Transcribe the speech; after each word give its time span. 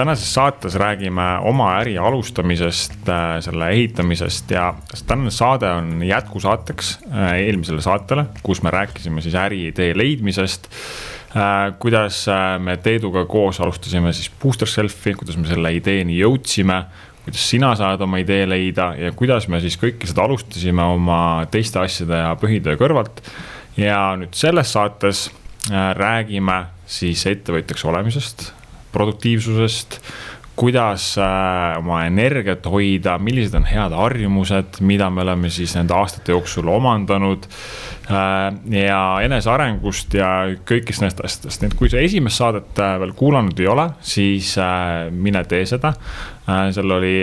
tänases 0.00 0.34
saates 0.34 0.74
räägime 0.74 1.24
oma 1.44 1.74
äri 1.78 1.98
alustamisest, 1.98 3.08
äh, 3.08 3.36
selle 3.44 3.68
ehitamisest 3.70 4.50
ja 4.50 4.74
tänane 5.06 5.30
saade 5.30 5.68
on 5.70 6.02
jätkusaateks 6.02 6.98
äh, 7.04 7.32
eelmisele 7.44 7.82
saatele, 7.84 8.24
kus 8.42 8.62
me 8.62 8.70
rääkisime 8.70 9.20
siis 9.20 9.34
äriidee 9.34 9.92
leidmisest. 9.98 10.70
Äh, 11.36 11.76
kuidas 11.78 12.24
me 12.58 12.76
Teeduga 12.76 13.24
koos 13.24 13.60
alustasime 13.60 14.12
siis 14.12 14.32
Booster 14.42 14.68
Self'i, 14.68 15.14
kuidas 15.14 15.36
me 15.36 15.46
selle 15.46 15.74
ideeni 15.76 16.18
jõudsime 16.18 16.80
kuidas 17.24 17.48
sina 17.50 17.74
saad 17.78 18.00
oma 18.04 18.20
idee 18.22 18.46
leida 18.48 18.92
ja 18.98 19.12
kuidas 19.16 19.48
me 19.48 19.60
siis 19.60 19.76
kõike 19.80 20.08
seda 20.08 20.24
alustasime 20.24 20.84
oma 20.96 21.20
teiste 21.50 21.82
asjade 21.82 22.22
ja 22.22 22.32
põhitöö 22.40 22.78
kõrvalt. 22.80 23.22
ja 23.76 24.16
nüüd 24.20 24.34
selles 24.36 24.72
saates 24.72 25.28
räägime 25.70 26.64
siis 26.86 27.26
ettevõtjaks 27.26 27.84
olemisest 27.86 28.50
produktiivsusest, 28.92 30.00
kuidas 30.56 31.14
äh, 31.18 31.78
oma 31.78 32.04
energiat 32.04 32.66
hoida, 32.68 33.16
millised 33.22 33.54
on 33.56 33.66
head 33.68 33.94
harjumused, 33.96 34.80
mida 34.84 35.08
me 35.10 35.22
oleme 35.24 35.50
siis 35.52 35.72
nende 35.78 35.94
aastate 35.96 36.34
jooksul 36.34 36.68
omandanud. 36.68 37.46
Äh, 38.10 38.48
ja 38.74 39.00
enesearengust 39.24 40.16
ja 40.18 40.30
kõigist 40.66 41.04
nendest 41.04 41.22
asjadest, 41.24 41.62
nii 41.62 41.70
et 41.70 41.76
kui 41.78 41.92
sa 41.92 42.02
esimest 42.02 42.42
saadet 42.42 42.82
äh, 42.82 42.96
veel 43.02 43.14
kuulanud 43.16 43.62
ei 43.62 43.70
ole, 43.70 43.86
siis 44.02 44.56
mine 45.10 45.44
tee 45.48 45.64
seda. 45.68 45.94
seal 46.74 46.90
oli 46.90 47.20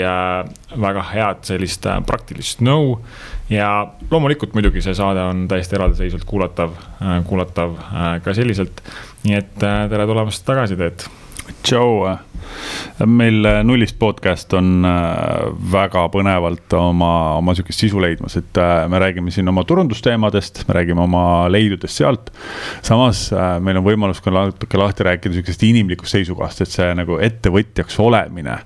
väga 0.79 1.01
head 1.09 1.41
sellist 1.43 1.83
praktilist 2.07 2.61
nõu 2.63 2.95
ja 3.51 3.89
loomulikult 4.11 4.55
muidugi 4.55 4.81
see 4.85 4.95
saade 4.95 5.19
on 5.19 5.43
täiesti 5.51 5.75
eraldiseisvalt 5.75 6.23
kuulatav, 6.29 6.77
kuulatav 7.27 7.75
ka 8.23 8.33
selliselt. 8.33 8.81
nii 9.27 9.35
et 9.35 9.55
tere 9.59 10.07
tulemast 10.07 10.45
tagasi, 10.47 10.79
Teet 10.79 11.09
tšau. 11.63 12.17
meil 13.05 13.45
äh, 13.45 13.63
Nullist 13.63 13.97
podcast 13.99 14.53
on 14.55 14.85
äh, 14.87 15.49
väga 15.71 16.05
põnevalt 16.13 16.73
oma, 16.77 17.09
oma 17.37 17.53
sihukest 17.53 17.83
sisu 17.83 17.99
leidmas, 18.01 18.37
et 18.39 18.57
äh, 18.61 18.85
me 18.89 19.01
räägime 19.01 19.33
siin 19.33 19.49
oma 19.51 19.65
turundusteemadest, 19.67 20.63
me 20.67 20.77
räägime 20.77 21.03
oma 21.03 21.23
leidudest 21.51 21.99
sealt. 21.99 22.31
samas 22.81 23.27
meil 23.61 23.77
on 23.81 23.85
võimalus 23.85 24.21
ka 24.23 24.31
natuke 24.33 24.79
lahti 24.79 25.05
rääkida 25.05 25.35
sihukesest 25.35 25.65
inimlikust 25.67 26.15
seisukohast, 26.17 26.63
et 26.63 26.73
see 26.73 26.87
nagu 26.97 27.19
ettevõtjaks 27.27 27.99
olemine. 28.01 28.59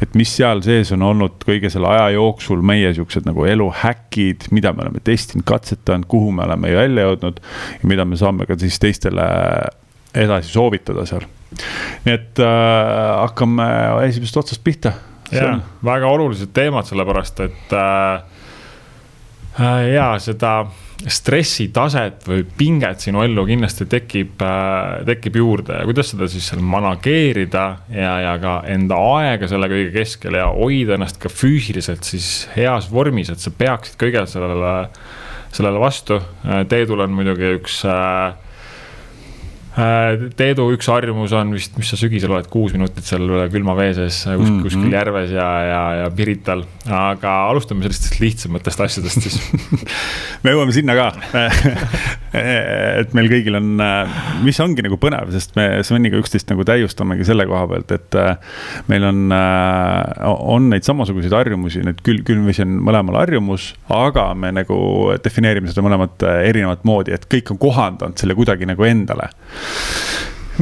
et 0.00 0.14
mis 0.14 0.36
seal 0.38 0.62
sees 0.64 0.92
on 0.96 1.02
olnud 1.10 1.42
kõige 1.44 1.70
selle 1.72 1.90
aja 1.92 2.12
jooksul 2.16 2.62
meie 2.62 2.92
sihukesed 2.94 3.26
nagu 3.28 3.44
elu 3.48 3.70
häkid, 3.82 4.50
mida 4.56 4.72
me 4.72 4.86
oleme 4.86 5.02
testinud, 5.04 5.44
katsetanud, 5.48 6.06
kuhu 6.08 6.30
me 6.32 6.46
oleme 6.46 6.76
välja 6.76 7.10
jõudnud 7.10 7.42
ja 7.82 7.90
mida 7.94 8.06
me 8.08 8.20
saame 8.20 8.46
ka 8.46 8.58
siis 8.60 8.78
teistele 8.80 9.26
edasi 10.16 10.52
soovitada 10.52 11.06
seal 11.08 11.26
nii 12.06 12.14
et 12.14 12.40
äh, 12.42 12.48
hakkame 13.22 13.66
esimesest 14.06 14.42
otsast 14.42 14.64
pihta. 14.64 14.92
ja, 15.32 15.56
väga 15.84 16.08
olulised 16.08 16.52
teemad, 16.54 16.86
sellepärast 16.86 17.40
et 17.46 17.72
äh, 17.74 18.42
äh, 19.60 19.86
ja 19.94 20.10
seda 20.22 20.58
stressitaset 20.96 22.22
või 22.24 22.44
pinget 22.56 23.02
sinu 23.04 23.20
ellu 23.20 23.44
kindlasti 23.48 23.84
tekib 23.90 24.40
äh,, 24.40 25.02
tekib 25.08 25.36
juurde 25.36 25.76
ja 25.76 25.88
kuidas 25.88 26.12
seda 26.14 26.28
siis 26.32 26.46
seal 26.48 26.62
manageerida 26.64 27.66
ja, 27.92 28.14
ja 28.24 28.32
ka 28.40 28.54
enda 28.72 28.96
aega 29.18 29.50
selle 29.50 29.68
kõige 29.72 29.92
keskel 29.98 30.38
ja 30.38 30.48
hoida 30.54 30.96
ennast 30.96 31.20
ka 31.20 31.28
füüsiliselt 31.32 32.08
siis 32.08 32.46
heas 32.56 32.88
vormis, 32.92 33.28
et 33.32 33.44
sa 33.44 33.52
peaksid 33.52 34.00
kõigele 34.00 34.30
sellele, 34.30 34.72
sellele 35.52 35.82
vastu. 35.82 36.20
Äh, 36.46 36.64
Teedul 36.70 37.04
on 37.04 37.16
muidugi 37.18 37.56
üks 37.58 37.82
Äh, 37.90 38.45
Teedu 39.76 40.70
üks 40.72 40.86
harjumus 40.88 41.34
on 41.36 41.50
vist, 41.52 41.74
mis 41.76 41.90
sa 41.92 41.98
sügisel 42.00 42.32
oled, 42.32 42.46
kuus 42.48 42.72
minutit 42.72 43.04
seal 43.04 43.28
külma 43.52 43.74
vee 43.76 43.90
sees 43.92 44.22
kuskil, 44.24 44.38
mm 44.40 44.54
-hmm. 44.54 44.62
kuskil 44.64 44.94
järves 44.96 45.34
ja, 45.34 45.48
ja, 45.68 45.82
ja 46.00 46.10
Pirital. 46.10 46.64
aga 46.86 47.34
alustame 47.50 47.84
sellistest 47.84 48.20
lihtsamatest 48.20 48.80
asjadest 48.80 49.26
siis 49.26 49.36
me 50.44 50.54
jõuame 50.54 50.72
sinna 50.72 50.96
ka 50.96 51.10
et 53.02 53.12
meil 53.16 53.28
kõigil 53.30 53.58
on, 53.58 53.82
mis 54.44 54.58
ongi 54.60 54.84
nagu 54.84 54.96
põnev, 55.00 55.30
sest 55.34 55.54
me 55.58 55.66
Sveniga 55.86 56.18
üksteist 56.20 56.48
nagu 56.52 56.64
täiustamegi 56.66 57.26
selle 57.28 57.46
koha 57.48 57.66
pealt, 57.70 57.92
et 57.92 58.18
äh, 58.20 58.36
meil 58.90 59.04
on, 59.08 59.22
äh, 59.32 60.24
on 60.24 60.70
neid 60.72 60.86
samasuguseid 60.88 61.36
harjumusi, 61.36 61.84
need 61.86 62.00
küll, 62.06 62.40
mis 62.44 62.60
on 62.64 62.78
mõlemal 62.86 63.20
harjumus, 63.22 63.74
aga 63.92 64.30
me 64.38 64.52
nagu 64.56 64.78
defineerime 65.24 65.70
seda 65.70 65.84
mõlemat 65.86 66.26
erinevat 66.46 66.84
moodi, 66.88 67.14
et 67.16 67.28
kõik 67.30 67.54
on 67.54 67.60
kohandanud 67.60 68.20
selle 68.20 68.36
kuidagi 68.38 68.68
nagu 68.68 68.88
endale 68.88 69.30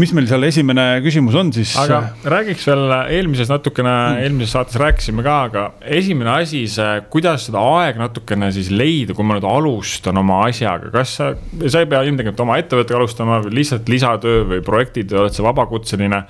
mis 0.01 0.11
meil 0.11 0.27
seal 0.27 0.43
esimene 0.43 0.85
küsimus 1.05 1.37
on 1.39 1.53
siis? 1.55 1.75
aga 1.79 2.01
räägiks 2.27 2.67
veel 2.67 2.95
eelmises 3.15 3.51
natukene 3.53 3.93
mm., 3.93 4.25
eelmises 4.27 4.55
saates 4.57 4.79
rääkisime 4.81 5.23
ka, 5.27 5.37
aga 5.49 5.65
esimene 6.01 6.33
asi, 6.33 6.65
see, 6.71 6.97
kuidas 7.13 7.47
seda 7.49 7.63
aega 7.79 8.03
natukene 8.03 8.51
siis 8.55 8.73
leida, 8.75 9.15
kui 9.15 9.27
ma 9.27 9.39
nüüd 9.39 9.47
alustan 9.47 10.19
oma 10.19 10.43
asjaga, 10.49 10.91
kas 10.95 11.15
sa, 11.21 11.31
sa 11.63 11.85
ei 11.85 11.91
pea 11.91 12.03
ilmtingimata 12.09 12.43
oma 12.47 12.59
ettevõttega 12.63 12.99
alustama, 12.99 13.41
lihtsalt 13.55 13.91
lisatöö 13.93 14.43
või 14.51 14.65
projektid, 14.67 15.15
oled 15.15 15.37
sa 15.37 15.47
vabakutseline 15.47 16.25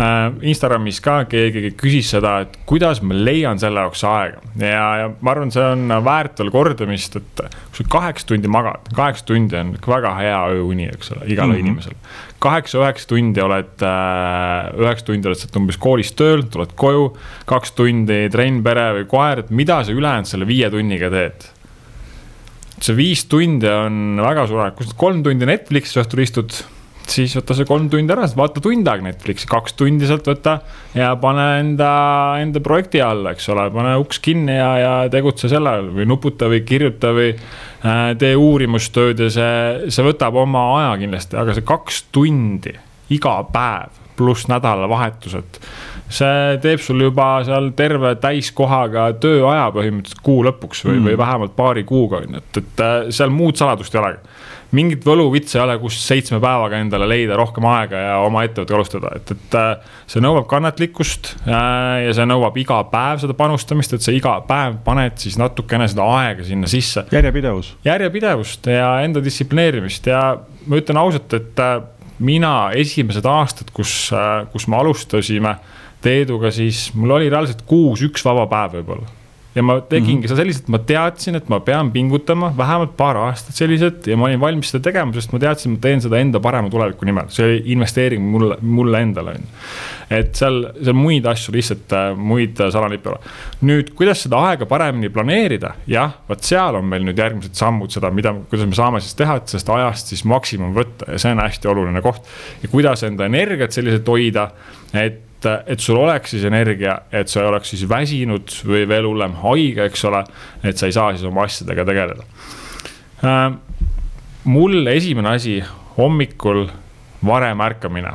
Instagramis 0.00 1.00
ka 1.04 1.16
keegi 1.28 1.72
küsis 1.78 2.12
seda, 2.14 2.36
et 2.44 2.54
kuidas 2.68 3.02
ma 3.04 3.16
leian 3.16 3.60
selle 3.60 3.82
jaoks 3.84 4.04
aega 4.08 4.40
ja, 4.60 4.86
ja 5.00 5.10
ma 5.20 5.34
arvan, 5.34 5.52
see 5.52 5.64
on 5.64 5.92
väärt 6.06 6.40
veel 6.40 6.52
kordamist, 6.54 7.18
et 7.20 7.42
kui 7.42 7.82
sa 7.82 7.86
kaheksa 7.96 8.30
tundi 8.32 8.50
magad, 8.52 8.88
kaheksa 8.96 9.28
tundi 9.28 9.58
on 9.60 9.74
väga 9.84 10.14
hea 10.20 10.40
ööuni, 10.56 10.88
eks 10.94 11.12
ole, 11.16 11.26
igale 11.26 11.52
mm 11.52 11.56
-hmm. 11.56 11.66
inimesele. 11.66 11.96
kaheksa-üheksa 12.40 13.08
tundi 13.12 13.44
oled, 13.44 13.76
äh, 13.84 14.80
üheksa 14.80 15.06
tundi 15.10 15.28
oled 15.28 15.38
sealt 15.38 15.56
umbes 15.56 15.76
koolist 15.76 16.16
tööl, 16.16 16.42
tuled 16.48 16.72
koju, 16.74 17.16
kaks 17.44 17.72
tundi 17.72 18.28
trenn, 18.30 18.62
pere 18.62 18.90
või 19.00 19.06
koer, 19.06 19.44
et 19.44 19.50
mida 19.50 19.84
sa 19.84 19.92
ülejäänud 19.92 20.26
selle 20.26 20.46
viie 20.46 20.70
tunniga 20.70 21.10
teed 21.10 21.50
see 22.80 22.96
viis 22.96 23.24
tundi 23.28 23.68
on 23.68 24.20
väga 24.22 24.46
suur, 24.48 24.70
kui 24.76 24.86
sa 24.86 24.96
kolm 24.96 25.22
tundi 25.22 25.46
Netflixis 25.48 26.00
õhtul 26.00 26.24
istud 26.24 26.62
siis 27.12 27.34
võta 27.38 27.56
see 27.56 27.68
kolm 27.68 27.88
tundi 27.92 28.14
ära, 28.14 28.26
vaata 28.36 28.62
tund 28.64 28.88
aega 28.90 29.06
Netflixi, 29.06 29.48
kaks 29.50 29.76
tundi 29.78 30.08
sealt 30.08 30.28
võta 30.30 30.58
ja 30.96 31.12
pane 31.20 31.46
enda, 31.60 31.90
enda 32.42 32.62
projekti 32.64 33.02
alla, 33.04 33.34
eks 33.34 33.48
ole, 33.54 33.68
pane 33.74 33.96
uks 34.02 34.22
kinni 34.24 34.56
ja, 34.56 34.70
ja 34.80 34.92
tegutse 35.12 35.50
selle 35.52 35.76
all 35.78 35.90
või 35.94 36.08
nuputa 36.10 36.50
või 36.50 36.62
kirjuta 36.66 37.14
või 37.16 37.32
äh, 37.34 38.02
tee 38.20 38.34
uurimustööd 38.38 39.24
ja 39.26 39.30
see, 39.32 39.90
see 39.92 40.06
võtab 40.06 40.38
oma 40.40 40.66
aja 40.78 40.94
kindlasti, 41.02 41.38
aga 41.40 41.56
see 41.56 41.66
kaks 41.66 42.04
tundi 42.14 42.76
iga 43.14 43.40
päev 43.50 43.98
pluss 44.20 44.50
nädalavahetused 44.50 45.60
see 46.10 46.58
teeb 46.62 46.82
sul 46.82 47.04
juba 47.06 47.28
seal 47.46 47.70
terve 47.78 48.14
täiskohaga 48.20 49.10
tööaja 49.22 49.68
põhimõtteliselt 49.74 50.22
kuu 50.26 50.42
lõpuks 50.46 50.84
või 50.88 50.98
mm., 50.98 51.10
või 51.10 51.18
vähemalt 51.20 51.56
paari 51.56 51.84
kuuga 51.86 52.20
on 52.20 52.34
ju, 52.34 52.42
et, 52.42 52.62
et 52.62 52.82
äh, 52.84 52.96
seal 53.14 53.30
muud 53.34 53.60
saladust 53.60 53.94
ei 53.94 54.02
olegi 54.02 54.38
mingit 54.76 55.02
võluvitsa 55.02 55.58
ei 55.58 55.62
ole, 55.64 55.76
kus 55.82 55.96
seitsme 56.02 56.38
päevaga 56.42 56.78
endale 56.78 57.08
leida 57.10 57.34
rohkem 57.38 57.64
aega 57.66 58.02
ja 58.04 58.18
oma 58.22 58.44
ettevõttega 58.46 58.78
alustada, 58.78 59.12
et, 59.18 59.32
et 59.34 59.56
äh, 59.58 59.94
see 60.10 60.22
nõuab 60.22 60.46
kannatlikkust 60.50 61.32
äh, 61.40 62.04
ja 62.06 62.14
see 62.16 62.26
nõuab 62.30 62.58
iga 62.62 62.80
päev 62.90 63.22
seda 63.24 63.34
panustamist, 63.38 63.94
et 63.96 64.06
sa 64.06 64.14
iga 64.14 64.36
päev 64.46 64.78
paned 64.86 65.18
siis 65.22 65.38
natukene 65.40 65.88
seda 65.90 66.06
aega 66.20 66.46
sinna 66.46 66.70
sisse. 66.70 67.06
järjepidevus. 67.14 67.74
järjepidevust 67.86 68.70
ja 68.70 68.92
enda 69.06 69.22
distsiplineerimist 69.24 70.10
ja 70.10 70.22
ma 70.66 70.78
ütlen 70.82 71.02
ausalt, 71.02 71.34
et 71.38 71.66
mina 72.20 72.54
esimesed 72.76 73.26
aastad, 73.26 73.70
kus, 73.74 74.10
kus 74.52 74.66
me 74.68 74.76
alustasime 74.76 75.54
Teeduga, 76.00 76.50
siis 76.54 76.90
mul 76.94 77.18
oli 77.18 77.32
reaalselt 77.32 77.64
kuus 77.68 78.02
üks 78.06 78.24
vaba 78.24 78.46
päev 78.50 78.78
võib-olla 78.80 79.20
ja 79.54 79.62
ma 79.62 79.80
tegingi 79.80 80.12
mm 80.12 80.22
-hmm. 80.22 80.28
seda 80.28 80.36
selliselt, 80.36 80.68
ma 80.68 80.78
teadsin, 80.78 81.34
et 81.34 81.48
ma 81.48 81.60
pean 81.60 81.90
pingutama 81.90 82.52
vähemalt 82.56 82.96
paar 82.96 83.16
aastat 83.16 83.54
selliselt 83.54 84.06
ja 84.06 84.16
ma 84.16 84.24
olin 84.24 84.40
valmis 84.40 84.70
seda 84.70 84.82
tegema, 84.82 85.12
sest 85.12 85.32
ma 85.32 85.38
teadsin, 85.38 85.72
et 85.72 85.78
ma 85.78 85.82
teen 85.82 86.02
seda 86.02 86.18
enda 86.18 86.40
parema 86.40 86.70
tuleviku 86.70 87.04
nimel, 87.04 87.26
see 87.28 87.46
oli 87.46 87.62
investeering 87.72 88.22
mulle, 88.22 88.56
mulle 88.60 89.00
endale 89.02 89.30
on 89.30 89.40
ju. 89.40 89.64
et 90.10 90.34
seal, 90.34 90.60
seal 90.82 90.94
muid 90.94 91.26
asju 91.26 91.54
lihtsalt, 91.54 91.92
äh, 91.92 92.16
muid 92.16 92.62
salanippe 92.70 93.08
ei 93.08 93.12
ole. 93.12 93.32
nüüd, 93.62 93.90
kuidas 93.94 94.22
seda 94.22 94.38
aega 94.50 94.66
paremini 94.66 95.10
planeerida, 95.10 95.72
jah, 95.86 96.12
vot 96.28 96.42
seal 96.42 96.78
on 96.78 96.84
meil 96.84 97.02
nüüd 97.06 97.18
järgmised 97.18 97.54
sammud 97.54 97.90
seda, 97.90 98.10
mida, 98.10 98.34
kuidas 98.50 98.66
me 98.66 98.78
saame 98.78 99.00
siis 99.00 99.14
teha, 99.18 99.36
et 99.36 99.48
sellest 99.48 99.68
ajast 99.68 100.14
siis 100.14 100.24
maksimum 100.24 100.74
võtta 100.74 101.10
ja 101.10 101.18
see 101.18 101.34
on 101.34 101.42
hästi 101.42 101.68
oluline 101.68 102.02
koht. 102.02 102.22
ja 102.62 102.68
kuidas 102.68 103.02
enda 103.02 103.26
energiat 103.26 103.72
selliselt 103.72 104.06
hoida, 104.06 104.50
et 104.94 105.26
et, 105.40 105.72
et 105.74 105.80
sul 105.80 105.96
oleks 105.96 106.34
siis 106.34 106.44
energia, 106.44 107.00
et 107.12 107.28
sa 107.28 107.40
ei 107.42 107.48
oleks 107.48 107.72
siis 107.72 107.86
väsinud 107.88 108.52
või 108.66 108.86
veel 108.88 109.08
hullem 109.08 109.36
haige, 109.42 109.86
eks 109.88 110.04
ole. 110.04 110.24
et 110.62 110.78
sa 110.78 110.86
ei 110.86 110.92
saa 110.92 111.12
siis 111.14 111.24
oma 111.28 111.44
asjadega 111.48 111.84
tegeleda 111.84 112.24
äh,. 113.24 113.52
mul 114.44 114.86
esimene 114.86 115.34
asi 115.36 115.62
hommikul 115.96 116.66
varem 117.26 117.60
ärkamine. 117.60 118.12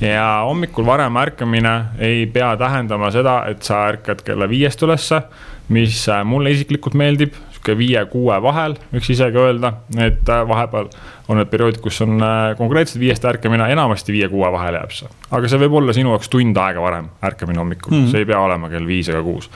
ja 0.00 0.42
hommikul 0.46 0.86
varem 0.86 1.16
ärkamine 1.16 1.76
ei 1.98 2.26
pea 2.26 2.56
tähendama 2.56 3.10
seda, 3.10 3.44
et 3.50 3.62
sa 3.62 3.86
ärkad 3.88 4.22
kella 4.24 4.48
viiest 4.48 4.82
ülesse 4.82 5.22
mis 5.70 6.02
äh, 6.10 6.24
mulle 6.26 6.50
isiklikult 6.54 6.96
meeldib, 6.98 7.36
sihuke 7.60 7.76
viie-kuue 7.76 8.36
vahel, 8.42 8.74
võiks 8.92 9.10
isegi 9.12 9.36
öelda, 9.36 9.72
et 10.00 10.28
äh, 10.28 10.44
vahepeal 10.48 10.88
on 11.28 11.36
need 11.38 11.50
perioodid, 11.52 11.80
kus 11.84 12.00
on 12.00 12.20
äh, 12.24 12.56
konkreetselt 12.56 13.00
viiest 13.00 13.24
ärkamine, 13.24 13.68
enamasti 13.72 14.12
viie-kuue 14.12 14.48
vahel 14.52 14.78
jääb 14.80 14.94
see. 14.96 15.08
aga 15.30 15.48
see 15.48 15.60
võib 15.60 15.76
olla 15.80 15.92
sinu 15.92 16.14
jaoks 16.14 16.32
tund 16.32 16.56
aega 16.56 16.80
varem 16.80 17.10
ärkamine 17.22 17.60
hommikul 17.60 17.92
mm, 17.92 18.04
-hmm. 18.04 18.10
see 18.10 18.24
ei 18.24 18.30
pea 18.30 18.40
olema 18.40 18.70
kell 18.72 18.86
viis 18.86 19.08
ega 19.08 19.22
kuus. 19.22 19.50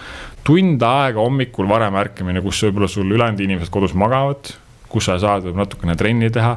tund 0.45 0.83
aega 0.83 1.21
hommikul 1.21 1.69
varem 1.69 1.97
ärkamine, 1.97 2.43
kus 2.43 2.63
võib-olla 2.67 2.89
sul 2.89 3.09
ülejäänud 3.11 3.41
inimesed 3.41 3.73
kodus 3.73 3.95
magavad 3.95 4.53
kus 4.89 5.09
sa 5.09 5.19
saad 5.19 5.43
võib 5.43 5.57
natukene 5.59 5.97
trenni 5.97 6.31
teha, 6.31 6.53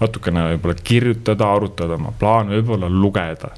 natukene 0.00 0.46
võib-olla 0.54 0.78
kirjutada, 0.84 1.50
arutada 1.52 1.98
oma 1.98 2.14
plaane, 2.18 2.56
võib-olla 2.56 2.88
lugeda. 2.88 3.50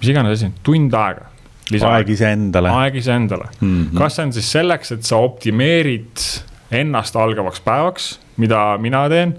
mis 0.00 0.10
iganes 0.10 0.40
asi, 0.40 0.50
tund 0.62 0.94
aega 0.94 1.30
aeg 1.72 2.10
iseendale. 2.12 2.68
aeg 2.70 2.96
iseendale 3.00 3.46
mm, 3.60 3.68
-hmm. 3.68 3.98
kas 3.98 4.16
see 4.16 4.26
on 4.26 4.32
siis 4.32 4.50
selleks, 4.52 4.92
et 4.92 5.02
sa 5.04 5.16
optimeerid 5.16 6.26
ennast 6.80 7.16
algavaks 7.16 7.62
päevaks, 7.64 8.08
mida 8.42 8.62
mina 8.82 9.04
teen 9.12 9.36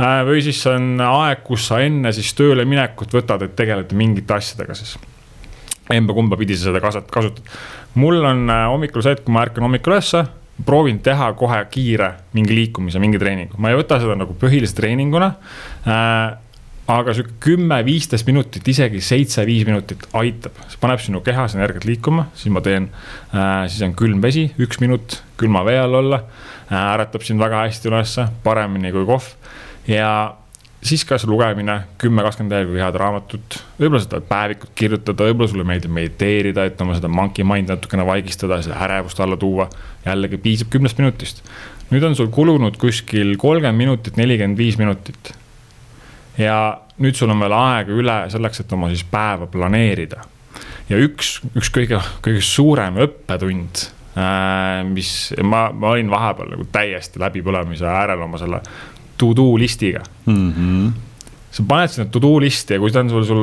äh, 0.00 0.22
või 0.26 0.42
siis 0.44 0.62
on 0.70 0.96
aeg, 1.02 1.44
kus 1.46 1.68
sa 1.70 1.82
enne 1.84 2.12
siis 2.16 2.32
tööle 2.38 2.66
minekut 2.68 3.14
võtad, 3.18 3.46
et 3.46 3.56
tegeleda 3.58 3.98
mingite 3.98 4.38
asjadega 4.38 4.76
siis. 4.78 4.96
emba-kumba 5.92 6.36
pidi 6.36 6.56
sa 6.56 6.70
seda 6.70 6.82
kasutad. 6.82 7.42
mul 7.94 8.24
on 8.24 8.50
äh, 8.50 8.66
hommikul 8.70 9.04
see, 9.04 9.16
et 9.18 9.24
kui 9.24 9.34
ma 9.34 9.46
ärkan 9.46 9.68
hommikul 9.68 9.96
ülesse, 9.96 10.24
proovin 10.66 10.98
teha 11.04 11.32
kohe 11.36 11.60
kiire 11.70 12.12
mingi 12.32 12.54
liikumise, 12.56 13.00
mingi 13.02 13.20
treeningu, 13.20 13.60
ma 13.60 13.70
ei 13.70 13.78
võta 13.78 14.00
seda 14.00 14.16
nagu 14.16 14.36
põhilise 14.40 14.76
treeninguna 14.78 15.34
äh, 15.84 16.45
aga 16.86 17.14
sihuke 17.16 17.34
kümme-viisteist 17.42 18.28
minutit, 18.28 18.66
isegi 18.70 19.00
seitse-viis 19.02 19.66
minutit 19.66 20.04
aitab, 20.16 20.58
see 20.70 20.78
paneb 20.82 21.02
sinu 21.02 21.20
kehas 21.26 21.56
energiat 21.58 21.86
liikuma, 21.88 22.28
siis 22.38 22.52
ma 22.54 22.62
teen 22.62 22.88
äh,, 23.34 23.66
siis 23.66 23.82
on 23.86 23.94
külm 23.98 24.22
vesi, 24.22 24.46
üks 24.62 24.78
minut 24.82 25.20
külma 25.40 25.64
vee 25.66 25.78
all 25.82 25.98
olla 25.98 26.22
äh,. 26.22 26.78
äratab 26.78 27.26
sind 27.26 27.42
väga 27.42 27.64
hästi 27.64 27.90
ülesse, 27.90 28.28
paremini 28.44 28.92
kui 28.94 29.06
kohv 29.08 29.32
ja 29.90 30.10
siis 30.86 31.02
kas 31.08 31.24
lugemine, 31.26 31.80
kümme, 31.98 32.22
kakskümmend 32.22 32.54
lehekülge 32.54 32.84
head 32.84 32.98
raamatut, 33.02 33.56
võib-olla 33.80 34.02
sa 34.04 34.12
tahad 34.12 34.28
päevikut 34.28 34.70
kirjutada, 34.78 35.26
võib-olla 35.26 35.50
sulle 35.50 35.66
meeldib 35.66 35.90
mediteerida, 35.96 36.68
et 36.68 36.84
oma 36.84 36.94
seda 36.94 37.10
monkey 37.10 37.46
mind'i 37.48 37.74
natukene 37.74 38.04
vaigistada, 38.06 38.60
seda 38.62 38.78
ärevust 38.86 39.22
alla 39.24 39.38
tuua. 39.40 39.66
jällegi 40.06 40.38
piisab 40.38 40.70
kümnest 40.70 41.02
minutist. 41.02 41.42
nüüd 41.90 42.06
on 42.06 42.14
sul 42.14 42.30
kulunud 42.30 42.78
kuskil 42.78 43.34
kolmkümmend 43.36 43.78
minutit, 43.78 44.16
nelikümmend 44.16 44.58
viis 44.58 44.78
minutit 44.78 45.34
ja 46.38 46.56
nüüd 47.02 47.16
sul 47.16 47.32
on 47.32 47.40
veel 47.44 47.54
aega 47.56 47.94
üle 47.96 48.16
selleks, 48.32 48.62
et 48.62 48.72
oma 48.76 48.90
siis 48.92 49.04
päeva 49.10 49.48
planeerida. 49.50 50.24
ja 50.88 50.98
üks, 51.02 51.40
üks 51.56 51.70
kõige, 51.74 52.00
kõige 52.24 52.42
suurem 52.44 53.00
õppetund 53.06 53.86
äh,, 54.16 54.82
mis 54.88 55.32
ma, 55.42 55.68
ma 55.72 55.94
olin 55.94 56.10
vahepeal 56.12 56.52
nagu 56.54 56.68
täiesti 56.72 57.20
läbipõlemise 57.22 57.88
äärel 57.90 58.22
oma 58.26 58.40
selle 58.40 58.62
to 59.18 59.32
do 59.36 59.56
listiga 59.58 60.04
mm. 60.26 60.52
-hmm. 60.52 60.92
sa 61.50 61.64
paned 61.68 61.90
sinna 61.90 62.08
to 62.10 62.22
do 62.22 62.36
listi 62.40 62.74
ja 62.74 62.80
kui 62.80 62.92
see 62.92 63.00
on 63.00 63.10
sul, 63.10 63.24
sul 63.24 63.42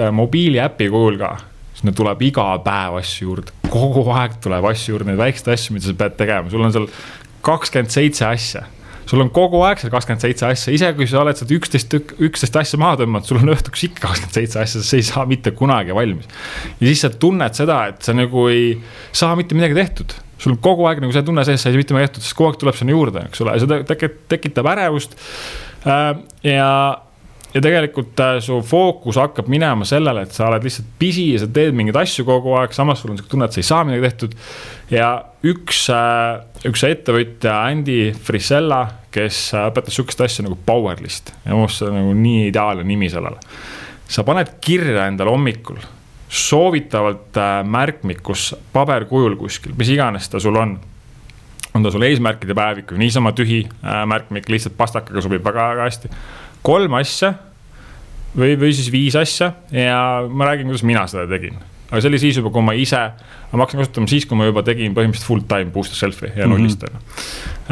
äh, 0.00 0.12
mobiiliäpi 0.12 0.90
kujul 0.90 1.18
ka, 1.18 1.36
sinna 1.74 1.92
tuleb 1.92 2.22
iga 2.22 2.58
päev 2.64 2.98
asju 3.00 3.28
juurde, 3.28 3.54
kogu 3.70 4.04
aeg 4.10 4.38
tuleb 4.42 4.64
asju 4.64 4.94
juurde, 4.94 5.10
neid 5.10 5.18
väikseid 5.18 5.54
asju, 5.54 5.74
mida 5.74 5.86
sa 5.86 5.98
pead 6.04 6.16
tegema, 6.18 6.50
sul 6.50 6.62
on 6.62 6.72
seal 6.74 6.88
kakskümmend 7.42 7.90
seitse 7.90 8.26
asja 8.26 8.66
sul 9.10 9.22
on 9.24 9.30
kogu 9.34 9.62
aeg 9.66 9.82
seal 9.82 9.92
kakskümmend 9.92 10.24
seitse 10.24 10.48
asja, 10.48 10.74
isegi 10.74 10.98
kui 11.00 11.10
sa 11.10 11.22
oled 11.22 11.38
sealt 11.38 11.54
üksteist, 11.56 11.96
üksteist 12.22 12.58
asja 12.62 12.80
maha 12.80 13.00
tõmmanud, 13.02 13.28
sul 13.28 13.40
on 13.42 13.54
õhtuks 13.54 13.86
ikka 13.88 14.06
kakskümmend 14.08 14.40
seitse 14.40 14.60
asja, 14.62 14.82
sa 14.86 14.98
ei 14.98 15.06
saa 15.06 15.24
mitte 15.28 15.54
kunagi 15.58 15.96
valmis. 15.96 16.28
ja 16.80 16.84
siis 16.86 17.04
sa 17.04 17.12
tunned 17.12 17.58
seda, 17.58 17.84
et 17.92 18.02
sa 18.04 18.16
nagu 18.16 18.48
ei 18.52 18.76
saa 19.12 19.36
mitte 19.38 19.58
midagi 19.58 19.78
tehtud 19.78 20.18
sul 20.42 20.56
on 20.56 20.58
kogu 20.62 20.88
aeg 20.90 21.02
nagu 21.02 21.14
see 21.14 21.22
tunne 21.26 21.44
sees, 21.46 21.62
sa 21.62 21.70
ei 21.70 21.76
saa 21.76 21.82
mitte 21.82 21.94
midagi 21.94 22.10
tehtud, 22.10 22.26
sest 22.26 22.38
kogu 22.38 22.50
aeg 22.50 22.60
tuleb 22.62 22.78
sinna 22.78 22.96
juurde, 22.96 23.24
eks 23.28 23.44
ole, 23.44 23.54
see 23.62 24.12
tekitab 24.32 24.68
ärevust. 24.72 25.14
Äh, 25.86 26.08
ja 26.46 26.70
ja 27.52 27.60
tegelikult 27.60 28.20
äh, 28.20 28.36
su 28.44 28.58
fookus 28.64 29.18
hakkab 29.20 29.48
minema 29.52 29.86
sellele, 29.88 30.24
et 30.24 30.34
sa 30.34 30.48
oled 30.48 30.64
lihtsalt 30.66 30.88
pisi 31.00 31.28
ja 31.34 31.42
sa 31.42 31.48
teed 31.52 31.76
mingeid 31.76 31.98
asju 32.00 32.24
kogu 32.28 32.56
aeg, 32.58 32.74
samas 32.76 33.02
sul 33.02 33.12
on 33.12 33.18
sihuke 33.18 33.32
tunne, 33.32 33.48
et 33.48 33.56
sa 33.56 33.60
ei 33.60 33.68
saa 33.68 33.84
midagi 33.88 34.06
tehtud. 34.06 34.36
ja 34.92 35.10
üks, 35.48 35.84
äh, 35.92 36.66
üks 36.68 36.84
ettevõtja, 36.88 37.58
Andy 37.68 38.12
Frisella, 38.16 38.82
kes 39.12 39.48
äh, 39.56 39.68
õpetas 39.70 39.98
sihukest 39.98 40.24
asja 40.24 40.46
nagu 40.46 40.56
powerlist 40.66 41.34
ja 41.44 41.52
minu 41.52 41.66
arust 41.66 41.82
see 41.82 41.90
on 41.90 41.98
nagu 41.98 42.14
nii 42.16 42.46
ideaalne 42.50 42.86
nimi 42.88 43.10
sellele. 43.12 43.40
sa 44.08 44.24
paned 44.28 44.56
kirja 44.60 45.08
endale 45.08 45.32
hommikul 45.32 45.80
soovitavalt 46.32 47.36
märkmikus 47.68 48.54
paberkujul 48.72 49.36
kuskil, 49.36 49.74
mis 49.76 49.90
iganes 49.92 50.30
ta 50.32 50.40
sul 50.40 50.56
on 50.56 50.78
on 51.72 51.84
ta 51.84 51.90
sul 51.92 52.04
eesmärkide 52.04 52.54
päevik 52.56 52.92
või 52.92 53.04
niisama 53.04 53.32
tühi 53.36 53.62
märkmik, 53.82 54.48
lihtsalt 54.48 54.76
pastakaga 54.76 55.20
sobib 55.24 55.44
väga-väga 55.44 55.84
hästi 55.88 56.10
kolm 56.66 56.96
asja 56.98 57.34
või, 58.36 58.56
või 58.60 58.72
siis 58.76 58.88
viis 58.92 59.18
asja 59.18 59.52
ja 59.74 60.00
ma 60.28 60.48
räägin, 60.50 60.70
kuidas 60.70 60.86
mina 60.86 61.04
seda 61.10 61.26
tegin. 61.30 61.58
aga 61.90 62.00
see 62.00 62.12
oli 62.12 62.20
siis 62.22 62.40
juba, 62.40 62.52
kui 62.54 62.64
ma 62.64 62.74
ise, 62.78 63.02
ma 63.52 63.64
hakkasin 63.64 63.84
kasutama 63.84 64.10
siis, 64.10 64.26
kui 64.28 64.38
ma 64.38 64.48
juba 64.48 64.64
tegin 64.66 64.96
põhimõtteliselt 64.96 65.28
full 65.28 65.46
time 65.48 65.72
booster 65.74 65.98
self'i 65.98 66.32
ja 66.36 66.48
nullist 66.50 66.84
on 66.88 66.96
ju. 66.96 67.04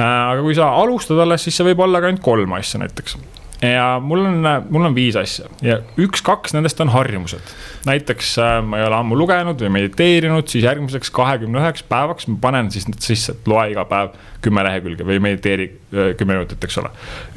aga 0.04 0.40
kui 0.42 0.56
sa 0.58 0.72
alustad 0.81 1.20
alles, 1.22 1.46
siis 1.46 1.56
see 1.56 1.70
võib 1.70 1.84
olla 1.87 2.02
ka 2.02 2.10
ainult 2.10 2.25
kolm 2.25 2.58
asja 2.58 2.82
näiteks 2.82 3.16
ja 3.62 4.00
mul 4.02 4.24
on, 4.24 4.48
mul 4.70 4.88
on 4.88 4.94
viis 4.96 5.16
asja 5.20 5.48
ja 5.64 5.78
üks-kaks 6.00 6.54
nendest 6.56 6.80
on 6.80 6.88
harjumused. 6.94 7.52
näiteks 7.86 8.32
äh, 8.40 8.56
ma 8.64 8.80
ei 8.80 8.86
ole 8.86 8.96
ammu 8.96 9.18
lugenud 9.18 9.60
või 9.60 9.72
mediteerinud, 9.76 10.48
siis 10.48 10.64
järgmiseks 10.64 11.12
kahekümne 11.16 11.60
üheks 11.60 11.84
päevaks 11.88 12.28
ma 12.30 12.38
panen 12.40 12.70
siis 12.72 12.88
need 12.88 13.04
sisse, 13.04 13.36
et 13.36 13.50
loe 13.50 13.70
iga 13.74 13.84
päev 13.90 14.16
kümme 14.44 14.64
lehekülge 14.64 15.04
või 15.06 15.20
mediteeri 15.20 15.68
äh, 15.68 16.12
kümme 16.16 16.38
minutit, 16.38 16.64
eks 16.64 16.80
ole. 16.80 16.92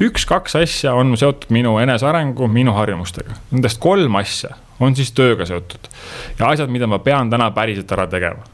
üks-kaks 0.08 0.56
asja 0.62 0.94
on 0.96 1.16
seotud 1.20 1.52
minu 1.54 1.76
enesearengu, 1.82 2.48
minu 2.48 2.76
harjumustega, 2.78 3.36
nendest 3.52 3.82
kolm 3.84 4.20
asja 4.22 4.56
on 4.80 4.96
siis 4.96 5.12
tööga 5.14 5.46
seotud 5.48 5.92
ja 6.38 6.50
asjad, 6.50 6.72
mida 6.72 6.88
ma 6.90 7.02
pean 7.04 7.30
täna 7.30 7.50
päriselt 7.54 7.92
ära 7.92 8.08
tegema 8.10 8.53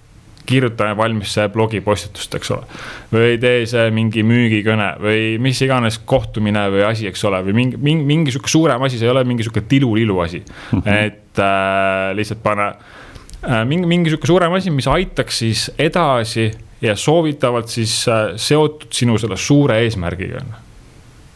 kirjutame 0.50 0.96
valmis 0.98 1.34
see 1.36 1.48
blogipostitust, 1.52 2.34
eks 2.38 2.52
ole. 2.54 2.78
või 3.12 3.34
tee 3.42 3.64
see 3.70 3.90
mingi 3.94 4.24
müügikõne 4.26 4.88
või 5.02 5.24
mis 5.42 5.60
iganes 5.64 6.00
kohtumine 6.08 6.66
või 6.74 6.84
asi, 6.88 7.08
eks 7.10 7.26
ole, 7.28 7.42
või 7.46 7.56
mingi, 7.60 7.80
mingi, 7.80 8.06
mingi 8.08 8.34
sihuke 8.34 8.50
suurem 8.50 8.82
asi, 8.86 8.98
see 9.00 9.08
ei 9.08 9.14
ole 9.14 9.24
mingi 9.28 9.46
sihuke 9.46 9.64
tilu-lilu 9.70 10.18
asi 10.24 10.42
mm. 10.42 10.80
-hmm. 10.80 11.04
et 11.06 11.42
äh, 11.42 12.10
lihtsalt 12.18 12.42
pane 12.42 12.70
äh, 12.70 13.62
mingi, 13.68 13.90
mingi 13.90 14.12
sihuke 14.12 14.30
suurem 14.30 14.56
asi, 14.58 14.72
mis 14.74 14.88
aitaks 14.90 15.42
siis 15.44 15.68
edasi 15.78 16.50
ja 16.82 16.96
soovitavalt 16.96 17.68
siis 17.68 18.02
äh, 18.08 18.32
seotud 18.36 18.90
sinu 18.94 19.18
selle 19.18 19.36
suure 19.36 19.80
eesmärgiga. 19.84 20.42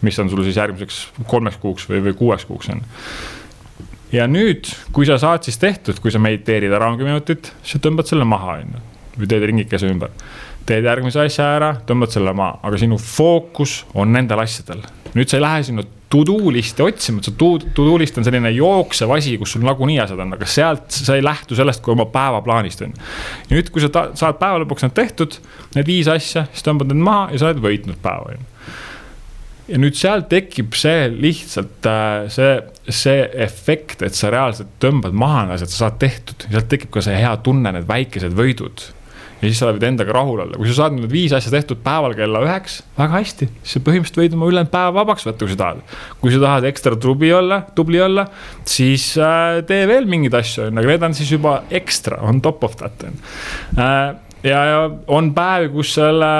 mis 0.04 0.18
on 0.18 0.30
sul 0.30 0.42
siis 0.44 0.56
järgmiseks 0.56 1.08
kolmeks 1.26 1.56
kuuks 1.56 1.88
või, 1.88 2.02
või 2.04 2.14
kuueks 2.18 2.44
kuuks 2.44 2.68
on 2.68 2.82
ja 4.12 4.26
nüüd, 4.30 4.68
kui 4.92 5.06
sa 5.06 5.18
saad 5.18 5.46
siis 5.46 5.58
tehtud, 5.58 5.98
kui 6.02 6.12
sa 6.12 6.20
mediteerid 6.22 6.72
ära 6.72 6.90
kümme 6.94 7.14
minutit, 7.14 7.52
sa 7.66 7.80
tõmbad 7.82 8.06
selle 8.06 8.26
maha, 8.28 8.58
on 8.62 8.74
ju 8.76 8.82
või 9.18 9.30
teed 9.30 9.46
ringikese 9.50 9.90
ümber. 9.90 10.12
teed 10.64 10.86
järgmise 10.88 11.20
asja 11.20 11.50
ära, 11.58 11.74
tõmbad 11.86 12.14
selle 12.14 12.32
maha, 12.32 12.56
aga 12.64 12.78
sinu 12.80 12.96
fookus 13.00 13.82
on 13.94 14.12
nendel 14.12 14.40
asjadel. 14.40 14.80
nüüd 15.14 15.28
sa 15.30 15.38
ei 15.38 15.44
lähe 15.44 15.62
sinna 15.68 15.84
to 16.14 16.22
do 16.26 16.50
list'i 16.54 16.82
otsima, 16.84 17.18
et 17.18 17.28
see 17.28 17.36
to, 17.38 17.50
to 17.74 17.84
do 17.86 17.98
list 17.98 18.18
on 18.18 18.26
selline 18.26 18.52
jooksev 18.54 19.10
asi, 19.16 19.34
kus 19.40 19.56
sul 19.56 19.64
nagunii 19.66 19.98
asjad 20.02 20.20
on, 20.22 20.36
aga 20.36 20.46
sealt 20.46 20.94
sa 20.94 21.18
ei 21.18 21.24
lähtu 21.24 21.58
sellest 21.58 21.82
kui 21.82 21.94
oma 21.94 22.06
päevaplaanist 22.12 22.84
on 22.86 22.94
ju. 22.94 23.04
nüüd, 23.50 23.70
kui 23.74 23.82
sa 23.82 23.90
ta, 23.92 24.06
saad 24.18 24.38
päeva 24.40 24.62
lõpuks 24.62 24.86
need 24.86 24.96
tehtud, 24.96 25.38
need 25.74 25.90
viis 25.90 26.10
asja, 26.10 26.46
siis 26.52 26.66
tõmbad 26.66 26.92
need 26.92 27.02
maha 27.02 27.30
ja 27.32 27.42
sa 27.42 27.50
oled 27.50 27.62
võitnud 27.64 28.02
päeva 28.04 28.30
on 28.30 28.38
ju 28.38 28.50
ja 29.68 29.80
nüüd 29.80 29.96
seal 29.96 30.26
tekib 30.28 30.76
see 30.76 31.06
lihtsalt 31.12 31.86
äh, 31.88 32.26
see, 32.32 32.56
see 32.92 33.22
efekt, 33.46 34.02
et 34.04 34.16
sa 34.16 34.32
reaalselt 34.32 34.76
tõmbad 34.82 35.16
maha 35.16 35.46
need 35.46 35.56
asjad, 35.56 35.72
sa 35.72 35.86
saad 35.86 36.02
tehtud, 36.02 36.46
sealt 36.50 36.68
tekib 36.72 36.92
ka 36.94 37.04
see 37.04 37.16
hea 37.16 37.32
tunne, 37.44 37.72
need 37.74 37.88
väikesed 37.88 38.36
võidud 38.36 38.84
ja 39.44 39.52
siis 39.52 39.60
sa 39.60 39.70
võid 39.70 39.84
endaga 39.86 40.14
rahul 40.16 40.42
olla, 40.46 40.58
kui 40.58 40.68
sa 40.70 40.78
saad 40.78 40.96
need 40.96 41.10
viis 41.12 41.34
asja 41.36 41.52
tehtud 41.52 41.82
päeval 41.84 42.16
kella 42.16 42.40
üheks, 42.46 42.78
väga 42.96 43.20
hästi, 43.20 43.48
siis 43.60 43.76
sa 43.76 43.84
põhimõtteliselt 43.84 44.20
võid 44.22 44.36
oma 44.38 44.50
ülejäänud 44.50 44.72
päeva 44.72 44.94
vabaks 45.00 45.26
võtta, 45.28 45.44
kui 45.44 45.52
sa 45.52 45.60
tahad. 45.60 45.96
kui 46.22 46.34
sa 46.34 46.42
tahad 46.46 46.68
ekstra 46.70 46.98
tubli 47.00 47.32
olla, 47.36 47.60
tubli 47.76 48.00
olla, 48.00 48.26
siis 48.68 49.10
äh, 49.20 49.60
tee 49.68 49.84
veel 49.90 50.08
mingeid 50.10 50.38
asju, 50.40 50.68
on 50.68 50.78
ju, 50.78 50.84
aga 50.84 50.94
need 50.94 51.08
on 51.10 51.18
siis 51.20 51.34
juba 51.36 51.58
ekstra, 51.70 52.22
on 52.24 52.40
top 52.44 52.64
of 52.64 52.78
that 52.80 53.04
on. 53.08 53.20
Äh, 53.76 54.14
ja, 54.44 54.64
ja 54.68 54.78
on 55.06 55.30
päevi, 55.34 55.70
kus 55.72 55.94
selle 55.96 56.30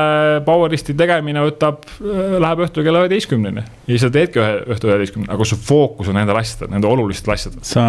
powerlisti 0.47 0.95
tegemine 0.99 1.43
võtab, 1.47 1.87
äh, 2.01 2.37
läheb 2.43 2.65
õhtul 2.67 2.87
kella 2.87 3.05
üheteistkümneni. 3.05 3.65
ja 3.65 3.93
siis 3.93 4.05
sa 4.05 4.13
teedki 4.15 4.43
ühe, 4.43 4.53
õhtul 4.75 4.93
üheteistkümneni, 4.93 5.33
aga 5.35 5.49
su 5.49 5.59
fookus 5.61 6.11
on 6.13 6.19
nendel 6.21 6.39
asjadel, 6.41 6.73
nende 6.75 6.91
olulistel 6.91 7.35
asjadel. 7.37 7.65
sa, 7.67 7.87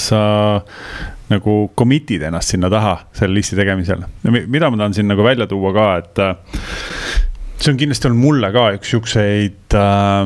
sa 0.00 0.22
nagu 1.32 1.58
commit'id 1.78 2.26
ennast 2.28 2.54
sinna 2.54 2.70
taha 2.72 2.96
selle 3.16 3.38
listi 3.38 3.58
tegemisel. 3.58 4.04
mida 4.46 4.70
ma 4.70 4.82
tahan 4.82 4.96
siin 4.98 5.10
nagu 5.10 5.26
välja 5.26 5.48
tuua 5.50 5.74
ka, 5.76 5.88
et 6.02 6.22
äh, 6.22 6.34
see 7.58 7.72
on 7.72 7.80
kindlasti 7.80 8.10
olnud 8.10 8.22
mulle 8.22 8.52
ka 8.54 8.70
üks 8.76 8.94
siukseid 8.94 9.78
äh, 9.78 10.24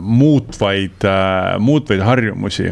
muutvaid 0.00 1.04
äh,, 1.04 1.58
muutvaid 1.60 2.00
harjumusi 2.04 2.70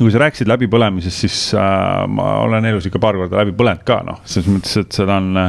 kui 0.00 0.12
sa 0.14 0.22
rääkisid 0.22 0.48
läbipõlemisest, 0.50 1.24
siis 1.24 1.38
äh, 1.58 2.04
ma 2.10 2.30
olen 2.44 2.68
elus 2.70 2.88
ikka 2.88 3.00
paar 3.02 3.18
korda 3.20 3.40
läbi 3.42 3.54
põlenud 3.56 3.84
ka 3.88 4.00
noh, 4.06 4.20
selles 4.24 4.50
mõttes, 4.52 4.76
et 4.80 5.00
seda 5.00 5.18
on, 5.20 5.40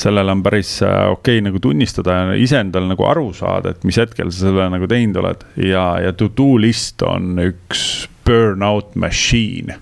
sellele 0.00 0.36
on 0.36 0.44
päris 0.46 0.76
äh, 0.86 1.02
okei 1.10 1.38
okay, 1.38 1.46
nagu 1.48 1.60
tunnistada 1.62 2.20
ja 2.20 2.38
iseendal 2.40 2.88
nagu 2.90 3.06
aru 3.08 3.30
saada, 3.36 3.74
et 3.74 3.84
mis 3.88 3.98
hetkel 4.00 4.32
sa 4.32 4.48
selle 4.48 4.70
nagu 4.72 4.88
teinud 4.90 5.20
oled. 5.22 5.44
ja, 5.66 5.84
ja 6.04 6.14
to 6.16 6.30
do 6.36 6.54
list 6.60 7.04
on 7.06 7.36
üks 7.42 8.08
burnout 8.26 8.94
machine. 8.94 9.76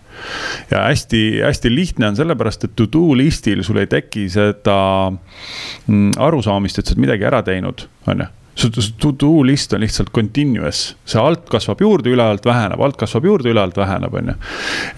ja 0.70 0.86
hästi-hästi 0.88 1.74
lihtne 1.74 2.08
on 2.08 2.16
sellepärast, 2.18 2.64
et 2.64 2.74
to 2.76 2.88
do 2.92 3.12
list'il 3.18 3.62
sul 3.66 3.78
ei 3.78 3.86
teki 3.90 4.26
seda 4.32 4.78
mm, 5.12 6.16
arusaamist, 6.18 6.80
et 6.80 6.88
sa 6.88 6.96
oled 6.96 7.06
midagi 7.06 7.28
ära 7.28 7.44
teinud, 7.46 7.86
on 8.10 8.24
ju 8.24 8.32
su 8.58 8.92
to-do 8.98 9.42
list 9.46 9.72
on 9.72 9.82
lihtsalt 9.82 10.10
continuous, 10.14 10.96
see 11.06 11.20
alt 11.22 11.46
kasvab 11.50 11.82
juurde, 11.82 12.10
ülevalt 12.10 12.46
väheneb, 12.46 12.80
alt 12.82 12.98
kasvab 12.98 13.28
juurde, 13.28 13.52
ülevalt 13.52 13.78
väheneb, 13.78 14.14
on 14.18 14.32
ju. 14.32 14.34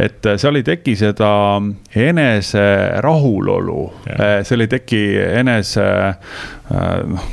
et 0.06 0.26
äh, 0.26 0.38
seal 0.40 0.56
ei 0.56 0.64
teki 0.66 0.96
seda 0.96 1.32
enese 2.08 2.64
rahulolu, 3.04 3.82
äh, 4.14 4.40
seal 4.48 4.64
ei 4.64 4.72
teki 4.72 5.02
enese 5.42 5.90
äh, 6.08 6.96
noh 7.10 7.28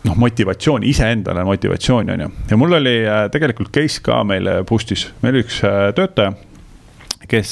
noh, 0.00 0.16
motivatsiooni, 0.16 0.88
iseendale 0.88 1.44
motivatsiooni, 1.44 2.12
on 2.12 2.26
ju. 2.26 2.28
ja 2.52 2.60
mul 2.60 2.76
oli 2.80 2.94
tegelikult 3.32 3.72
case 3.72 4.00
ka 4.04 4.22
meil 4.24 4.48
Boost'is, 4.68 5.10
meil 5.20 5.36
oli 5.36 5.44
üks 5.44 5.60
töötaja 5.96 6.32
kes 7.30 7.50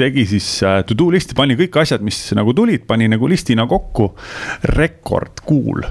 tegi 0.00 0.24
siis 0.26 0.46
to 0.88 0.96
do 0.98 1.12
list'i, 1.14 1.36
pani 1.38 1.54
kõik 1.60 1.76
asjad, 1.84 2.02
mis 2.02 2.18
nagu 2.34 2.56
tulid, 2.56 2.82
pani 2.88 3.06
nagu 3.12 3.28
listina 3.30 3.68
kokku. 3.70 4.08
rekordkuul 4.74 5.84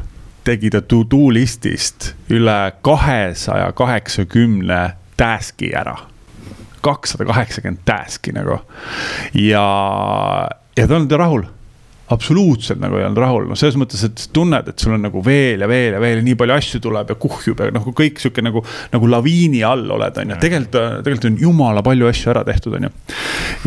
tegi 0.47 0.71
ta 0.73 0.81
to-do 0.81 1.29
list'ist 1.35 2.13
üle 2.33 2.59
kahesaja 2.85 3.71
kaheksakümne 3.77 4.81
task'i 5.19 5.73
ära. 5.75 5.97
kakssada 6.81 7.25
kaheksakümmend 7.27 7.83
task'i 7.85 8.31
nagu 8.35 8.61
ja, 9.35 9.65
ja 10.77 10.87
ta 10.87 10.95
olnud 10.95 11.11
rahul 11.19 11.43
absoluutselt 12.09 12.79
nagu 12.81 12.97
ei 12.97 13.05
olnud 13.05 13.21
rahul, 13.21 13.45
noh, 13.51 13.57
selles 13.59 13.77
mõttes, 13.77 14.01
et 14.07 14.23
tunned, 14.33 14.71
et 14.71 14.81
sul 14.81 14.95
on 14.95 15.03
nagu 15.05 15.21
veel 15.25 15.61
ja 15.61 15.69
veel 15.69 15.93
ja 15.93 16.01
veel 16.01 16.21
ja 16.21 16.25
nii 16.25 16.37
palju 16.39 16.55
asju 16.55 16.81
tuleb 16.81 17.13
ja 17.13 17.17
kuhjub 17.21 17.61
ja 17.61 17.69
noh, 17.75 17.85
kõik 17.95 18.21
sihuke 18.21 18.41
nagu, 18.45 18.63
nagu 18.93 19.09
laviini 19.11 19.61
all 19.67 19.85
oled, 19.93 20.17
on 20.23 20.33
ju. 20.33 20.39
tegelikult, 20.41 20.79
tegelikult 21.05 21.29
on 21.29 21.39
jumala 21.43 21.85
palju 21.85 22.09
asju 22.09 22.33
ära 22.33 22.43
tehtud, 22.47 22.79
on 22.79 22.89
ju. 22.89 22.93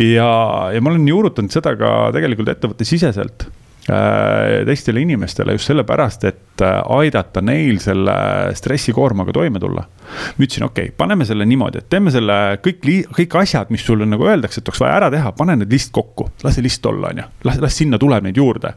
ja, 0.09 0.31
ja 0.75 0.83
ma 0.83 0.95
olen 0.95 1.07
juurutanud 1.13 1.55
seda 1.55 1.77
ka 1.79 1.93
tegelikult 2.17 2.51
ettevõttesiseselt 2.57 3.47
teistele 3.87 5.01
inimestele 5.03 5.57
just 5.57 5.67
sellepärast, 5.67 6.25
et 6.29 6.63
äh, 6.63 6.79
aidata 6.95 7.43
neil 7.43 7.81
selle 7.83 8.15
stressikoormaga 8.55 9.35
toime 9.35 9.59
tulla. 9.63 9.83
ma 9.83 10.45
ütlesin, 10.45 10.67
okei 10.69 10.91
okay,, 10.91 10.97
paneme 10.97 11.27
selle 11.27 11.47
niimoodi, 11.49 11.83
et 11.83 11.89
teeme 11.91 12.13
selle 12.15 12.37
kõik, 12.63 12.87
kõik 13.17 13.37
asjad, 13.43 13.73
mis 13.75 13.83
sulle 13.87 14.07
nagu 14.07 14.27
öeldakse, 14.29 14.61
et 14.63 14.71
oleks 14.71 14.83
vaja 14.85 15.01
ära 15.01 15.11
teha, 15.11 15.33
pane 15.35 15.57
need 15.59 15.73
list 15.73 15.91
kokku, 15.95 16.29
lase 16.45 16.63
list 16.63 16.87
olla, 16.87 17.11
on 17.11 17.23
ju. 17.25 17.29
las, 17.49 17.59
las 17.65 17.79
sinna 17.83 17.99
tuleb 17.99 18.29
neid 18.29 18.39
juurde. 18.39 18.75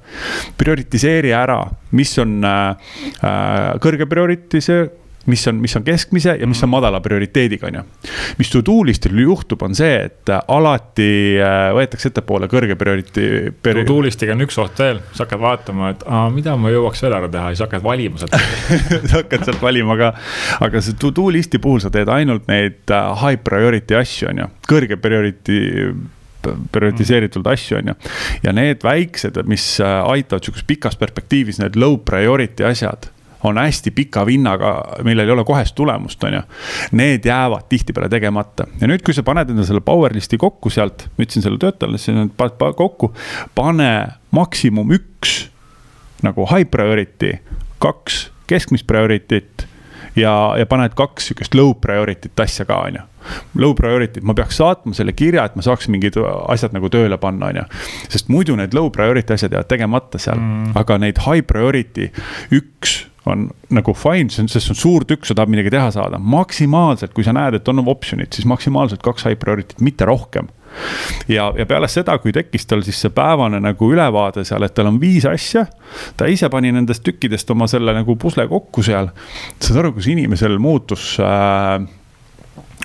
prioritiseeri 0.57 1.33
ära, 1.37 1.61
mis 1.91 2.17
on 2.23 2.39
äh, 2.43 2.93
äh 3.21 3.73
kõrge 3.85 4.09
prioritiseer 4.09 4.89
mis 5.25 5.47
on, 5.47 5.59
mis 5.61 5.75
on 5.75 5.83
keskmise 5.85 6.35
ja 6.39 6.47
mis 6.47 6.61
on 6.63 6.69
mhm. 6.69 6.75
madala 6.75 6.99
prioriteediga, 7.03 7.67
on 7.67 7.79
ju. 7.79 7.83
mis 8.39 8.51
to-do 8.53 8.77
list'il 8.87 9.19
juhtub, 9.25 9.61
on 9.65 9.75
see, 9.77 9.97
et 10.07 10.31
alati 10.47 11.09
äh, 11.41 11.69
võetakse 11.75 12.11
ettepoole 12.11 12.49
kõrge 12.51 12.77
prioriteedi 12.79 13.53
peri.... 13.61 13.85
To-do 13.85 14.01
list'iga 14.05 14.35
on 14.35 14.45
üks 14.45 14.59
oht 14.61 14.81
veel, 14.81 15.01
sa 15.13 15.25
hakkad 15.25 15.41
vaatama, 15.41 15.93
et 15.95 16.05
aa, 16.07 16.27
mida 16.33 16.55
ma 16.59 16.73
jõuaks 16.73 17.05
veel 17.05 17.17
ära 17.19 17.31
teha 17.31 17.51
ja 17.51 17.57
siis 17.57 17.65
hakkad 17.65 17.85
valima 17.85 18.21
sealt 18.21 18.35
sa 19.09 19.21
hakkad 19.21 19.47
sealt 19.47 19.63
valima 19.63 19.97
ka, 19.99 20.11
aga 20.67 20.83
see 20.83 20.99
to-do 21.01 21.29
list'i 21.33 21.61
puhul 21.61 21.81
sa 21.83 21.93
teed 21.93 22.11
ainult 22.11 22.49
neid 22.51 22.93
äh, 22.93 23.09
high 23.23 23.41
priority 23.45 23.97
asju, 23.97 24.29
on 24.33 24.45
ju, 24.45 24.51
kõrge 24.69 24.99
priority 25.01 25.63
prioritiseeritult 26.71 27.47
asju, 27.49 27.79
on 27.79 27.87
ju. 27.89 27.95
ja 28.45 28.53
need 28.53 28.85
väiksed, 28.85 29.39
mis 29.49 29.65
äh, 29.81 29.97
aitavad 30.05 30.45
sihukeses 30.45 30.67
pikas 30.69 30.99
perspektiivis, 31.01 31.59
need 31.63 31.77
low 31.79 31.97
priority 32.05 32.67
asjad 32.67 33.09
on 33.45 33.59
hästi 33.61 33.91
pika 33.95 34.25
vinnaga, 34.27 34.73
millel 35.07 35.29
ei 35.29 35.35
ole 35.35 35.45
kohest 35.47 35.75
tulemust, 35.77 36.23
on 36.27 36.39
ju. 36.39 36.43
Need 36.99 37.25
jäävad 37.25 37.67
tihtipeale 37.69 38.09
tegemata 38.11 38.67
ja 38.81 38.89
nüüd, 38.89 39.03
kui 39.05 39.15
sa 39.15 39.23
paned 39.25 39.51
enda 39.53 39.65
selle 39.67 39.83
power 39.85 40.13
list'i 40.15 40.39
kokku 40.41 40.71
sealt, 40.73 41.07
ma 41.15 41.25
ütlesin 41.25 41.45
sellele 41.45 41.61
töötajale, 41.63 42.01
siin 42.01 42.31
paned 42.37 42.77
kokku, 42.77 43.11
pane 43.55 43.91
maksimum 44.35 44.93
üks 44.95 45.45
nagu 46.25 46.47
high 46.49 46.67
priority, 46.71 47.37
kaks 47.83 48.29
keskmist 48.49 48.87
priority't 48.87 49.65
ja, 50.15 50.55
ja 50.59 50.65
paned 50.69 50.95
kaks 50.97 51.29
sihukest 51.29 51.55
low 51.57 51.73
priority't 51.81 52.39
asja 52.39 52.65
ka, 52.65 52.79
on 52.87 52.99
ju. 52.99 53.03
Low 53.57 53.73
priority't, 53.77 54.23
ma 54.25 54.35
peaks 54.37 54.59
saatma 54.61 54.93
selle 54.97 55.15
kirja, 55.17 55.47
et 55.47 55.55
ma 55.57 55.65
saaks 55.65 55.89
mingid 55.91 56.17
asjad 56.21 56.75
nagu 56.75 56.91
tööle 56.93 57.17
panna, 57.21 57.49
on 57.49 57.61
ju. 57.61 57.65
sest 58.13 58.29
muidu 58.33 58.57
need 58.59 58.77
low 58.77 58.91
priority 58.93 59.35
asjad 59.35 59.55
jäävad 59.55 59.71
tegemata 59.71 60.21
seal 60.21 60.39
mm., 60.39 60.75
aga 60.77 60.99
neid 61.01 61.21
high 61.25 61.45
priority 61.47 62.11
üks 62.53 63.03
on 63.25 63.47
nagu 63.73 63.93
fine, 63.97 64.29
sest 64.29 64.53
see 64.59 64.73
on 64.73 64.79
suur 64.79 65.05
tükk, 65.07 65.25
sa 65.25 65.35
tahad 65.37 65.51
midagi 65.51 65.73
teha 65.73 65.89
saada, 65.95 66.19
maksimaalselt, 66.21 67.13
kui 67.15 67.25
sa 67.25 67.33
näed, 67.35 67.57
et 67.57 67.71
on 67.71 67.81
optsioonid, 67.85 68.31
siis 68.35 68.47
maksimaalselt 68.49 69.03
kaks 69.05 69.25
high 69.27 69.39
priority't, 69.41 69.81
mitte 69.85 70.07
rohkem. 70.09 70.51
ja, 71.31 71.47
ja 71.55 71.65
peale 71.65 71.87
seda, 71.87 72.17
kui 72.19 72.33
tekkis 72.35 72.67
tal 72.67 72.83
siis 72.83 72.99
see 72.99 73.13
päevane 73.15 73.61
nagu 73.63 73.91
ülevaade 73.91 74.43
seal, 74.47 74.65
et 74.67 74.73
tal 74.75 74.91
on 74.91 74.99
viis 75.01 75.25
asja. 75.29 75.65
ta 76.17 76.27
ise 76.27 76.49
pani 76.51 76.73
nendest 76.75 77.03
tükkidest 77.05 77.51
oma 77.55 77.67
selle 77.71 77.95
nagu 77.95 78.17
pusle 78.19 78.47
kokku 78.51 78.83
seal. 78.83 79.11
saad 79.59 79.81
aru, 79.83 79.95
kus 79.95 80.09
inimesel 80.11 80.59
muutus 80.59 81.15
äh, 81.23 81.79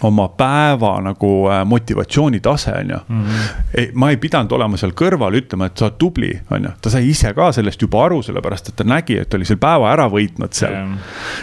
oma 0.03 0.29
päeva 0.29 0.95
nagu 1.05 1.31
äh, 1.51 1.65
motivatsioonitase, 1.65 2.73
on 2.79 2.91
ju. 2.91 2.97
-hmm. 2.97 3.89
ma 3.95 4.11
ei 4.11 4.17
pidanud 4.17 4.53
olema 4.53 4.77
seal 4.77 4.93
kõrval 4.97 5.37
ütlema, 5.37 5.67
et 5.67 5.79
sa 5.79 5.85
oled 5.89 5.99
tubli, 5.99 6.31
on 6.51 6.65
ju, 6.65 6.71
ta 6.81 6.91
sai 6.91 7.09
ise 7.09 7.33
ka 7.35 7.53
sellest 7.53 7.83
juba 7.83 8.05
aru, 8.05 8.23
sellepärast 8.23 8.69
et 8.69 8.77
ta 8.77 8.85
nägi, 8.85 9.19
et 9.21 9.35
oli 9.35 9.45
selle 9.45 9.61
päeva 9.61 9.93
ära 9.93 10.09
võitnud 10.09 10.53
seal 10.57 10.73
yeah.. 10.73 10.95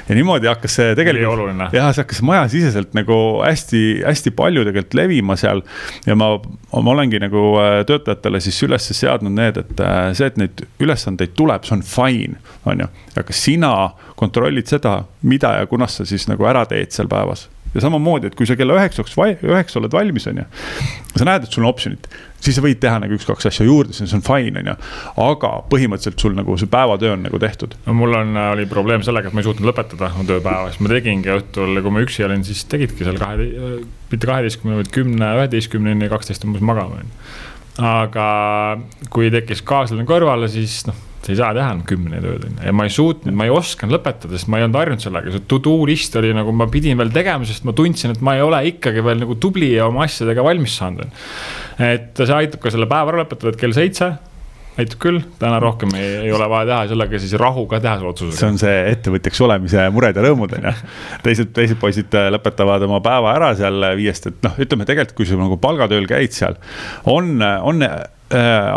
ja 0.09 0.15
niimoodi 0.15 0.49
hakkas 0.49 0.75
see 0.79 0.95
tegelikult, 0.95 1.73
jah, 1.73 1.91
see 1.93 2.03
hakkas 2.03 2.21
majasiseselt 2.21 2.93
nagu 2.97 3.17
hästi-hästi 3.45 4.33
palju 4.37 4.65
tegelikult 4.65 4.93
levima 4.93 5.35
seal. 5.35 5.61
ja 6.05 6.15
ma, 6.15 6.33
ma 6.73 6.91
olengi 6.95 7.19
nagu 7.21 7.43
äh, 7.61 7.81
töötajatele 7.85 8.41
siis 8.41 8.61
üles 8.63 8.89
seadnud 8.93 9.35
need, 9.37 9.57
et 9.57 9.83
äh, 9.83 10.13
see, 10.17 10.31
et 10.31 10.37
neid 10.41 10.65
ülesandeid 10.79 11.35
tuleb, 11.37 11.67
see 11.67 11.77
on 11.77 11.85
fine, 11.85 12.41
on 12.65 12.85
ju. 12.85 12.89
aga 13.17 13.33
sina 13.33 13.73
kontrollid 14.15 14.65
seda, 14.65 15.03
mida 15.21 15.53
ja 15.59 15.69
kunas 15.69 15.99
sa 15.99 16.05
siis 16.05 16.27
nagu 16.27 16.45
ära 16.49 16.65
teed 16.65 16.91
seal 16.95 17.09
päevas 17.11 17.47
ja 17.77 17.83
samamoodi, 17.85 18.31
et 18.31 18.37
kui 18.37 18.47
sa 18.49 18.57
kella 18.59 18.77
üheksaks, 18.77 19.15
üheksa 19.45 19.79
oled 19.81 19.93
valmis, 19.93 20.27
on 20.31 20.41
ju. 20.41 20.45
sa 21.13 21.27
näed, 21.27 21.45
et 21.45 21.53
sul 21.53 21.63
on 21.63 21.69
optsioonid, 21.69 22.07
siis 22.43 22.57
sa 22.57 22.63
võid 22.65 22.81
teha 22.81 22.99
nagu 23.03 23.17
üks-kaks 23.17 23.49
asja 23.49 23.65
juurde, 23.67 23.95
see 23.95 24.09
on 24.17 24.23
fine, 24.25 24.63
on 24.63 24.71
ju. 24.71 24.77
aga 25.27 25.51
põhimõtteliselt 25.71 26.25
sul 26.25 26.37
nagu 26.37 26.57
see 26.59 26.71
päevatöö 26.73 27.15
on 27.15 27.25
nagu 27.27 27.41
tehtud. 27.41 27.77
no 27.85 27.97
mul 27.97 28.17
on, 28.17 28.33
äh, 28.37 28.51
oli 28.55 28.67
probleem 28.69 29.05
sellega, 29.05 29.29
et 29.29 29.37
ma 29.37 29.43
ei 29.43 29.49
suutnud 29.49 29.69
lõpetada 29.69 30.11
oma 30.13 30.27
tööpäeva, 30.29 30.71
siis 30.71 30.81
ma 30.83 30.93
tegingi 30.93 31.33
õhtul, 31.37 31.83
kui 31.83 31.93
ma 31.93 32.05
üksi 32.05 32.25
olin, 32.27 32.45
siis 32.47 32.65
tegidki 32.71 33.07
seal 33.07 33.21
kahe, 33.21 33.51
mitte 34.11 34.29
kaheteistkümne, 34.29 34.81
vaid 34.81 34.91
kümne, 34.95 35.35
üheteistkümneni, 35.41 36.09
kaksteist 36.11 36.47
umbes 36.47 36.65
magama, 36.65 37.03
on 37.03 37.13
ju 37.13 37.45
aga 37.77 38.27
kui 39.13 39.29
tekkis 39.29 39.61
kaaslane 39.61 40.05
kõrvale, 40.09 40.49
siis 40.49 40.79
noh, 40.89 40.97
sa 41.23 41.33
ei 41.33 41.39
saa 41.39 41.49
teha 41.55 41.71
enam 41.73 41.83
kümneid 41.87 42.25
öötunde 42.27 42.67
ja 42.67 42.73
ma 42.75 42.85
ei 42.87 42.93
suutnud, 42.93 43.35
ma 43.35 43.47
ei 43.47 43.53
osanud 43.53 43.97
lõpetada, 43.97 44.37
sest 44.37 44.51
ma 44.51 44.61
ei 44.61 44.67
olnud 44.67 44.79
harjunud 44.79 45.03
sellega, 45.03 45.33
see 45.33 45.45
to-do 45.49 45.75
list 45.89 46.15
oli 46.19 46.31
nagu 46.35 46.53
ma 46.55 46.69
pidin 46.71 46.99
veel 47.01 47.11
tegema, 47.15 47.47
sest 47.47 47.67
ma 47.67 47.75
tundsin, 47.77 48.13
et 48.15 48.23
ma 48.23 48.37
ei 48.37 48.45
ole 48.45 48.61
ikkagi 48.71 49.03
veel 49.05 49.21
nagu 49.25 49.37
tubli 49.41 49.73
ja 49.73 49.89
oma 49.89 50.05
asjadega 50.07 50.45
valmis 50.45 50.77
saanud. 50.79 51.19
et 51.83 52.23
see 52.23 52.37
aitab 52.37 52.63
ka 52.63 52.73
selle 52.73 52.89
päeva 52.89 53.13
ära 53.13 53.23
lõpetada, 53.25 53.53
et 53.53 53.61
kell 53.61 53.75
seitse 53.75 54.13
aitab 54.77 54.99
küll, 55.01 55.21
täna 55.41 55.57
rohkem 55.61 55.93
ei, 55.97 56.09
ei 56.27 56.33
ole 56.35 56.47
vaja 56.51 56.67
teha, 56.69 56.81
sellega 56.91 57.21
siis 57.21 57.33
rahuga 57.41 57.79
teha 57.81 57.95
see 58.01 58.09
otsus. 58.11 58.35
see 58.37 58.49
on 58.51 58.59
see 58.61 58.75
ettevõtjaks 58.91 59.41
olemise 59.47 59.87
mured 59.93 60.17
ja 60.17 60.25
rõõmud 60.25 60.53
on 60.59 60.67
ju. 60.69 60.73
teised, 61.25 61.49
teised 61.55 61.81
poisid 61.81 62.13
lõpetavad 62.35 62.85
oma 62.85 63.01
päeva 63.05 63.33
ära 63.39 63.53
seal 63.57 63.89
viiest, 63.97 64.29
et 64.29 64.45
noh, 64.45 64.59
ütleme 64.61 64.85
tegelikult, 64.89 65.17
kui 65.17 65.29
sa 65.29 65.39
nagu 65.39 65.57
palgatööl 65.61 66.05
käid 66.09 66.35
seal, 66.35 66.59
on, 67.09 67.41
on 67.41 67.87
äh, 67.87 67.97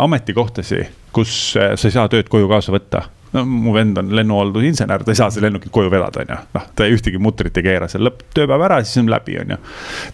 ametikohtasi 0.01 0.81
kus 1.15 1.55
äh, 1.59 1.73
sa 1.75 1.89
ei 1.89 1.97
saa 1.97 2.11
tööd 2.11 2.29
koju 2.31 2.49
kaasa 2.51 2.73
võtta 2.75 3.07
no 3.31 3.43
mu 3.47 3.73
vend 3.75 3.99
on 4.01 4.11
lennuhaldusinsener, 4.15 5.05
ta 5.05 5.13
ei 5.13 5.19
saa 5.19 5.29
seda 5.31 5.47
lennukit 5.47 5.71
koju 5.73 5.91
vedada, 5.91 6.23
on 6.23 6.33
ju. 6.33 6.39
noh, 6.57 6.67
ta 6.75 6.87
ühtegi 6.91 7.21
mutrit 7.21 7.57
ei 7.61 7.67
keera, 7.67 7.87
seal 7.91 8.03
lõpeb 8.07 8.33
tööpäev 8.35 8.65
ära, 8.67 8.81
siis 8.83 9.01
on 9.03 9.11
läbi, 9.11 9.37
on 9.41 9.55
ju. 9.55 9.59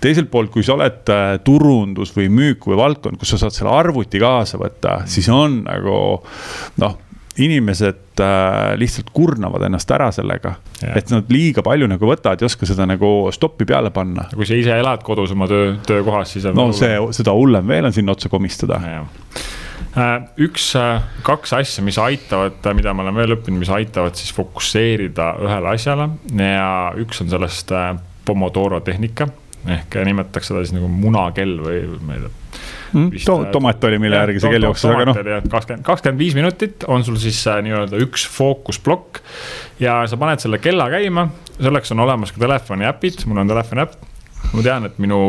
teiselt 0.03 0.29
poolt, 0.33 0.51
kui 0.53 0.65
sa 0.65 0.75
oled 0.77 1.11
äh, 1.13 1.25
turundus 1.45 2.13
või 2.17 2.29
müük 2.33 2.69
või 2.69 2.79
valdkond, 2.79 3.19
kus 3.21 3.33
sa 3.33 3.41
saad 3.45 3.57
selle 3.57 3.73
arvuti 3.73 4.21
kaasa 4.21 4.61
võtta, 4.61 5.01
siis 5.09 5.29
on 5.33 5.63
nagu 5.67 5.97
noh 6.83 7.03
inimesed 7.37 8.21
äh, 8.21 8.71
lihtsalt 8.81 9.11
kurnavad 9.13 9.67
ennast 9.67 9.91
ära 9.93 10.07
sellega. 10.13 10.55
et 10.81 11.11
nad 11.13 11.29
liiga 11.29 11.61
palju 11.65 11.85
nagu 11.89 12.09
võtavad, 12.09 12.41
ei 12.41 12.49
oska 12.49 12.65
seda 12.65 12.87
nagu 12.89 13.29
stoppi 13.33 13.65
peale 13.65 13.91
panna. 13.93 14.25
kui 14.33 14.45
sa 14.49 14.57
ise 14.57 14.73
elad 14.73 15.05
kodus 15.05 15.33
oma 15.35 15.49
töö, 15.49 15.75
töökohas, 15.85 16.33
siis 16.33 16.49
on. 16.49 16.57
no 16.57 16.69
nagu 16.71 16.77
see, 16.77 16.97
seda 17.19 17.35
hullem 17.37 17.69
veel 17.69 17.89
on 17.89 17.93
sinna 17.93 18.17
otsa 18.17 18.29
komistada 18.33 18.81
üks, 20.47 20.69
äh, 20.77 21.01
kaks 21.25 21.55
asja, 21.57 21.83
mis 21.85 21.97
aitavad, 22.01 22.61
mida 22.77 22.93
ma 22.93 23.05
olen 23.05 23.17
veel 23.17 23.37
õppinud, 23.37 23.61
mis 23.63 23.73
aitavad 23.73 24.17
siis 24.19 24.33
fokusseerida 24.37 25.33
ühele 25.45 25.73
asjale 25.73 26.09
ja 26.37 26.69
üks 27.01 27.23
on 27.23 27.33
sellest 27.33 27.73
äh, 27.75 27.93
Pomodoro 28.27 28.81
tehnika 28.83 29.29
ehk 29.67 29.97
nimetatakse 30.05 30.53
seda 30.53 30.63
siis 30.63 30.75
nagu 30.75 30.89
munakell 30.91 31.57
või 31.63 31.79
ma 32.05 32.17
ei 32.17 32.23
tea 32.23 32.33
mm,. 32.93 33.07
To 33.25 33.37
tomat 33.51 33.83
oli, 33.89 33.99
mille 34.01 34.19
järgi 34.19 34.43
see 34.43 34.53
kell 34.53 34.67
jooksis, 34.67 34.89
aga 34.91 35.07
noh. 35.09 35.21
kakskümmend, 35.51 35.85
kakskümmend 35.87 36.21
viis 36.21 36.37
minutit 36.37 36.85
on 36.91 37.05
sul 37.07 37.19
siis 37.21 37.39
äh, 37.49 37.59
nii-öelda 37.65 37.99
üks 38.05 38.27
fookusplokk 38.31 39.21
ja 39.83 39.99
sa 40.09 40.19
paned 40.19 40.43
selle 40.43 40.61
kella 40.63 40.89
käima, 40.93 41.27
selleks 41.57 41.95
on 41.95 42.05
olemas 42.05 42.33
ka 42.35 42.43
telefoni 42.45 42.87
äpid, 42.87 43.25
mul 43.27 43.43
on 43.43 43.51
telefoni 43.51 43.83
äpp. 43.87 43.97
ma 44.53 44.63
tean, 44.63 44.87
et 44.87 44.99
minu 45.03 45.19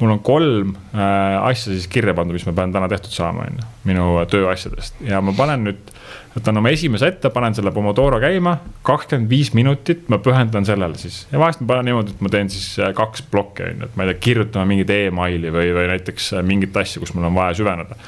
mul 0.00 0.14
on 0.14 0.20
kolm 0.24 0.74
äh, 0.94 1.36
asja 1.42 1.72
siis 1.72 1.88
kirja 1.90 2.14
pandud, 2.16 2.36
mis 2.36 2.46
ma 2.46 2.54
pean 2.56 2.72
täna 2.74 2.88
tehtud 2.90 3.14
saama, 3.14 3.48
on 3.48 3.60
ju, 3.60 3.68
minu 3.88 4.08
tööasjadest 4.30 5.02
ja 5.06 5.20
ma 5.24 5.34
panen 5.36 5.66
nüüd, 5.68 5.92
võtan 6.36 6.60
oma 6.60 6.72
esimese 6.74 7.10
ette, 7.10 7.32
panen 7.34 7.56
selle 7.56 7.72
Pomodoro 7.74 8.20
käima, 8.22 8.56
kakskümmend 8.86 9.30
viis 9.30 9.52
minutit 9.58 10.06
ma 10.12 10.20
pühendan 10.22 10.66
sellele 10.68 10.98
siis. 11.00 11.24
ja 11.32 11.40
vahest 11.42 11.62
ma 11.64 11.72
panen 11.74 11.90
niimoodi, 11.90 12.14
et 12.14 12.24
ma 12.24 12.32
teen 12.34 12.52
siis 12.52 12.70
äh, 12.82 12.92
kaks 12.96 13.24
plokki, 13.32 13.66
on 13.66 13.82
ju, 13.82 13.90
et 13.90 13.96
ma 13.98 14.06
ei 14.06 14.12
tea, 14.12 14.22
kirjutama 14.28 14.68
mingit 14.70 14.94
emaili 14.94 15.54
või, 15.54 15.72
või 15.76 15.88
näiteks 15.94 16.34
äh, 16.38 16.46
mingit 16.46 16.76
asja, 16.78 17.02
kus 17.02 17.14
mul 17.16 17.30
on 17.30 17.38
vaja 17.38 17.58
süveneda 17.58 17.98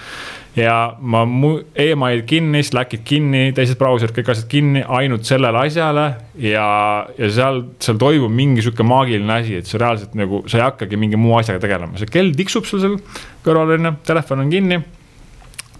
ja 0.61 0.75
ma 1.00 1.23
email 1.79 2.23
kinni, 2.29 2.62
Slackid 2.67 3.02
kinni, 3.07 3.50
teised 3.57 3.79
brauserid, 3.81 4.12
kõik 4.17 4.33
asjad 4.35 4.49
kinni, 4.50 4.83
ainult 4.99 5.29
sellele 5.29 5.64
asjale. 5.67 6.07
ja, 6.40 6.67
ja 7.19 7.31
seal, 7.33 7.62
seal 7.83 7.99
toimub 8.00 8.33
mingi 8.35 8.64
sihuke 8.64 8.87
maagiline 8.87 9.37
asi, 9.40 9.59
et 9.61 9.71
sa 9.71 9.81
reaalselt 9.81 10.14
nagu, 10.19 10.43
sa 10.50 10.61
ei 10.61 10.67
hakkagi 10.67 11.00
mingi 11.00 11.21
muu 11.21 11.37
asjaga 11.38 11.62
tegelema, 11.64 11.99
see 12.00 12.11
kell 12.11 12.35
tiksub 12.37 12.69
sul 12.69 12.83
seal 12.83 12.99
kõrval 13.47 13.76
on 13.76 13.90
ju, 13.90 13.97
telefon 14.11 14.45
on 14.45 14.52
kinni. 14.52 14.81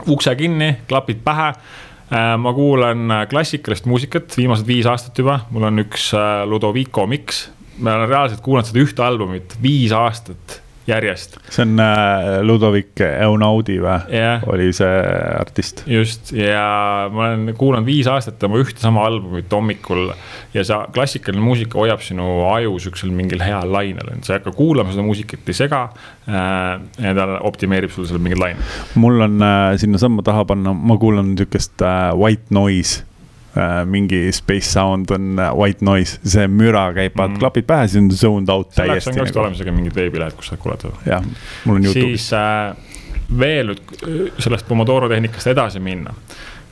ukse 0.09 0.35
kinni, 0.37 0.73
klapid 0.89 1.21
pähe 1.25 1.51
äh, 1.53 2.35
ma 2.41 2.55
kuulan 2.57 3.17
klassikalist 3.31 3.89
muusikat 3.91 4.37
viimased 4.37 4.67
viis 4.69 4.89
aastat 4.89 5.19
juba, 5.19 5.43
mul 5.51 5.69
on 5.69 5.85
üks 5.85 6.11
äh, 6.17 6.43
Ludovico 6.49 7.07
Mix. 7.07 7.49
ma 7.79 7.97
olen 7.97 8.11
reaalselt 8.11 8.43
kuulanud 8.45 8.69
seda 8.69 8.85
ühte 8.85 9.05
albumit 9.05 9.57
viis 9.63 9.93
aastat 9.97 10.61
järjest. 10.91 11.39
see 11.51 11.65
on 11.65 11.81
äh, 11.83 12.41
Ludovic 12.47 13.01
Eunaudi 13.07 13.79
või 13.83 13.97
yeah., 14.13 14.45
oli 14.51 14.71
see 14.77 15.01
artist? 15.41 15.85
just 15.91 16.33
ja 16.37 17.09
ma 17.13 17.31
olen 17.31 17.55
kuulanud 17.59 17.89
viis 17.89 18.09
aastat 18.11 18.39
tema 18.43 18.61
ühte 18.61 18.83
sama 18.83 19.05
albumit 19.09 19.53
hommikul. 19.53 20.11
ja 20.55 20.65
see 20.67 20.81
klassikaline 20.95 21.45
muusika 21.45 21.81
hoiab 21.81 22.05
sinu 22.05 22.29
aju 22.51 22.79
siuksel 22.83 23.13
mingil 23.15 23.43
heal 23.45 23.73
lainel, 23.73 24.15
sa 24.23 24.35
ei 24.35 24.41
hakka 24.41 24.55
kuulama 24.57 24.95
seda 24.95 25.07
muusikat, 25.07 25.45
ei 25.47 25.61
sega 25.63 25.85
äh,. 26.29 26.73
ja 27.07 27.15
ta 27.17 27.29
optimeerib 27.47 27.95
sulle 27.95 28.11
seal 28.11 28.23
mingit 28.23 28.43
laine. 28.43 28.71
mul 29.01 29.21
on 29.27 29.39
äh, 29.45 29.77
sinnasamma 29.81 30.27
taha 30.27 30.47
panna, 30.49 30.75
ma 30.75 30.99
kuulan 31.01 31.37
sihukest 31.39 31.87
äh, 31.87 32.11
white 32.19 32.55
noise 32.55 33.05
mingi 33.91 34.33
space 34.33 34.71
sound 34.71 35.11
on 35.11 35.39
äh, 35.39 35.51
white 35.57 35.85
noise, 35.85 36.21
see 36.23 36.47
müra 36.51 36.91
käib 36.95 37.17
mm., 37.19 37.41
klapid 37.43 37.67
pähe, 37.67 37.89
siis 37.89 38.03
on 38.03 38.13
zoned 38.15 38.53
out 38.53 38.71
täiesti. 38.77 39.11
selleks 39.11 39.11
on 39.11 39.19
ka 39.19 39.27
nagu. 39.27 39.43
olemas 39.45 39.65
aga 39.65 39.75
mingid 39.75 39.97
veebilehed, 39.97 40.37
kus 40.39 40.53
saad 40.53 40.63
kuulata. 40.63 40.93
jah, 41.07 41.27
mul 41.65 41.81
on 41.81 41.89
Youtube'is. 41.89 42.29
siis 42.29 42.33
äh, 42.39 43.35
veel 43.39 43.75
äh, 43.75 44.31
sellest 44.39 44.69
Pomodoro 44.69 45.11
tehnikast 45.11 45.51
edasi 45.51 45.83
minna 45.83 46.15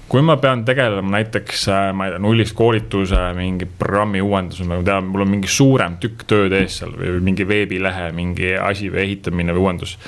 kui 0.09 0.23
ma 0.25 0.39
pean 0.41 0.63
tegelema 0.65 1.19
näiteks, 1.19 1.67
ma 1.93 2.07
ei 2.07 2.15
tea, 2.15 2.21
nullist 2.25 2.55
koolituse, 2.57 3.19
mingi 3.37 3.67
programmi 3.69 4.23
uuendusega, 4.25 4.69
ma 4.71 4.79
tean, 4.87 5.11
mul 5.13 5.27
on 5.27 5.31
mingi 5.35 5.51
suurem 5.53 5.99
tükk 6.01 6.25
tööd 6.31 6.55
ees 6.57 6.79
seal 6.81 6.95
või 6.97 7.19
mingi 7.27 7.45
veebilehe 7.49 8.09
mingi 8.17 8.55
asi 8.57 8.89
või 8.93 9.03
ehitamine 9.05 9.53
või 9.57 9.67
uuendus. 9.67 9.99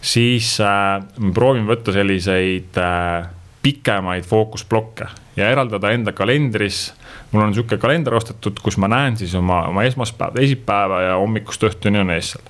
siis 0.00 0.54
äh, 0.64 1.02
ma 1.18 1.34
proovin 1.36 1.68
võtta 1.68 1.92
selliseid 1.92 2.80
äh, 2.80 3.28
pikemaid 3.62 4.24
fookusblokke 4.24 5.06
ja 5.36 5.50
eraldada 5.50 5.90
enda 5.90 6.12
kalendris. 6.12 6.94
mul 7.32 7.42
on 7.42 7.54
sihuke 7.54 7.78
kalender 7.78 8.14
ostetud, 8.14 8.58
kus 8.62 8.78
ma 8.78 8.88
näen 8.88 9.16
siis 9.16 9.34
oma, 9.34 9.62
oma 9.68 9.84
esmaspäeva, 9.86 10.34
teisipäeva 10.34 11.02
ja 11.02 11.18
hommikust 11.20 11.64
õhtuni 11.68 12.00
on 12.00 12.10
ees 12.10 12.32
seal. 12.34 12.44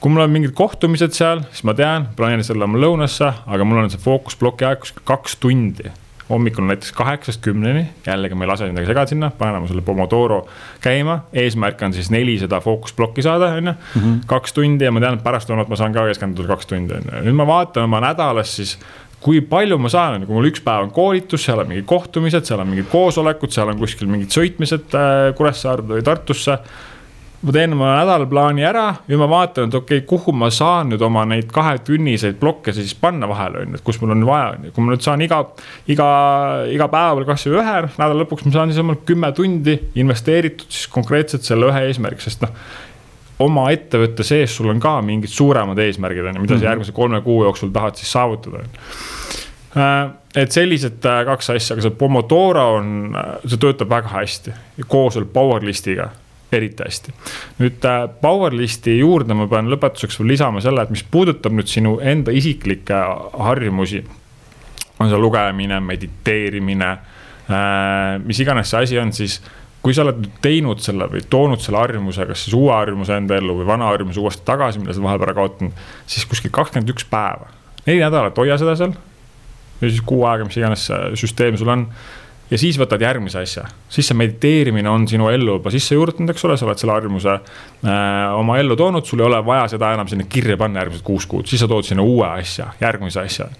kui 0.00 0.12
mul 0.12 0.24
on 0.24 0.30
mingid 0.30 0.54
kohtumised 0.56 1.16
seal, 1.16 1.42
siis 1.50 1.64
ma 1.64 1.74
tean, 1.74 2.08
planeerin 2.16 2.44
selle 2.44 2.64
oma 2.64 2.80
lõunasse, 2.80 3.32
aga 3.46 3.64
mul 3.64 3.84
on 3.84 3.92
see 3.92 4.00
fookusploki 4.00 4.66
aeg 4.68 4.82
kuskil 4.84 5.06
kaks 5.08 5.36
tundi 5.42 5.90
hommikul 6.28 6.64
näiteks 6.64 6.92
kaheksast 6.92 7.40
kümneni, 7.44 7.84
jällegi 8.06 8.34
ma 8.34 8.46
ei 8.46 8.48
lase 8.48 8.68
midagi 8.70 8.88
segada 8.88 9.10
sinna, 9.10 9.30
paneme 9.38 9.68
selle 9.68 9.82
Pomodoro 9.84 10.46
käima, 10.80 11.18
eesmärk 11.32 11.82
on 11.84 11.92
siis 11.92 12.10
nelisada 12.10 12.60
fookusplokki 12.64 13.22
saada, 13.22 13.50
on 13.58 13.66
ju. 13.66 13.74
Mhm. 13.94 14.14
kaks 14.26 14.52
tundi 14.52 14.84
ja 14.84 14.92
ma 14.92 15.00
tean, 15.04 15.18
et 15.18 15.24
pärastlõunat 15.24 15.68
ma 15.68 15.76
saan 15.76 15.92
ka 15.92 16.06
keskenduda 16.08 16.48
kaks 16.48 16.66
tundi, 16.66 16.94
on 16.96 17.10
ju, 17.10 17.24
nüüd 17.28 17.36
ma 17.36 17.46
vaatan 17.46 17.84
oma 17.84 18.00
nädalas 18.00 18.56
siis 18.56 18.78
kui 19.24 19.40
palju 19.48 19.78
ma 19.80 19.90
saan, 19.92 20.26
kui 20.26 20.36
mul 20.36 20.50
üks 20.50 20.60
päev 20.64 20.84
on 20.84 20.90
koolitus, 20.94 21.46
seal 21.46 21.62
on 21.62 21.70
mingid 21.70 21.86
kohtumised, 21.88 22.44
seal 22.44 22.60
on 22.60 22.68
mingid 22.68 22.90
koosolekud, 22.92 23.52
seal 23.54 23.70
on 23.72 23.78
kuskil 23.80 24.10
mingid 24.10 24.34
sõitmised 24.34 24.96
äh, 24.98 25.30
Kuressaarde 25.38 25.96
või 25.96 26.04
Tartusse. 26.04 26.58
ma 27.44 27.52
teen 27.52 27.74
oma 27.76 27.90
nädalaplaani 27.98 28.64
ära 28.64 28.84
ja 29.08 29.16
ma 29.20 29.26
vaatan, 29.28 29.68
et 29.68 29.74
okei 29.76 29.98
okay,, 29.98 30.06
kuhu 30.08 30.32
ma 30.32 30.48
saan 30.52 30.92
nüüd 30.92 31.02
oma 31.04 31.26
neid 31.28 31.50
kahetunniseid 31.52 32.38
blokke 32.40 32.72
siis 32.72 32.94
panna 32.96 33.28
vahele, 33.28 33.64
on 33.64 33.74
ju, 33.74 33.80
et 33.80 33.84
kus 33.84 34.00
mul 34.00 34.14
on 34.14 34.24
vaja, 34.28 34.54
on 34.54 34.64
ju, 34.64 34.72
kui 34.76 34.84
ma 34.84 34.94
nüüd 34.94 35.04
saan 35.04 35.24
iga, 35.24 35.42
iga, 35.92 36.08
iga 36.72 36.88
päeval 36.92 37.28
kasvõi 37.28 37.60
ühe, 37.60 37.76
nädala 37.96 38.22
lõpuks 38.22 38.48
ma 38.48 38.56
saan 38.56 38.72
siis 38.72 38.80
oma 38.80 38.96
kümme 39.08 39.32
tundi 39.36 39.76
investeeritud 40.00 40.68
siis 40.68 40.88
konkreetselt 40.92 41.44
selle 41.44 41.68
ühe 41.72 41.86
eesmärgi, 41.88 42.28
sest 42.28 42.44
noh 42.44 42.56
oma 43.42 43.68
ettevõtte 43.74 44.26
sees 44.26 44.54
sul 44.54 44.70
on 44.70 44.80
ka 44.82 44.98
mingid 45.02 45.32
suuremad 45.32 45.78
eesmärgid 45.82 46.28
on 46.28 46.38
ju, 46.38 46.44
mida 46.44 46.54
sa 46.54 46.60
mhm. 46.60 46.68
järgmise 46.68 46.94
kolme 46.94 47.20
kuu 47.24 47.42
jooksul 47.44 47.72
tahad 47.74 47.98
siis 47.98 48.12
saavutada. 48.14 48.62
Äh, 49.74 50.10
et 50.38 50.52
sellised 50.54 51.02
äh, 51.06 51.22
kaks 51.26 51.50
asja, 51.50 51.74
aga 51.74 51.82
see 51.82 51.96
Pomodoro 51.98 52.66
on, 52.76 52.90
äh, 53.18 53.32
see 53.48 53.58
töötab 53.58 53.90
väga 53.90 54.12
hästi 54.12 54.54
koos 54.86 55.18
veel 55.18 55.26
Powerlistiga 55.34 56.12
eriti 56.54 56.84
hästi. 56.86 57.14
nüüd 57.58 57.88
Powerlisti 58.20 58.94
juurde 59.00 59.34
ma 59.34 59.48
pean 59.50 59.66
lõpetuseks 59.72 60.20
veel 60.20 60.30
lisama 60.36 60.62
selle, 60.62 60.84
et 60.84 60.92
mis 60.94 61.02
puudutab 61.02 61.56
nüüd 61.56 61.70
sinu 61.70 61.96
enda 61.98 62.30
isiklikke 62.30 63.00
harjumusi. 63.48 64.04
on 65.02 65.10
see 65.10 65.18
lugemine, 65.18 65.80
mediteerimine, 65.82 66.90
mis 68.24 68.40
iganes 68.40 68.70
see 68.70 68.82
asi 68.86 68.98
on, 68.98 69.10
siis 69.12 69.40
kui 69.84 69.92
sa 69.92 70.04
oled 70.06 70.24
teinud 70.44 70.80
selle 70.80 71.06
või 71.12 71.20
toonud 71.30 71.60
selle 71.60 71.82
harjumuse, 71.82 72.24
kas 72.30 72.46
siis 72.46 72.56
uue 72.56 72.72
harjumuse 72.72 73.18
enda 73.20 73.36
ellu 73.36 73.58
või 73.58 73.68
vana 73.68 73.90
harjumuse 73.92 74.22
uuesti 74.22 74.44
tagasi, 74.48 74.80
mille 74.80 74.96
sa 74.96 75.04
vahepeal 75.04 75.28
ära 75.28 75.36
kaotanud, 75.36 75.86
siis 76.08 76.24
kuskil 76.30 76.52
kakskümmend 76.54 76.92
üks 76.94 77.04
päeva, 77.10 77.50
neli 77.84 78.00
nädalat 78.00 78.38
hoia 78.40 78.56
seda 78.60 78.76
seal. 78.80 78.94
ja 79.82 79.88
siis 79.90 80.00
kuu 80.06 80.22
aega, 80.24 80.46
mis 80.48 80.56
iganes 80.56 80.86
see 80.88 81.16
süsteem 81.20 81.58
sul 81.60 81.68
on. 81.68 81.82
ja 82.48 82.60
siis 82.60 82.78
võtad 82.80 83.02
järgmise 83.04 83.42
asja, 83.42 83.66
siis 83.92 84.08
see 84.08 84.16
mediteerimine 84.16 84.88
on 84.88 85.04
sinu 85.10 85.28
ellu 85.28 85.58
juba 85.58 85.72
sisse 85.74 85.98
juurdunud, 85.98 86.32
eks 86.32 86.46
ole, 86.48 86.56
sa 86.56 86.64
oled 86.64 86.80
selle 86.80 86.94
harjumuse 86.96 87.34
äh, 87.34 88.38
oma 88.38 88.56
ellu 88.62 88.78
toonud, 88.80 89.04
sul 89.04 89.20
ei 89.20 89.26
ole 89.28 89.42
vaja 89.44 89.66
seda 89.74 89.92
enam 89.98 90.08
sinna 90.08 90.24
kirja 90.24 90.56
panna 90.60 90.80
järgmised 90.80 91.04
kuus 91.04 91.28
kuud, 91.28 91.44
siis 91.50 91.60
sa 91.60 91.68
tood 91.68 91.84
sinna 91.84 92.06
uue 92.06 92.24
asja, 92.30 92.70
järgmise 92.80 93.20
asja. 93.20 93.50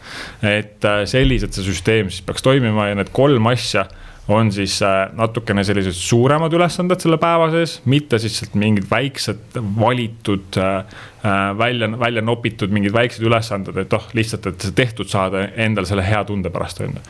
et 0.41 0.89
äh, 0.89 1.05
selliselt 1.11 1.53
see 1.53 1.69
süsteem 1.69 2.09
siis 2.09 2.25
peaks 2.25 2.49
toimima 2.49 2.89
ja 2.89 2.97
need 3.03 3.13
kolm 3.13 3.53
asja 3.53 3.85
on 4.29 4.53
siis 4.53 4.79
äh, 4.83 5.09
natukene 5.13 5.65
sellised 5.65 5.97
suuremad 5.99 6.53
ülesanded 6.57 7.03
selle 7.03 7.19
päeva 7.21 7.51
sees, 7.53 7.79
mitte 7.91 8.19
siis 8.23 8.41
mingid 8.57 8.87
väiksed 8.91 9.59
valitud, 9.79 10.61
äh, 10.61 11.01
äh, 11.25 11.49
välja, 11.59 11.91
välja 12.01 12.25
nopitud 12.25 12.73
mingid 12.73 12.95
väiksed 12.97 13.25
ülesanded, 13.27 13.83
et 13.85 13.97
oh, 13.97 14.07
lihtsalt, 14.17 14.49
et 14.49 14.71
tehtud 14.77 15.11
saada 15.13 15.49
endale 15.67 15.89
selle 15.89 16.07
hea 16.07 16.23
tunde 16.29 16.53
pärast, 16.55 16.81
on 16.85 16.97
ju 16.97 17.05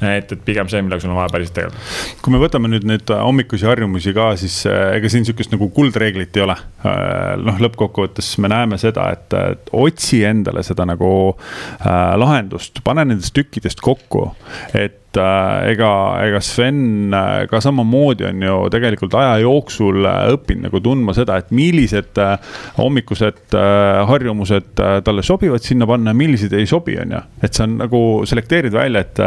et, 0.00 0.30
et 0.32 0.44
pigem 0.44 0.68
see, 0.72 0.80
millega 0.80 1.04
sul 1.04 1.12
on 1.12 1.18
vaja 1.18 1.32
päriselt 1.32 1.56
tegeleda. 1.56 1.88
kui 2.24 2.32
me 2.32 2.40
võtame 2.40 2.70
nüüd 2.72 2.86
neid 2.88 3.10
hommikusi 3.12 3.68
harjumusi 3.68 4.14
ka, 4.16 4.30
siis 4.40 4.62
ega 4.68 5.10
siin 5.12 5.28
sihukest 5.28 5.52
nagu 5.52 5.68
kuldreeglit 5.76 6.36
ei 6.40 6.44
ole. 6.46 6.56
noh, 7.44 7.60
lõppkokkuvõttes 7.60 8.30
me 8.40 8.48
näeme 8.52 8.80
seda, 8.80 9.10
et, 9.12 9.36
otsi 9.76 10.22
endale 10.24 10.64
seda 10.64 10.88
nagu 10.88 11.10
lahendust, 11.84 12.80
pane 12.84 13.04
nendest 13.12 13.36
tükkidest 13.36 13.84
kokku, 13.84 14.30
et 14.72 14.99
ega, 15.16 15.90
ega 16.26 16.40
Sven 16.44 17.14
äh, 17.14 17.46
ka 17.50 17.60
samamoodi 17.62 18.26
on 18.28 18.42
ju 18.44 18.56
tegelikult 18.72 19.14
aja 19.18 19.38
jooksul 19.42 20.04
äh, 20.04 20.18
õppinud 20.34 20.68
nagu 20.68 20.82
tundma 20.84 21.14
seda, 21.16 21.38
et 21.40 21.52
millised 21.54 22.18
hommikused 22.76 23.54
harjumused 24.10 24.74
talle 24.76 25.22
sobivad 25.24 25.64
sinna 25.64 25.86
panna 25.88 26.12
ja 26.12 26.18
millised 26.18 26.52
ei 26.56 26.66
sobi, 26.68 26.98
on 27.00 27.14
ju. 27.16 27.22
et 27.46 27.56
sa 27.56 27.66
nagu 27.70 28.00
selekteerid 28.28 28.74
välja, 28.74 29.04
et 29.04 29.22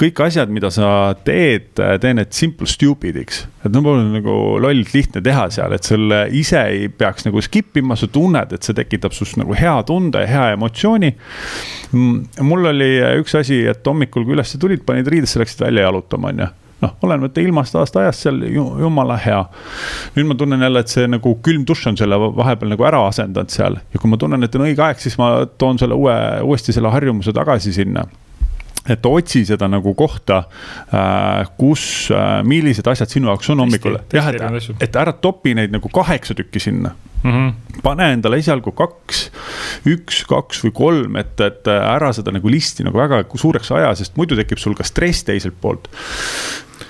kõik 0.00 0.24
asjad, 0.26 0.50
mida 0.52 0.72
sa 0.74 1.12
teed, 1.24 1.70
tee 1.76 2.14
need 2.16 2.32
simple 2.34 2.66
stupid'iks. 2.68 3.44
et 3.62 3.70
no 3.72 3.82
pole 3.84 4.04
nagu 4.16 4.36
lollilt 4.62 4.92
lihtne 4.96 5.22
teha 5.24 5.46
seal, 5.54 5.76
et 5.76 5.86
sul 5.86 6.12
ise 6.34 6.64
ei 6.72 6.88
peaks 6.88 7.28
nagu 7.28 7.40
skip 7.44 7.78
ima, 7.78 7.96
sa 7.96 8.10
tunned, 8.10 8.52
et 8.52 8.66
see 8.66 8.76
tekitab 8.76 9.14
sinust 9.16 9.38
nagu 9.40 9.54
hea 9.56 9.76
tunde 9.88 10.22
hea 10.28 10.52
emotsiooni. 10.56 11.12
Mm, 11.92 12.44
mul 12.48 12.70
oli 12.72 12.90
üks 13.20 13.36
asi, 13.38 13.62
et 13.68 13.86
hommikul, 13.86 14.24
kui 14.26 14.36
üles 14.36 14.56
tulid, 14.60 14.84
panid 14.86 15.08
riided 15.12 15.21
riidesse, 15.22 15.40
läksid 15.42 15.64
välja 15.64 15.86
jalutama, 15.88 16.28
on 16.28 16.42
ju. 16.44 16.48
noh, 16.82 16.94
olenemata 17.06 17.40
ilmast, 17.40 17.76
aasta 17.78 18.00
ajast 18.00 18.24
seal 18.24 18.40
jumala 18.42 19.16
hea. 19.22 19.44
nüüd 20.16 20.26
ma 20.26 20.34
tunnen 20.34 20.62
jälle, 20.66 20.82
et 20.82 20.90
see 20.90 21.06
nagu 21.06 21.36
külm 21.46 21.62
dušš 21.68 21.92
on 21.92 22.00
selle 22.00 22.18
vahepeal 22.18 22.74
nagu 22.74 22.88
ära 22.88 23.04
asendanud 23.06 23.54
seal. 23.54 23.78
ja 23.94 24.02
kui 24.02 24.10
ma 24.10 24.18
tunnen, 24.18 24.42
et 24.42 24.58
on 24.58 24.66
õige 24.66 24.82
aeg, 24.82 24.98
siis 24.98 25.18
ma 25.18 25.46
toon 25.58 25.78
selle 25.78 25.94
uue, 25.94 26.16
uuesti 26.42 26.74
selle 26.74 26.90
harjumuse 26.90 27.32
tagasi 27.32 27.72
sinna 27.72 28.06
et 28.90 29.06
otsi 29.06 29.44
seda 29.46 29.68
nagu 29.70 29.94
kohta, 29.94 30.42
kus, 31.58 31.84
millised 32.48 32.88
asjad 32.90 33.12
sinu 33.14 33.30
jaoks 33.30 33.52
on 33.54 33.62
hommikul. 33.62 33.98
jah, 34.12 34.32
et, 34.34 34.70
et 34.82 34.98
ära 34.98 35.14
topi 35.14 35.54
neid 35.58 35.74
nagu 35.74 35.90
kaheksa 35.92 36.34
tükki 36.38 36.62
sinna 36.62 36.94
mm. 37.22 37.30
-hmm. 37.30 37.80
pane 37.82 38.10
endale 38.12 38.40
esialgu 38.42 38.72
kaks, 38.72 39.22
üks, 39.86 40.24
kaks 40.28 40.64
või 40.66 40.74
kolm, 40.74 41.16
et, 41.16 41.40
et 41.40 41.70
ära 41.72 42.12
seda 42.12 42.34
nagu 42.34 42.50
listi 42.50 42.84
nagu 42.86 42.98
väga 42.98 43.24
suureks 43.34 43.70
aja, 43.72 43.94
sest 43.94 44.16
muidu 44.16 44.36
tekib 44.38 44.58
sul 44.58 44.74
ka 44.74 44.86
stress 44.86 45.24
teiselt 45.28 45.58
poolt 45.60 45.88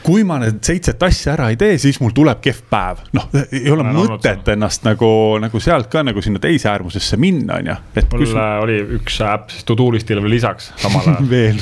kui 0.05 0.25
ma 0.27 0.39
need 0.43 0.61
seitset 0.65 1.03
asja 1.03 1.35
ära 1.37 1.49
ei 1.53 1.59
tee, 1.61 1.77
siis 1.83 1.99
mul 2.03 2.15
tuleb 2.17 2.41
kehv 2.45 2.63
päev. 2.73 3.03
noh, 3.17 3.29
ei 3.45 3.65
ole 3.73 3.87
no, 3.87 4.07
mõtet 4.13 4.53
ennast 4.55 4.87
nagu, 4.87 5.11
nagu 5.43 5.63
sealt 5.63 5.91
ka 5.93 6.05
nagu 6.07 6.25
sinna 6.25 6.43
teise 6.43 6.71
äärmusesse 6.73 7.19
minna, 7.21 7.61
on 7.61 7.73
ju. 7.73 7.79
mul 8.13 8.27
sul... 8.27 8.43
oli 8.67 8.79
üks 8.99 9.21
äpp 9.27 9.53
siis 9.55 9.67
to 9.69 9.77
do 9.79 9.91
list'ile 9.95 10.25
veel 10.25 10.37
lisaks 10.39 10.73
samal 10.83 11.09
ajal 11.13 11.29
veel 11.31 11.61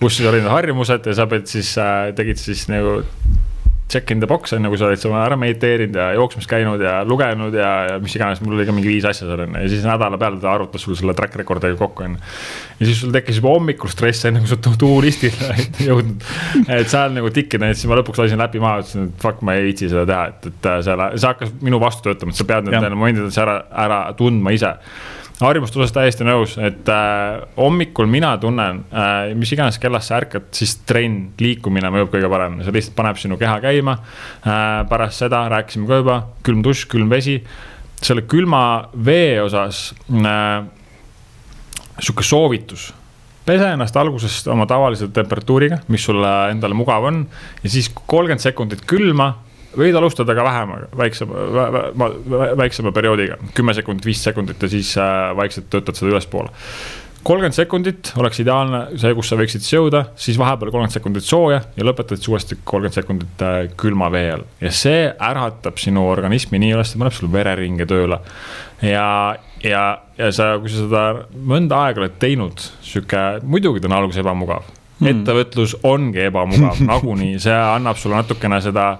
kus 0.00 0.18
siis 0.18 0.28
olid 0.28 0.44
need 0.44 0.52
harjumused 0.52 1.10
ja 1.10 1.16
sa 1.16 1.28
pead 1.30 1.48
siis 1.50 1.72
äh,, 1.82 2.12
tegid 2.16 2.40
siis 2.40 2.66
nagu 2.72 3.00
check 3.88 4.10
in 4.10 4.20
the 4.20 4.26
box 4.26 4.52
on 4.52 4.64
ju, 4.66 4.70
kui 4.72 4.80
sa 4.80 4.88
oled 4.88 4.98
seal 4.98 5.14
ära 5.14 5.36
mediteerinud 5.38 5.94
ja 5.94 6.06
jooksmas 6.16 6.48
käinud 6.50 6.82
ja 6.82 6.96
lugenud 7.06 7.54
ja, 7.54 7.70
ja 7.92 7.98
mis 8.02 8.16
iganes, 8.18 8.40
mul 8.42 8.56
oli 8.56 8.66
ka 8.66 8.74
mingi 8.74 8.90
viis 8.90 9.06
asja 9.06 9.28
seal 9.28 9.44
on 9.44 9.54
ju 9.54 9.62
ja 9.62 9.70
siis 9.70 9.84
nädala 9.86 10.18
peale 10.18 10.40
ta 10.42 10.50
arvutas 10.50 10.82
sul 10.82 10.98
selle 10.98 11.14
track 11.18 11.38
record'iga 11.38 11.78
kokku 11.78 12.06
on 12.06 12.16
ju. 12.16 12.22
ja 12.80 12.88
siis 12.88 13.02
sul 13.04 13.14
tekkis 13.14 13.38
juba 13.38 13.54
hommikul 13.54 13.92
stress, 13.92 14.26
enne 14.26 14.42
kui 14.42 14.50
sa 14.50 14.58
to-do 14.58 14.90
list'ile 15.04 15.52
jõudnud. 15.88 16.26
et 16.66 16.90
seal 16.90 17.14
nagu 17.14 17.30
tikkida, 17.34 17.70
et 17.70 17.78
siis 17.78 17.90
ma 17.90 18.00
lõpuks 18.00 18.24
lasin 18.24 18.42
läpi 18.42 18.62
maha, 18.62 18.82
ütlesin, 18.82 19.12
et 19.12 19.22
fuck, 19.22 19.44
ma 19.46 19.54
ei 19.54 19.68
viitsi 19.68 19.92
seda 19.92 20.02
teha, 20.10 20.24
et, 20.32 20.50
et 20.50 20.70
seal, 20.88 21.04
see 21.14 21.30
hakkas 21.30 21.54
minu 21.62 21.82
vastu 21.82 22.08
töötama, 22.08 22.34
et 22.34 22.42
sa 22.42 22.48
pead 22.48 22.66
need 22.66 22.88
momendid 22.96 23.38
ära, 23.44 23.60
ära 23.86 24.02
tundma 24.18 24.54
ise 24.56 24.74
harjumuste 25.40 25.80
osas 25.80 25.92
täiesti 25.92 26.24
nõus, 26.24 26.56
et 26.62 26.88
äh, 26.88 27.42
hommikul 27.58 28.08
mina 28.08 28.32
tunnen 28.40 28.82
äh,, 28.88 29.34
mis 29.36 29.52
iganes 29.52 29.78
kellast 29.82 30.10
sa 30.10 30.20
ärkad, 30.22 30.48
siis 30.56 30.78
trenn, 30.88 31.32
liikumine 31.40 31.90
mõjub 31.92 32.14
kõige 32.14 32.30
parem, 32.32 32.60
see 32.64 32.74
lihtsalt 32.74 32.96
paneb 32.96 33.20
sinu 33.20 33.38
keha 33.40 33.58
käima 33.64 33.98
äh,. 34.00 34.84
pärast 34.88 35.24
seda 35.24 35.44
rääkisime 35.52 35.88
ka 35.90 36.00
juba, 36.00 36.20
külm 36.46 36.64
dušš, 36.64 36.86
külm 36.92 37.12
vesi. 37.12 37.40
selle 38.00 38.26
külma 38.28 38.62
vee 38.92 39.40
osas 39.42 39.90
äh, 40.08 40.64
sihuke 42.00 42.24
soovitus 42.24 42.90
pese 43.46 43.68
ennast 43.76 43.96
alguses 43.96 44.40
oma 44.50 44.66
tavalise 44.66 45.08
temperatuuriga, 45.14 45.80
mis 45.92 46.04
sulle 46.04 46.32
endale 46.50 46.74
mugav 46.74 47.04
on 47.06 47.26
ja 47.62 47.70
siis 47.70 47.92
kolmkümmend 47.92 48.42
sekundit 48.42 48.82
külma 48.88 49.34
võid 49.76 49.96
alustada 49.98 50.36
ka 50.36 50.44
vähemaga, 50.46 50.90
väiksema, 50.96 51.48
väiksema 52.58 52.92
perioodiga, 52.96 53.40
kümme 53.56 53.74
sekundit, 53.76 54.06
viis 54.08 54.22
sekundit 54.24 54.62
ja 54.62 54.70
siis 54.72 54.94
äh, 55.00 55.32
vaikselt 55.36 55.70
töötad 55.72 55.98
seda 55.98 56.14
ülespoole 56.14 56.52
kolmkümmend 57.26 57.56
sekundit 57.56 58.12
oleks 58.20 58.38
ideaalne 58.42 58.80
see, 59.00 59.10
kus 59.16 59.30
sa 59.30 59.38
võiksid 59.38 59.64
jõuda, 59.66 60.02
siis 60.20 60.38
vahepeal 60.38 60.70
kolmkümmend 60.70 60.94
sekundit 60.94 61.26
sooja 61.26 61.58
ja 61.74 61.86
lõpetad 61.86 62.20
siis 62.20 62.30
uuesti 62.30 62.58
kolmkümmend 62.62 62.98
sekundit 63.00 63.42
äh, 63.42 63.56
külma 63.78 64.10
vee 64.14 64.30
all. 64.36 64.46
ja 64.62 64.70
see 64.74 65.08
äratab 65.10 65.80
sinu 65.82 66.06
organismi 66.06 66.60
nii 66.62 66.76
üles, 66.76 66.94
paneb 66.94 67.16
sul 67.16 67.32
vereringe 67.32 67.88
tööle. 67.90 68.20
ja, 68.84 69.08
ja, 69.64 69.84
ja 70.18 70.32
sa, 70.34 70.52
kui 70.62 70.70
sa 70.70 70.84
seda 70.84 71.04
mõnda 71.34 71.82
aega 71.88 72.04
oled 72.04 72.18
teinud, 72.22 72.62
sihuke, 72.84 73.24
muidugi 73.42 73.82
ta 73.82 73.90
on 73.90 73.98
alguses 73.98 74.22
ebamugav 74.22 74.68
mm.. 75.00 75.10
ettevõtlus 75.10 75.76
ongi 75.88 76.28
ebamugav 76.28 76.82
nagunii, 76.92 77.40
see 77.42 77.58
annab 77.58 77.98
sulle 78.00 78.20
natukene 78.20 78.62
seda 78.64 78.92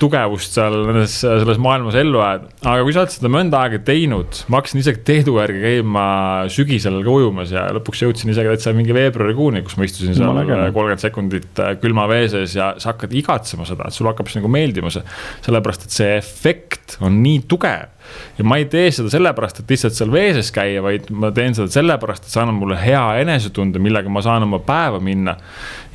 tugevust 0.00 0.56
seal 0.56 0.80
nendes, 0.88 1.12
selles 1.22 1.60
maailmas 1.62 1.94
ellu 2.00 2.18
ajada. 2.24 2.48
aga 2.66 2.82
kui 2.82 2.94
sa 2.94 3.04
oled 3.04 3.14
seda 3.14 3.30
mõnda 3.30 3.60
aega 3.62 3.78
teinud, 3.86 4.40
ma 4.50 4.58
hakkasin 4.58 4.82
isegi 4.82 5.02
Teedu 5.06 5.36
järgi 5.38 5.62
käima 5.62 6.06
sügisel 6.50 6.98
ka 7.06 7.14
ujumas 7.14 7.52
ja 7.54 7.68
lõpuks 7.76 8.02
jõudsin 8.02 8.32
isegi 8.32 8.50
täitsa 8.50 8.74
mingi 8.74 8.96
veebruarikuuni, 8.96 9.62
kus 9.66 9.78
ma 9.78 9.86
istusin 9.86 10.16
seal 10.18 10.42
kolmkümmend 10.74 11.04
sekundit 11.04 11.62
äh, 11.62 11.76
külma 11.82 12.08
vee 12.10 12.26
sees 12.32 12.56
ja 12.58 12.72
sa 12.82 12.92
hakkad 12.92 13.14
igatsema 13.14 13.68
seda, 13.68 13.86
et 13.86 13.94
sulle 13.94 14.10
hakkab 14.10 14.32
see 14.32 14.40
nagu 14.40 14.50
meeldima 14.50 14.90
see. 14.90 15.06
sellepärast, 15.46 15.86
et 15.86 16.00
see 16.00 16.16
efekt 16.18 16.98
on 17.04 17.22
nii 17.22 17.44
tugev 17.46 17.95
ja 18.38 18.46
ma 18.46 18.58
ei 18.60 18.68
tee 18.70 18.90
seda 18.94 19.10
sellepärast, 19.12 19.62
et 19.62 19.74
lihtsalt 19.74 19.96
seal 19.98 20.12
vee 20.12 20.30
sees 20.36 20.52
käia, 20.54 20.82
vaid 20.84 21.10
ma 21.10 21.32
teen 21.36 21.56
seda 21.56 21.70
sellepärast, 21.72 22.26
et 22.26 22.34
see 22.34 22.42
annab 22.42 22.60
mulle 22.60 22.78
hea 22.80 23.04
enesetunde, 23.22 23.82
millega 23.82 24.12
ma 24.12 24.22
saan 24.24 24.46
oma 24.46 24.60
päeva 24.64 25.00
minna. 25.02 25.36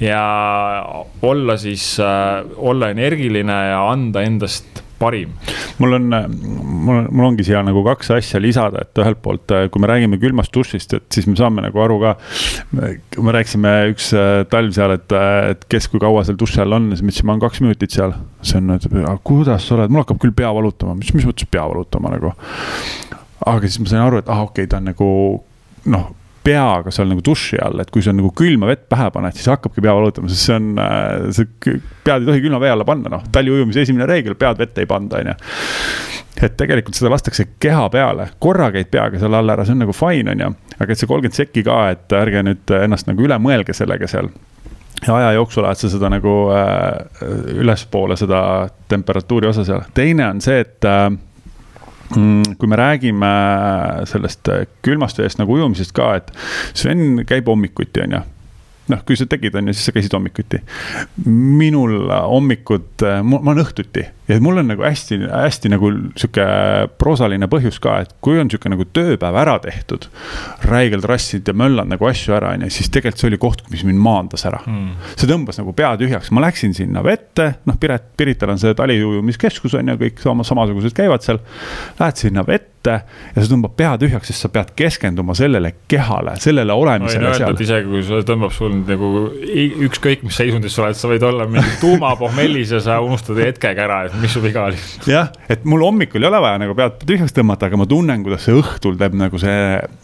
ja 0.01 0.21
olla 1.21 1.57
siis 1.57 1.93
äh,, 1.99 2.41
olla 2.57 2.89
energiline 2.89 3.57
ja 3.71 3.83
anda 3.91 4.23
endast 4.25 4.81
parim. 5.01 5.33
mul 5.81 5.97
on, 5.97 6.07
mul, 6.85 7.07
mul 7.09 7.27
ongi 7.31 7.45
siia 7.47 7.63
nagu 7.65 7.83
kaks 7.85 8.13
asja 8.17 8.41
lisada, 8.41 8.85
et 8.85 9.01
ühelt 9.01 9.21
poolt, 9.23 9.53
kui 9.73 9.81
me 9.81 9.89
räägime 9.89 10.19
külmast 10.21 10.53
dušist, 10.55 10.95
et 10.97 11.17
siis 11.17 11.27
me 11.29 11.35
saame 11.39 11.65
nagu 11.65 11.83
aru 11.83 11.99
ka. 12.03 12.13
kui 13.15 13.25
me 13.27 13.35
rääkisime 13.35 13.73
üks 13.93 14.11
äh, 14.17 14.31
talv 14.51 14.75
seal, 14.77 14.95
et, 14.97 15.17
et 15.51 15.67
kes 15.71 15.89
kui 15.91 16.01
kaua 16.03 16.25
seal 16.27 16.39
duši 16.39 16.63
all 16.63 16.77
on, 16.77 16.91
siis 16.93 17.03
ma 17.03 17.11
ütlesin, 17.11 17.29
ma 17.29 17.35
olen 17.35 17.45
kaks 17.47 17.63
minutit 17.65 17.97
seal. 17.97 18.15
see 18.45 18.61
on, 18.61 18.77
et 18.77 18.87
kuidas 19.27 19.67
sa 19.67 19.77
oled, 19.77 19.93
mul 19.93 20.05
hakkab 20.05 20.21
küll 20.23 20.35
pea 20.37 20.53
valutama, 20.55 20.95
mis, 20.99 21.13
mis 21.17 21.27
mõttes 21.27 21.49
pea 21.49 21.65
valutama 21.67 22.13
nagu. 22.15 22.33
aga 23.41 23.61
siis 23.67 23.81
ma 23.81 23.93
sain 23.93 24.05
aru, 24.05 24.21
et 24.21 24.29
ah, 24.29 24.45
okei 24.47 24.65
okay,, 24.65 24.71
ta 24.71 24.81
on 24.81 24.91
nagu 24.91 25.11
noh 25.91 26.09
peaga 26.43 26.91
seal 26.93 27.09
nagu 27.11 27.21
duši 27.25 27.59
all, 27.61 27.81
et 27.83 27.91
kui 27.93 28.03
sa 28.03 28.13
nagu 28.15 28.31
külma 28.37 28.69
vett 28.69 28.87
pähe 28.89 29.09
paned, 29.13 29.35
siis 29.37 29.49
hakkabki 29.51 29.83
pea 29.83 29.93
valutama, 29.97 30.29
sest 30.31 30.47
see 30.47 30.57
on, 30.57 30.71
äh, 30.81 31.27
see 31.35 31.77
pead 32.05 32.23
ei 32.23 32.29
tohi 32.29 32.43
külma 32.45 32.61
vee 32.63 32.71
alla 32.73 32.87
panna, 32.87 33.11
noh, 33.13 33.25
taliujumise 33.33 33.85
esimene 33.85 34.07
reegel, 34.09 34.37
pead 34.39 34.61
vette 34.61 34.83
ei 34.83 34.89
panda, 34.89 35.21
on 35.21 35.31
ju. 35.31 35.35
et 36.41 36.55
tegelikult 36.57 36.97
seda 36.97 37.11
lastakse 37.13 37.45
keha 37.61 37.87
peale, 37.93 38.31
korra 38.41 38.71
käid 38.73 38.89
peaga 38.93 39.19
seal 39.21 39.37
all 39.37 39.53
ära, 39.53 39.65
see 39.67 39.77
on 39.77 39.83
nagu 39.85 39.95
fine, 39.95 40.33
on 40.33 40.45
ju, 40.45 40.53
aga 40.79 40.87
et 40.89 41.01
see 41.01 41.09
kolmkümmend 41.11 41.37
sekki 41.37 41.65
ka, 41.67 41.81
et 41.93 42.17
ärge 42.17 42.45
nüüd 42.47 42.77
ennast 42.81 43.09
nagu 43.09 43.27
üle 43.27 43.37
mõelge 43.41 43.77
sellega 43.77 44.09
seal. 44.09 44.31
Ja 45.01 45.15
aja 45.17 45.31
jooksul 45.33 45.65
ajad 45.65 45.79
sa 45.81 45.89
seda 45.95 46.09
nagu 46.13 46.33
äh, 46.53 47.21
ülespoole, 47.57 48.17
seda 48.19 48.41
temperatuuri 48.89 49.49
osa 49.49 49.65
seal, 49.65 49.85
teine 49.97 50.27
on 50.29 50.41
see, 50.45 50.61
et 50.61 50.89
äh, 50.89 51.09
kui 52.11 52.69
me 52.69 52.79
räägime 52.79 53.31
sellest 54.09 54.49
külmast 54.85 55.21
veest 55.21 55.39
nagu 55.41 55.55
ujumisest 55.57 55.95
ka, 55.95 56.13
et 56.19 56.31
Sven 56.73 57.23
käib 57.27 57.49
hommikuti, 57.51 58.03
on 58.05 58.17
ju 58.19 58.21
noh, 58.89 59.03
kui 59.05 59.17
sa 59.19 59.27
tegid, 59.29 59.55
on 59.55 59.69
ju, 59.69 59.75
siis 59.77 59.89
sa 59.89 59.93
käisid 59.95 60.15
hommikuti. 60.15 60.61
minul 61.27 62.09
hommikud, 62.09 63.05
ma 63.23 63.41
olen 63.43 63.63
õhtuti 63.65 64.07
ja 64.31 64.39
mul 64.41 64.61
on 64.61 64.69
nagu 64.71 64.83
hästi-hästi 64.85 65.71
nagu 65.73 65.89
sihuke 66.15 66.45
proosaline 67.01 67.47
põhjus 67.51 67.79
ka, 67.83 67.97
et 68.05 68.13
kui 68.23 68.39
on 68.39 68.49
sihuke 68.51 68.71
nagu 68.71 68.85
tööpäev 68.95 69.37
ära 69.43 69.57
tehtud. 69.63 70.07
räigelt 70.69 71.05
rassinud 71.09 71.47
ja 71.47 71.55
möllanud 71.57 71.95
nagu 71.95 72.07
asju 72.07 72.35
ära, 72.37 72.53
on 72.55 72.65
ju, 72.65 72.71
siis 72.77 72.91
tegelikult 72.93 73.21
see 73.21 73.31
oli 73.31 73.41
koht, 73.41 73.63
mis 73.73 73.83
mind 73.87 74.01
maandas 74.01 74.45
ära 74.47 74.61
mm.. 74.65 75.13
see 75.15 75.29
tõmbas 75.29 75.59
nagu 75.59 75.75
pea 75.75 75.93
tühjaks, 75.99 76.31
ma 76.31 76.45
läksin 76.45 76.75
sinna 76.77 77.03
vette, 77.05 77.53
noh, 77.67 77.79
Piret, 77.81 78.11
Pirital 78.17 78.53
on 78.53 78.61
see 78.61 78.75
taliujumiskeskus 78.77 79.75
on 79.79 79.93
ju, 79.93 79.99
kõik 80.05 80.21
sama, 80.23 80.45
samasugused 80.47 80.95
käivad 80.95 81.25
seal. 81.25 81.41
Lähed 81.99 82.21
sinna 82.21 82.45
vette 82.47 82.70
ette 82.81 82.95
ja 83.35 83.43
see 83.43 83.51
tõmbab 83.51 83.75
pea 83.77 83.93
tühjaks, 84.01 84.31
sest 84.31 84.45
sa 84.45 84.49
pead 84.53 84.73
keskenduma 84.77 85.35
sellele 85.37 85.73
kehale, 85.91 86.35
sellele 86.41 86.73
olemisele 86.73 87.29
no, 87.29 87.33
seal. 87.37 87.55
isegi 87.65 87.89
kui 87.89 88.03
see 88.05 88.25
tõmbab 88.27 88.53
sul 88.55 88.73
nagu 88.87 89.11
ükskõik 89.87 90.25
mis 90.25 90.37
seisundis 90.41 90.75
sa 90.75 90.85
oled, 90.85 90.97
sa 90.97 91.11
võid 91.11 91.25
olla 91.27 91.47
mingi 91.49 91.77
tuumapohmellis 91.83 92.73
ja 92.75 92.81
sa 92.83 92.99
unustad 93.05 93.39
hetkega 93.41 93.85
ära, 93.85 94.01
et 94.09 94.17
mis 94.21 94.33
sul 94.33 94.45
viga 94.45 94.65
oli. 94.69 94.81
jah, 95.09 95.31
et 95.51 95.65
mul 95.69 95.85
hommikul 95.85 96.23
ei 96.23 96.31
ole 96.31 96.43
vaja 96.43 96.61
nagu 96.61 96.77
pead 96.77 97.01
tühjaks 97.05 97.35
tõmmata, 97.37 97.69
aga 97.69 97.81
ma 97.81 97.89
tunnen, 97.89 98.25
kuidas 98.25 98.47
see 98.47 98.57
õhtul 98.57 98.97
teeb 98.99 99.17
nagu 99.19 99.41
see 99.41 99.57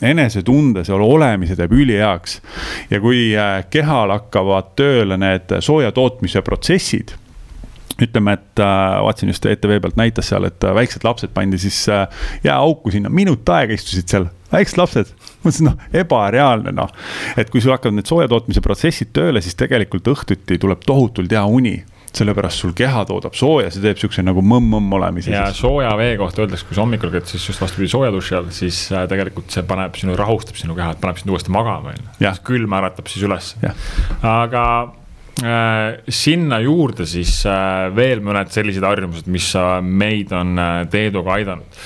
enesetunde, 0.05 0.85
seal 0.87 1.03
olemise 1.03 1.57
teeb 1.59 1.73
üliheaks. 1.77 2.41
ja 2.93 3.01
kui 3.03 3.29
äh, 3.35 3.61
kehal 3.73 4.13
hakkavad 4.15 4.75
tööle 4.77 5.17
need 5.19 5.57
sooja 5.65 5.93
tootmise 5.95 6.43
protsessid 6.45 7.15
ütleme, 8.01 8.37
et 8.37 8.61
äh, 8.61 8.99
vaatasin 9.03 9.31
just 9.31 9.45
ETV 9.45 9.79
pealt 9.81 9.97
näitas 9.99 10.31
seal, 10.31 10.47
et 10.47 10.63
äh, 10.63 10.75
väiksed 10.77 11.05
lapsed 11.07 11.33
pandi 11.35 11.59
siis 11.61 11.83
äh, 11.89 12.07
jääauku 12.45 12.93
sinna, 12.93 13.09
minut 13.13 13.49
aega 13.49 13.75
istusid 13.77 14.07
seal, 14.11 14.29
väiksed 14.53 14.79
lapsed. 14.81 15.13
mõtlesin, 15.43 15.71
noh, 15.71 15.85
ebareaalne 15.95 16.73
noh. 16.75 16.91
et 17.37 17.51
kui 17.53 17.61
sul 17.63 17.75
hakkavad 17.75 17.97
need 17.97 18.09
soojatootmise 18.09 18.63
protsessid 18.65 19.13
tööle, 19.15 19.41
siis 19.41 19.57
tegelikult 19.59 20.09
õhtuti 20.13 20.59
tuleb 20.61 20.83
tohutult 20.87 21.31
hea 21.31 21.45
uni 21.45 21.77
sellepärast 22.17 22.63
sul 22.63 22.71
keha 22.73 23.03
toodab 23.05 23.35
sooja, 23.37 23.69
see 23.69 23.83
teeb 23.83 23.99
siukse 24.01 24.23
nagu 24.25 24.41
mõmm-mõmm 24.41 24.95
olemise. 24.97 25.29
ja 25.29 25.49
siis. 25.51 25.59
sooja 25.61 25.91
vee 25.99 26.15
kohta 26.17 26.41
öeldakse, 26.41 26.65
kui 26.65 26.77
sa 26.77 26.81
hommikul 26.81 27.11
käid, 27.13 27.27
siis 27.29 27.45
just 27.51 27.61
vastupidi 27.61 27.91
sooja 27.91 28.13
duši 28.15 28.37
all, 28.39 28.47
siis 28.55 28.79
tegelikult 29.11 29.53
see 29.53 29.65
paneb 29.67 29.99
sinu, 29.99 30.15
rahustab 30.17 30.57
sinu 30.57 30.77
keha, 30.77 30.95
paneb 31.01 31.19
sind 31.19 31.33
uuesti 31.33 31.53
magama, 31.53 31.93
on 31.93 32.07
ju. 32.23 32.31
külm 32.47 32.73
äratab 32.79 33.11
siis 33.11 33.27
üles. 33.27 33.51
aga 34.23 34.63
Äh, 34.87 35.06
sinna 35.37 36.57
juurde 36.63 37.05
siis 37.05 37.43
äh, 37.45 37.87
veel 37.93 38.23
mõned 38.25 38.49
sellised 38.49 38.81
harjumused, 38.81 39.27
mis 39.29 39.51
äh, 39.59 39.75
meid 39.85 40.31
on 40.33 40.57
Teeduga 40.89 41.35
aidanud. 41.35 41.81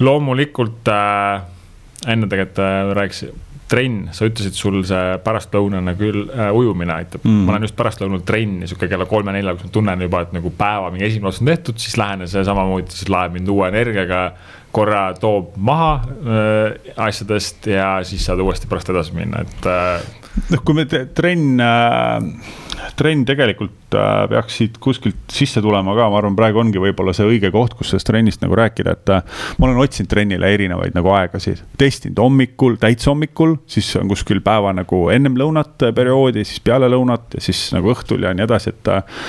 loomulikult 0.00 0.88
enne 0.88 2.28
tegelikult 2.30 2.96
rääkisin 2.96 3.34
trenn, 3.70 4.08
sa 4.14 4.26
ütlesid, 4.26 4.56
sul 4.56 4.80
see 4.86 5.18
pärastlõunane 5.24 5.94
küll 5.98 6.24
äh, 6.26 6.48
ujumine 6.56 6.94
aitab 6.96 7.22
mm. 7.22 7.42
ma 7.46 7.54
olen 7.54 7.68
just 7.68 7.76
pärastlõunal 7.78 8.22
trenni 8.26 8.68
sihuke 8.68 8.88
kella 8.90 9.06
kolme-nelja, 9.10 9.54
kus 9.56 9.68
ma 9.68 9.74
tunnen 9.76 10.06
juba, 10.06 10.24
et 10.26 10.32
nagu 10.34 10.50
päeva 10.58 10.88
mingi 10.90 11.06
esimene 11.06 11.30
osa 11.30 11.44
on 11.44 11.52
tehtud, 11.52 11.78
siis 11.82 11.98
lähen 12.00 12.24
ja 12.24 12.30
see 12.32 12.42
samamoodi 12.46 12.96
siis 12.96 13.10
laeb 13.12 13.36
mind 13.36 13.52
uue 13.52 13.68
energiaga. 13.70 14.30
korra 14.70 15.00
toob 15.18 15.56
maha 15.58 15.92
äh, 15.98 16.92
asjadest 17.06 17.66
ja 17.66 17.92
siis 18.06 18.26
saad 18.26 18.42
uuesti 18.42 18.68
pärast 18.70 18.90
edasi 18.90 19.14
minna, 19.14 19.42
et 19.42 19.66
äh, 19.66 20.19
noh, 20.50 20.64
kui 20.64 20.76
me 20.78 20.86
trenn 20.88 21.60
äh 21.60 22.68
trenn 23.00 23.24
tegelikult 23.28 23.94
äh, 23.96 24.24
peaks 24.30 24.58
siit 24.60 24.78
kuskilt 24.82 25.32
sisse 25.32 25.62
tulema 25.64 25.94
ka, 25.96 26.08
ma 26.12 26.18
arvan, 26.20 26.36
praegu 26.38 26.62
ongi 26.62 26.80
võib-olla 26.82 27.14
see 27.16 27.28
õige 27.28 27.50
koht, 27.54 27.74
kus 27.78 27.92
sellest 27.92 28.08
trennist 28.10 28.44
nagu 28.44 28.56
rääkida, 28.58 28.94
et 28.96 29.12
äh, 29.14 29.44
ma 29.58 29.68
olen 29.68 29.80
otsinud 29.84 30.10
trennile 30.10 30.52
erinevaid 30.54 30.96
nagu 30.96 31.12
aegasid. 31.16 31.62
testinud 31.80 32.20
hommikul, 32.22 32.78
täitsa 32.80 33.12
hommikul, 33.12 33.56
siis 33.70 33.88
on 34.00 34.10
kuskil 34.10 34.42
päeva 34.44 34.74
nagu 34.76 35.06
ennem 35.12 35.38
lõunat 35.40 35.90
perioodi, 35.96 36.44
siis 36.48 36.62
peale 36.64 36.90
lõunat 36.92 37.38
ja 37.38 37.44
siis 37.50 37.68
nagu 37.76 37.92
õhtul 37.94 38.26
ja 38.26 38.34
nii 38.36 38.46
edasi, 38.48 38.74
et 38.74 38.92
äh, 38.92 39.22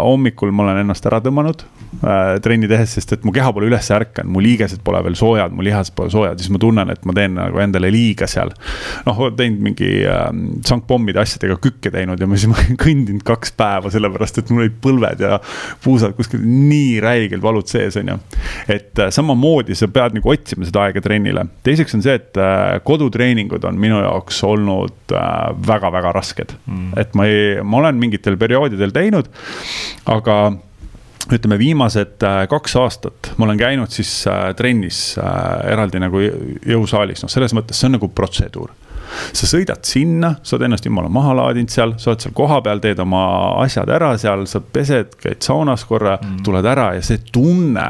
hommikul 0.00 0.54
ma 0.54 0.68
olen 0.68 0.84
ennast 0.84 1.06
ära 1.10 1.22
tõmmanud 1.24 1.66
trenni 2.42 2.68
tehes, 2.70 2.94
sest 2.96 3.16
et 3.16 3.24
mu 3.26 3.32
keha 3.34 3.50
pole 3.54 3.66
üles 3.68 3.88
ärkanud, 3.92 4.30
mu 4.30 4.42
liigesed 4.44 4.82
pole 4.86 5.00
veel 5.04 5.16
soojad, 5.18 5.52
mu 5.54 5.64
lihased 5.66 5.94
pole 5.96 6.12
soojad, 6.12 6.38
siis 6.40 6.52
ma 6.54 6.60
tunnen, 6.62 6.92
et 6.92 7.02
ma 7.08 7.14
teen 7.16 7.34
nagu 7.36 7.60
endale 7.62 7.90
liiga 7.92 8.28
seal. 8.30 8.52
noh, 9.06 9.22
teinud 9.36 9.64
mingi 9.64 9.88
äh, 10.08 10.28
sangpommide 10.66 11.20
asjadega 11.22 11.58
kükke 11.62 11.92
teinud 11.92 12.20
ja 12.20 12.28
ma 12.30 12.38
siis 12.38 12.50
ma 12.52 12.62
kõndinud 12.84 13.24
kaks 13.26 13.54
päeva, 13.58 13.92
sellepärast 13.92 14.40
et 14.42 14.52
mul 14.54 14.66
olid 14.66 14.78
põlved 14.84 15.24
ja 15.26 15.40
puusad 15.84 16.14
kuskil 16.18 16.42
nii 16.44 17.00
räigelt 17.02 17.44
valud 17.44 17.68
sees, 17.70 17.98
on 18.00 18.14
ju. 18.14 18.18
et 18.70 19.02
äh, 19.02 19.12
samamoodi 19.14 19.76
sa 19.78 19.90
pead 19.92 20.16
nagu 20.18 20.32
otsima 20.32 20.68
seda 20.68 20.86
aega 20.86 21.02
trennile. 21.04 21.46
teiseks 21.66 21.98
on 21.98 22.06
see, 22.06 22.16
et 22.20 22.40
äh, 22.40 22.78
kodutreeningud 22.86 23.66
on 23.68 23.80
minu 23.80 24.00
jaoks 24.04 24.42
olnud 24.46 25.14
väga-väga 25.66 26.14
rasked 26.14 26.54
mm.. 26.64 26.90
et 27.00 27.14
ma 27.18 27.26
ei, 27.26 27.60
ma 27.66 27.82
olen 27.82 27.98
mingitel 28.00 28.38
perioodidel 28.40 28.94
teinud, 28.94 29.30
aga 30.10 30.40
ütleme, 31.28 31.58
viimased 31.60 32.24
kaks 32.50 32.76
aastat 32.80 33.32
ma 33.36 33.48
olen 33.48 33.60
käinud 33.60 33.92
siis 33.92 34.24
trennis 34.56 35.02
eraldi 35.20 36.00
nagu 36.02 36.22
jõusaalis, 36.22 37.24
noh, 37.24 37.32
selles 37.32 37.54
mõttes 37.56 37.80
see 37.80 37.90
on 37.90 37.98
nagu 37.98 38.08
protseduur 38.14 38.72
sa 39.32 39.48
sõidad 39.48 39.84
sinna, 39.86 40.34
sa 40.42 40.56
oled 40.56 40.68
ennast 40.68 40.86
jumala 40.86 41.10
maha 41.12 41.34
laadinud 41.38 41.72
seal, 41.72 41.94
sa 42.00 42.12
oled 42.12 42.24
seal 42.24 42.34
kohapeal, 42.36 42.80
teed 42.82 43.00
oma 43.02 43.22
asjad 43.64 43.90
ära 43.92 44.12
seal, 44.20 44.46
sa 44.50 44.62
pesed, 44.62 45.16
käid 45.20 45.42
saunas 45.46 45.84
korra 45.88 46.16
mm., 46.18 46.40
tuled 46.46 46.68
ära 46.70 46.90
ja 46.96 47.04
see 47.04 47.22
tunne, 47.32 47.86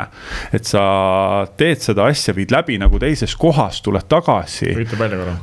et 0.56 0.68
sa 0.68 0.84
teed 1.60 1.84
seda 1.84 2.08
asja, 2.10 2.34
viid 2.36 2.54
läbi 2.54 2.78
nagu 2.80 3.00
teises 3.02 3.36
kohas, 3.40 3.82
tuled 3.84 4.08
tagasi. 4.10 4.72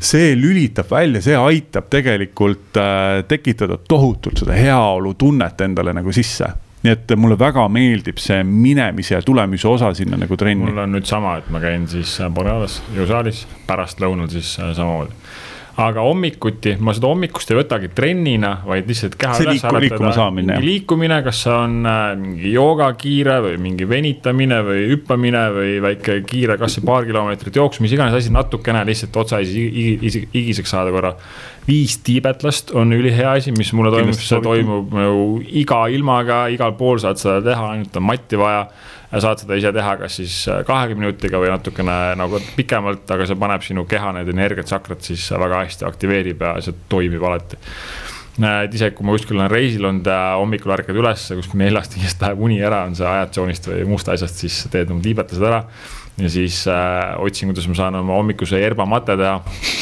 see 0.03 0.35
lülitab 0.37 0.91
välja, 0.91 1.23
see 1.23 1.37
aitab 1.37 1.89
tegelikult 1.93 2.79
äh, 2.81 3.23
tekitada 3.29 3.79
tohutult 3.89 4.43
seda 4.43 4.57
heaolutunnet 4.57 5.67
endale 5.67 5.93
nagu 5.97 6.13
sisse 6.15 6.49
nii 6.83 6.93
et 6.93 7.13
mulle 7.17 7.37
väga 7.39 7.65
meeldib 7.73 8.19
see 8.21 8.43
minemise 8.45 9.15
ja 9.15 9.21
tulemise 9.25 9.67
osa 9.67 9.93
sinna 9.97 10.17
nagu 10.21 10.37
trenni. 10.37 10.69
mul 10.69 10.83
on 10.85 10.93
nüüd 10.97 11.09
sama, 11.09 11.37
et 11.41 11.49
ma 11.49 11.61
käin 11.63 11.87
siis 11.89 12.17
Borealas 12.33 12.81
jõusaalis, 12.95 13.45
pärastlõunal 13.67 14.29
siis 14.31 14.57
äh, 14.61 14.73
samamoodi 14.77 15.15
aga 15.77 16.01
hommikuti 16.01 16.73
ma 16.81 16.93
seda 16.97 17.09
hommikust 17.11 17.51
ei 17.53 17.59
võtagi 17.59 17.91
trennina, 17.93 18.53
vaid 18.65 18.87
lihtsalt 18.89 19.13
keha 19.19 19.35
üles 19.43 19.61
liiku, 19.61 19.99
äratada. 20.07 20.55
liikumine, 20.63 21.19
kas 21.25 21.41
see 21.45 21.53
on 21.53 21.75
äh, 21.85 22.07
mingi 22.17 22.53
joogakiire 22.55 23.35
või 23.45 23.59
mingi 23.61 23.85
venitamine 23.89 24.57
või 24.65 24.87
hüppamine 24.93 25.43
või 25.53 25.75
väike 25.85 26.17
kiire, 26.25 26.57
kasvõi 26.57 26.87
paar 26.89 27.05
kilomeetrit 27.09 27.61
jooksu, 27.61 27.85
mis 27.85 27.93
iganes 27.93 28.17
asi, 28.17 28.33
natukene 28.33 28.81
lihtsalt 28.89 29.21
otsaisi 29.21 29.67
higiseks 30.33 30.73
saada 30.73 30.93
korra. 30.95 31.13
viis 31.67 31.99
tiibetlast 32.01 32.71
on 32.73 32.93
ülihea 32.95 33.37
asi, 33.37 33.53
mis 33.53 33.73
mulle 33.77 33.93
toimub, 33.93 34.17
see 34.17 34.41
toimub 34.41 34.93
nagu 34.97 35.25
iga 35.61 35.85
ilmaga, 35.93 36.47
igal 36.49 36.73
pool 36.79 36.97
saad 37.03 37.21
seda 37.21 37.41
teha, 37.51 37.73
ainult 37.75 38.01
on 38.01 38.07
matti 38.07 38.39
vaja 38.39 38.65
saad 39.11 39.39
seda 39.43 39.55
ise 39.55 39.71
teha, 39.75 39.95
kas 40.01 40.19
siis 40.19 40.35
äh, 40.51 40.63
kahekümne 40.67 41.05
minutiga 41.05 41.39
või 41.39 41.51
natukene 41.53 41.95
nagu 42.19 42.41
pikemalt, 42.57 43.07
aga 43.13 43.27
see 43.29 43.39
paneb 43.39 43.63
sinu 43.63 43.85
keha 43.89 44.11
need 44.19 44.33
energiatsakrat 44.33 45.07
siis 45.07 45.29
väga 45.31 45.63
hästi 45.63 45.87
aktiveerib 45.87 46.43
ja 46.43 46.57
see 46.63 46.75
toimib 46.91 47.23
alati 47.23 47.59
et 48.37 48.75
isegi 48.77 48.93
kui 48.97 49.07
ma 49.07 49.15
kuskil 49.15 49.39
olen 49.39 49.49
reisil 49.49 49.85
olnud 49.89 50.05
ja 50.05 50.35
hommikul 50.37 50.75
ärkad 50.75 50.97
üles, 50.99 51.23
kuskil 51.39 51.61
neljast 51.63 51.95
viiest 51.97 52.21
läheb 52.23 52.43
uni 52.45 52.59
ära, 52.61 52.83
on 52.89 52.97
see 52.97 53.07
ajatsoonist 53.09 53.71
või 53.71 53.85
muust 53.89 54.11
asjast, 54.13 54.43
siis 54.43 54.59
teed 54.73 54.91
oma 54.93 55.01
tiibetused 55.05 55.47
ära. 55.47 55.63
ja 56.17 56.29
siis 56.33 56.63
äh, 56.69 57.15
otsin, 57.23 57.53
kuidas 57.53 57.69
ma 57.71 57.79
saan 57.79 58.01
oma 58.03 58.19
hommikuse 58.19 58.61
erbamate 58.61 59.17
teha 59.17 59.39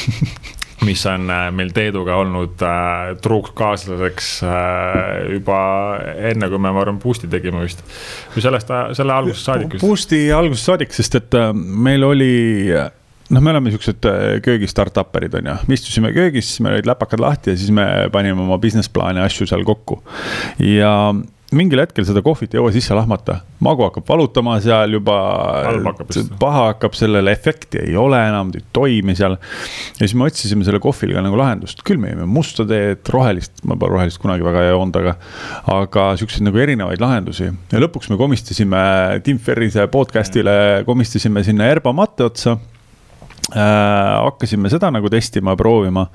mis 0.85 1.05
on 1.09 1.29
äh, 1.33 1.47
meil 1.55 1.71
Teeduga 1.75 2.19
olnud 2.21 2.61
äh, 2.65 3.13
truuks 3.23 3.53
kaaslaseks 3.57 4.31
äh, 4.45 5.31
juba 5.35 5.59
enne, 6.31 6.49
kui 6.51 6.61
me, 6.61 6.71
ma 6.71 6.83
arvan, 6.83 6.99
Boost'i 7.01 7.29
tegime 7.31 7.63
vist. 7.65 7.81
või 8.35 8.45
sellest, 8.45 8.75
selle 8.97 9.17
algusest 9.17 9.49
saadik 9.51 9.75
vist. 9.75 9.85
Boost'i 9.85 10.21
algusest 10.35 10.71
saadik, 10.71 10.95
sest 10.95 11.19
et 11.21 11.39
äh, 11.39 11.51
meil 11.55 12.05
oli 12.07 12.33
noh, 13.29 13.41
me 13.41 13.53
oleme 13.53 13.73
siuksed 13.73 14.05
äh, 14.09 14.25
köögi 14.45 14.69
startup'erid 14.69 15.37
on 15.39 15.49
ju, 15.49 15.55
me 15.67 15.77
istusime 15.77 16.11
köögis, 16.15 16.55
meil 16.63 16.77
olid 16.77 16.89
läpakad 16.89 17.21
lahti 17.23 17.53
ja 17.53 17.59
siis 17.59 17.73
me 17.73 17.85
panime 18.13 18.43
oma 18.45 18.59
business 18.61 18.91
plaane 18.91 19.21
ja 19.21 19.29
asju 19.29 19.47
seal 19.49 19.65
kokku. 19.67 20.01
ja 20.61 20.91
mingil 21.55 21.81
hetkel 21.81 22.05
seda 22.07 22.21
kohvit 22.25 22.53
ei 22.53 22.59
jõua 22.59 22.71
sisse 22.75 22.95
lahmata, 22.95 23.39
magu 23.63 23.85
hakkab 23.87 24.07
valutama 24.07 24.57
seal 24.63 24.97
juba. 24.97 25.15
paha 26.41 26.65
hakkab, 26.71 26.95
sellele 26.97 27.31
efekti 27.35 27.81
ei 27.85 27.95
ole 27.99 28.19
enam, 28.29 28.51
ei 28.55 28.63
toimi 28.75 29.15
seal. 29.17 29.37
ja 29.37 30.01
siis 30.01 30.15
me 30.17 30.27
otsisime 30.27 30.67
selle 30.67 30.81
kohvile 30.83 31.15
ka 31.15 31.23
nagu 31.25 31.39
lahendust, 31.39 31.83
küll 31.87 32.01
me 32.01 32.11
jõime 32.11 32.27
musta 32.29 32.67
teed, 32.67 33.03
rohelist, 33.13 33.63
ma 33.67 33.77
pole 33.79 33.95
rohelist 33.95 34.21
kunagi 34.21 34.45
väga 34.45 34.65
ei 34.65 34.73
joonud, 34.73 34.99
aga. 35.01 35.15
aga 35.75 36.07
siukseid 36.19 36.45
nagu 36.47 36.61
erinevaid 36.61 37.01
lahendusi 37.01 37.47
ja 37.47 37.81
lõpuks 37.81 38.11
me 38.11 38.19
komistasime 38.19 38.83
Tim 39.25 39.39
Ferrise 39.41 39.87
podcast'ile, 39.91 40.83
komistasime 40.87 41.43
sinna 41.47 41.69
erba 41.71 41.93
matte 41.95 42.27
otsa 42.27 42.57
äh,. 43.55 43.63
hakkasime 44.25 44.71
seda 44.73 44.91
nagu 44.93 45.09
testima 45.13 45.55
ja 45.55 45.59
proovima 45.63 46.07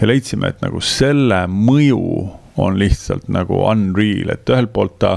ja 0.00 0.08
leidsime, 0.08 0.54
et 0.54 0.64
nagu 0.64 0.82
selle 0.84 1.44
mõju 1.50 2.43
on 2.56 2.78
lihtsalt 2.78 3.28
nagu 3.32 3.58
unreal, 3.66 4.34
et 4.34 4.50
ühelt 4.50 4.72
poolt 4.74 4.98
ta 5.02 5.16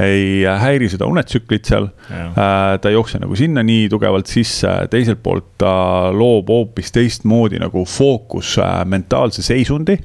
ei 0.00 0.44
häiri 0.46 0.88
seda 0.88 1.08
unetsüklit 1.10 1.68
seal. 1.68 1.90
Äh, 2.10 2.78
ta 2.80 2.88
ei 2.88 2.96
jookse 2.96 3.20
nagu 3.20 3.36
sinna 3.36 3.64
nii 3.66 3.90
tugevalt 3.92 4.30
sisse, 4.30 4.70
teiselt 4.92 5.20
poolt 5.24 5.50
ta 5.60 5.74
loob 6.16 6.48
hoopis 6.52 6.94
teistmoodi 6.94 7.60
nagu 7.62 7.84
fookus 7.88 8.56
äh, 8.62 8.80
mentaalse 8.88 9.44
seisundi 9.44 9.98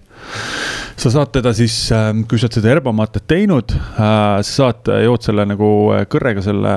sa 0.98 1.12
saad 1.14 1.30
teda 1.32 1.52
siis, 1.54 1.76
ähm, 1.94 2.24
kui 2.30 2.40
sa 2.40 2.48
oled 2.48 2.58
seda 2.58 2.72
herbamatet 2.72 3.28
teinud, 3.30 3.74
äh, 3.74 4.40
sa 4.42 4.48
saad, 4.48 4.90
äh, 4.90 5.04
jood 5.06 5.26
selle 5.26 5.46
nagu 5.46 5.70
äh, 5.94 6.06
kõrrega 6.10 6.42
selle 6.46 6.74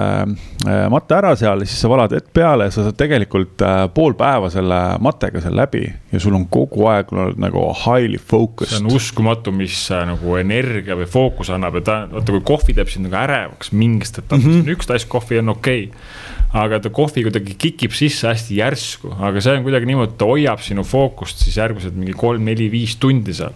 matte 0.92 1.16
ära 1.16 1.33
seal, 1.40 1.64
siis 1.64 1.81
sa 1.81 1.88
valad 1.88 2.12
vett 2.12 2.29
peale 2.37 2.66
ja 2.68 2.74
sa 2.74 2.85
saad 2.85 2.98
tegelikult 3.00 3.62
pool 3.96 4.12
päeva 4.18 4.50
selle 4.53 4.76
matega 5.00 5.40
seal 5.40 5.57
läbi 5.57 5.87
ja 6.12 6.20
sul 6.20 6.37
on 6.37 6.44
kogu 6.53 6.85
aeg 6.92 7.09
nagu 7.40 7.62
highly 7.87 8.20
focused. 8.20 8.76
see 8.76 8.85
on 8.85 8.92
uskumatu, 8.92 9.55
mis 9.57 9.87
nagu 9.88 10.37
energia 10.37 10.98
või 11.00 11.09
fookus 11.09 11.53
annab 11.55 11.81
ja 11.81 11.87
ta, 11.87 11.96
vaata 12.12 12.37
kui 12.37 12.44
kohvi 12.53 12.76
teeb 12.76 12.92
sind 12.92 13.09
nagu 13.09 13.16
ärevaks 13.22 13.72
mingist 13.72 14.20
etapist 14.20 14.50
mm, 14.50 14.61
-hmm. 14.61 14.76
üks 14.76 14.90
tass 14.90 15.09
kohvi 15.09 15.40
on 15.40 15.55
okei 15.57 15.88
okay 15.88 16.39
aga 16.52 16.80
ta 16.82 16.90
kohvi 16.90 17.24
kuidagi 17.26 17.54
kikib 17.60 17.94
sisse 17.94 18.26
hästi 18.30 18.58
järsku, 18.58 19.12
aga 19.22 19.42
see 19.42 19.54
on 19.58 19.64
kuidagi 19.66 19.86
niimoodi, 19.90 20.16
ta 20.18 20.26
hoiab 20.30 20.62
sinu 20.64 20.84
fookust 20.86 21.44
siis 21.44 21.60
järgmised 21.60 21.96
mingi 21.96 22.16
kolm, 22.18 22.46
neli, 22.48 22.66
viis 22.72 22.96
tundi 23.00 23.34
seal 23.36 23.54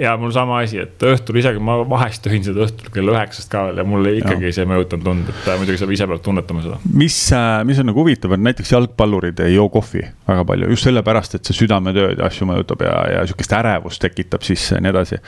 ja 0.00 0.12
mul 0.20 0.32
sama 0.34 0.58
asi, 0.60 0.78
et 0.82 1.00
õhtul 1.08 1.38
isegi 1.40 1.60
ma 1.62 1.78
vahest 1.88 2.26
jõin 2.28 2.44
seda 2.44 2.66
õhtul 2.66 2.90
kell 2.92 3.12
üheksast 3.14 3.48
ka 3.52 3.62
veel 3.68 3.80
ja 3.80 3.86
mulle 3.88 4.12
ikkagi 4.18 4.50
ja. 4.50 4.52
see 4.52 4.64
ei 4.66 4.68
mõjutanud 4.68 5.06
tund, 5.08 5.30
et 5.32 5.48
muidugi 5.60 5.80
sa 5.80 5.88
ise 5.96 6.08
pead 6.10 6.22
tunnetama 6.26 6.64
seda. 6.66 6.78
mis, 6.92 7.16
äh, 7.32 7.62
mis 7.64 7.80
on 7.80 7.88
nagu 7.88 8.02
huvitav, 8.02 8.34
on 8.36 8.44
näiteks 8.44 8.74
jalgpallurid 8.74 9.40
ei 9.46 9.56
joo 9.56 9.70
kohvi 9.72 10.04
väga 10.28 10.44
palju, 10.50 10.68
just 10.74 10.88
sellepärast, 10.88 11.38
et 11.38 11.48
see 11.48 11.62
südametööd 11.62 12.20
ja 12.20 12.28
asju 12.28 12.48
mõjutab 12.50 12.84
ja, 12.84 12.94
ja 13.14 13.24
sihukest 13.28 13.56
ärevust 13.56 14.04
tekitab 14.04 14.44
sisse 14.44 14.76
ja 14.76 14.84
nii 14.84 14.92
edasi. 14.92 15.20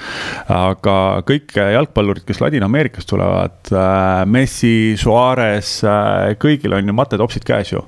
aga 0.53 0.99
kõik 1.27 1.57
jalgpallurid, 1.57 2.27
kes 2.29 2.44
Ladina-Ameerikast 2.44 3.09
tulevad, 3.09 3.59
äh, 3.72 4.22
Messi, 4.29 4.77
Suarez, 5.01 5.79
äh, 5.85 6.37
kõigil 6.40 6.77
on 6.77 6.92
ju 6.92 7.01
matetopsid 7.01 7.49
käes 7.49 7.72
ju 7.72 7.87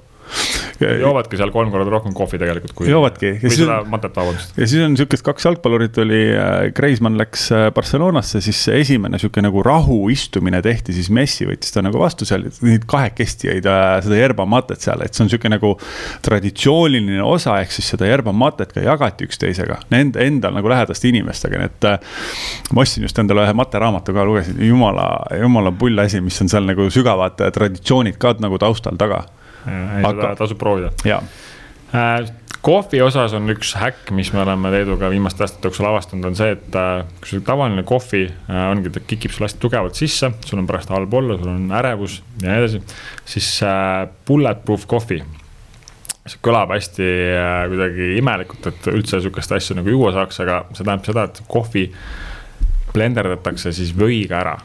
joovadki 0.81 1.39
seal 1.39 1.53
kolm 1.55 1.71
korda 1.73 1.91
rohkem 1.93 2.15
kohvi 2.17 2.41
tegelikult 2.41 2.75
kui. 2.77 2.89
joovadki. 2.91 3.33
või 3.43 3.53
seda 3.55 3.79
matet, 3.89 4.17
vabandust. 4.17 4.55
ja 4.59 4.69
siis 4.69 4.85
on 4.85 4.97
sihukest 4.99 5.25
kaks 5.27 5.47
jalgpallurit 5.49 5.99
oli, 6.03 6.21
Kreismann 6.77 7.17
äh, 7.17 7.23
läks 7.23 7.49
äh, 7.55 7.69
Barcelonasse, 7.75 8.41
siis 8.45 8.61
esimene 8.73 9.21
sihuke 9.21 9.43
nagu 9.45 9.63
rahuistumine 9.65 10.61
tehti, 10.65 10.95
siis 10.97 11.11
Messi 11.15 11.49
võttis 11.49 11.75
ta 11.75 11.83
nagu 11.85 12.01
vastu 12.01 12.29
seal, 12.29 12.47
neid 12.67 12.87
kahekesti 12.91 13.51
jäid 13.53 13.69
äh, 13.71 13.99
seda 14.05 14.21
yerba 14.21 14.47
matet 14.49 14.85
seal, 14.85 15.03
et 15.05 15.17
see 15.17 15.25
on 15.27 15.33
sihuke 15.33 15.51
nagu 15.53 15.75
traditsiooniline 16.27 17.25
osa, 17.25 17.59
ehk 17.63 17.75
siis 17.75 17.93
seda 17.95 18.09
yerba 18.09 18.35
matet 18.37 18.75
ka 18.75 18.85
jagati 18.85 19.29
üksteisega, 19.29 19.81
nende 19.95 20.23
endal 20.25 20.57
nagu 20.57 20.71
lähedaste 20.71 21.11
inimestega, 21.11 21.63
nii 21.63 21.73
et. 21.73 21.89
ma 22.75 22.83
ostsin 22.83 23.05
just 23.07 23.19
endale 23.21 23.45
ühe 23.47 23.55
materaamatu 23.57 24.15
ka, 24.15 24.25
lugesin, 24.29 24.61
jumala, 24.65 25.09
jumala 25.41 25.73
pull 25.73 25.99
asi, 26.03 26.21
mis 26.25 26.39
on 26.43 26.51
seal 26.51 26.67
nagu 26.69 26.89
sügavad 26.93 27.41
traditsioonid 27.55 28.19
ka 28.21 28.35
nagu 28.43 28.59
taustal 28.61 28.99
taga 29.01 29.25
aga... 30.09 30.35
tasub 30.39 30.59
proovida. 30.61 30.93
äh, 31.95 32.29
kohvi 32.65 33.01
osas 33.05 33.35
on 33.39 33.49
üks 33.53 33.75
häkk, 33.79 34.13
mis 34.17 34.33
me 34.35 34.43
oleme 34.43 34.73
Leeduga 34.75 35.11
viimaste 35.13 35.45
aastate 35.47 35.71
jooksul 35.71 35.89
avastanud, 35.89 36.31
on 36.31 36.39
see, 36.39 36.53
et 36.57 36.79
äh, 36.79 37.03
kui 37.21 37.33
sul 37.33 37.43
tavaline 37.47 37.85
kohvi 37.89 38.25
äh, 38.29 38.63
ongi, 38.73 38.93
ta 38.95 39.03
kikib 39.05 39.35
sulle 39.35 39.49
hästi 39.49 39.63
tugevalt 39.63 39.99
sisse, 39.99 40.33
sul 40.47 40.63
on 40.63 40.69
pärast 40.69 40.93
halb 40.95 41.19
olla, 41.21 41.39
sul 41.41 41.53
on 41.55 41.69
ärevus 41.81 42.21
ja 42.43 42.49
nii 42.49 42.63
edasi. 42.63 42.83
siis 43.37 43.51
bulletproof 44.29 44.89
coffee 44.91 45.25
see 46.29 46.41
kõlab 46.45 46.75
hästi 46.75 47.05
kuidagi 47.71 48.09
imelikult, 48.19 48.67
et 48.69 48.89
üldse 48.93 49.23
sihukest 49.23 49.55
asja 49.57 49.79
nagu 49.79 49.89
juua 49.89 50.11
saaks, 50.13 50.43
aga 50.45 50.59
see 50.75 50.83
tähendab 50.83 51.07
seda, 51.09 51.25
et 51.31 51.41
kohvi 51.49 51.87
blenderdatakse 52.93 53.73
siis 53.73 53.95
võiga 53.97 54.43
ära 54.43 54.59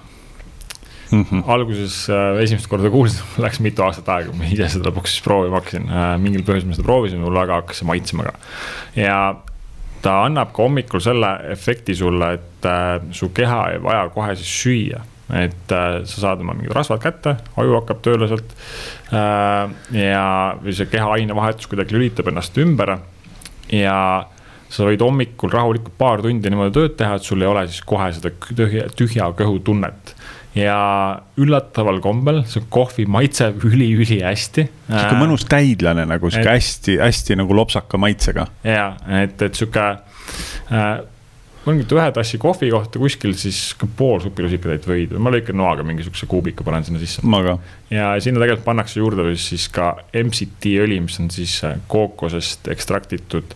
mm. 1.13 1.25
-hmm. 1.29 1.43
alguses 1.47 2.09
äh, 2.09 2.41
esimest 2.43 2.67
korda 2.67 2.89
kuulsin, 2.89 3.23
läks 3.45 3.61
mitu 3.63 3.85
aastat 3.85 4.09
aega, 4.09 4.31
kui 4.31 4.41
ma 4.41 4.49
ise 4.49 4.69
seda 4.75 4.89
lõpuks 4.89 5.15
siis 5.15 5.25
proovima 5.25 5.61
hakkasin 5.61 5.87
äh,. 5.89 6.11
mingil 6.21 6.45
põhjusel 6.47 6.69
ma 6.69 6.77
seda 6.77 6.89
proovisin, 6.89 7.23
mul 7.23 7.39
väga 7.39 7.61
hakkas 7.61 7.81
see 7.81 7.89
maitsema 7.89 8.27
ka. 8.29 8.35
ja 8.99 9.17
ta 10.03 10.17
annab 10.25 10.51
ka 10.55 10.65
hommikul 10.65 11.03
selle 11.03 11.31
efekti 11.53 11.95
sulle, 11.95 12.33
et 12.39 12.69
äh, 12.69 12.99
su 13.11 13.29
keha 13.29 13.63
ei 13.75 13.83
vaja 13.83 14.09
kohe 14.15 14.35
siis 14.35 14.53
süüa 14.63 15.03
et 15.33 15.71
äh, 15.71 16.03
sa 16.03 16.27
saad 16.27 16.43
oma 16.43 16.53
mingid 16.57 16.75
rasvad 16.75 17.01
kätte, 17.01 17.37
aju 17.57 17.79
hakkab 17.79 18.03
tööle 18.05 18.27
sealt 18.31 18.53
äh,. 19.13 19.71
ja, 20.01 20.27
või 20.61 20.75
see 20.75 20.91
keha 20.91 21.15
ainevahetus 21.17 21.69
kuidagi 21.71 21.95
lülitab 21.95 22.29
ennast 22.31 22.57
ümber 22.61 22.97
ja 23.71 23.97
sa 24.73 24.87
võid 24.87 25.01
hommikul 25.05 25.51
rahulikult 25.53 25.95
paar 25.97 26.21
tundi 26.25 26.49
niimoodi 26.49 26.73
tööd 26.73 26.95
teha, 26.97 27.17
et 27.17 27.25
sul 27.25 27.41
ei 27.43 27.49
ole 27.49 27.65
siis 27.69 27.83
kohe 27.85 28.09
seda 28.15 28.31
tühja, 28.57 28.87
tühja 28.97 29.29
kõhu 29.37 29.59
tunnet 29.65 30.15
ja 30.57 30.77
üllataval 31.41 31.99
kombel 32.03 32.43
see 32.49 32.65
kohvi 32.73 33.05
maitseb 33.09 33.63
üli-ülihästi. 33.65 34.67
sihuke 34.89 35.17
mõnus 35.17 35.47
täidlane 35.49 36.05
nagu 36.09 36.29
sihuke 36.29 36.53
hästi-hästi 36.53 37.39
nagu 37.39 37.57
lopsaka 37.57 37.97
maitsega. 37.97 38.47
ja, 38.67 38.93
et, 39.23 39.41
et 39.41 39.57
sihuke 39.57 39.87
äh, 39.89 40.91
mingit 41.65 41.93
ühe 41.95 42.05
tassi 42.15 42.37
kohvi 42.41 42.69
kohta 42.73 42.99
kuskil 42.99 43.33
siis 43.39 43.59
pool 43.97 44.19
supilusikatäit 44.23 44.87
võid, 44.87 45.15
ma 45.21 45.31
lõikan 45.33 45.57
noaga 45.57 45.85
mingisuguse 45.87 46.27
kuubiku, 46.29 46.65
panen 46.67 46.83
sinna 46.83 46.99
sisse. 46.99 47.23
ja 47.93 48.09
sinna 48.23 48.41
tegelikult 48.41 48.65
pannakse 48.65 48.99
juurde 48.99 49.29
siis 49.39 49.69
ka 49.71 49.93
MCT 50.23 50.75
õli, 50.83 50.99
mis 51.05 51.19
on 51.23 51.31
siis 51.31 51.55
äh, 51.63 51.77
kookosest 51.87 52.67
ekstraktitud, 52.73 53.55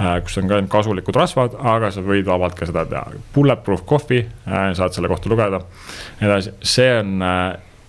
äh, 0.00 0.18
kus 0.24 0.36
on 0.42 0.50
ka 0.52 0.60
kasulikud 0.76 1.16
rasvad, 1.16 1.56
aga 1.76 1.90
sa 1.94 2.04
võid 2.04 2.28
vabalt 2.28 2.58
ka 2.58 2.68
seda 2.68 2.84
teha. 2.90 3.22
Bulletproof 3.34 3.86
coffee, 3.88 4.26
äh, 4.48 4.72
saad 4.76 4.96
selle 4.96 5.08
kohta 5.08 5.32
lugeda. 5.32 5.62
edasi, 6.20 6.52
see 6.62 6.92
on 7.00 7.22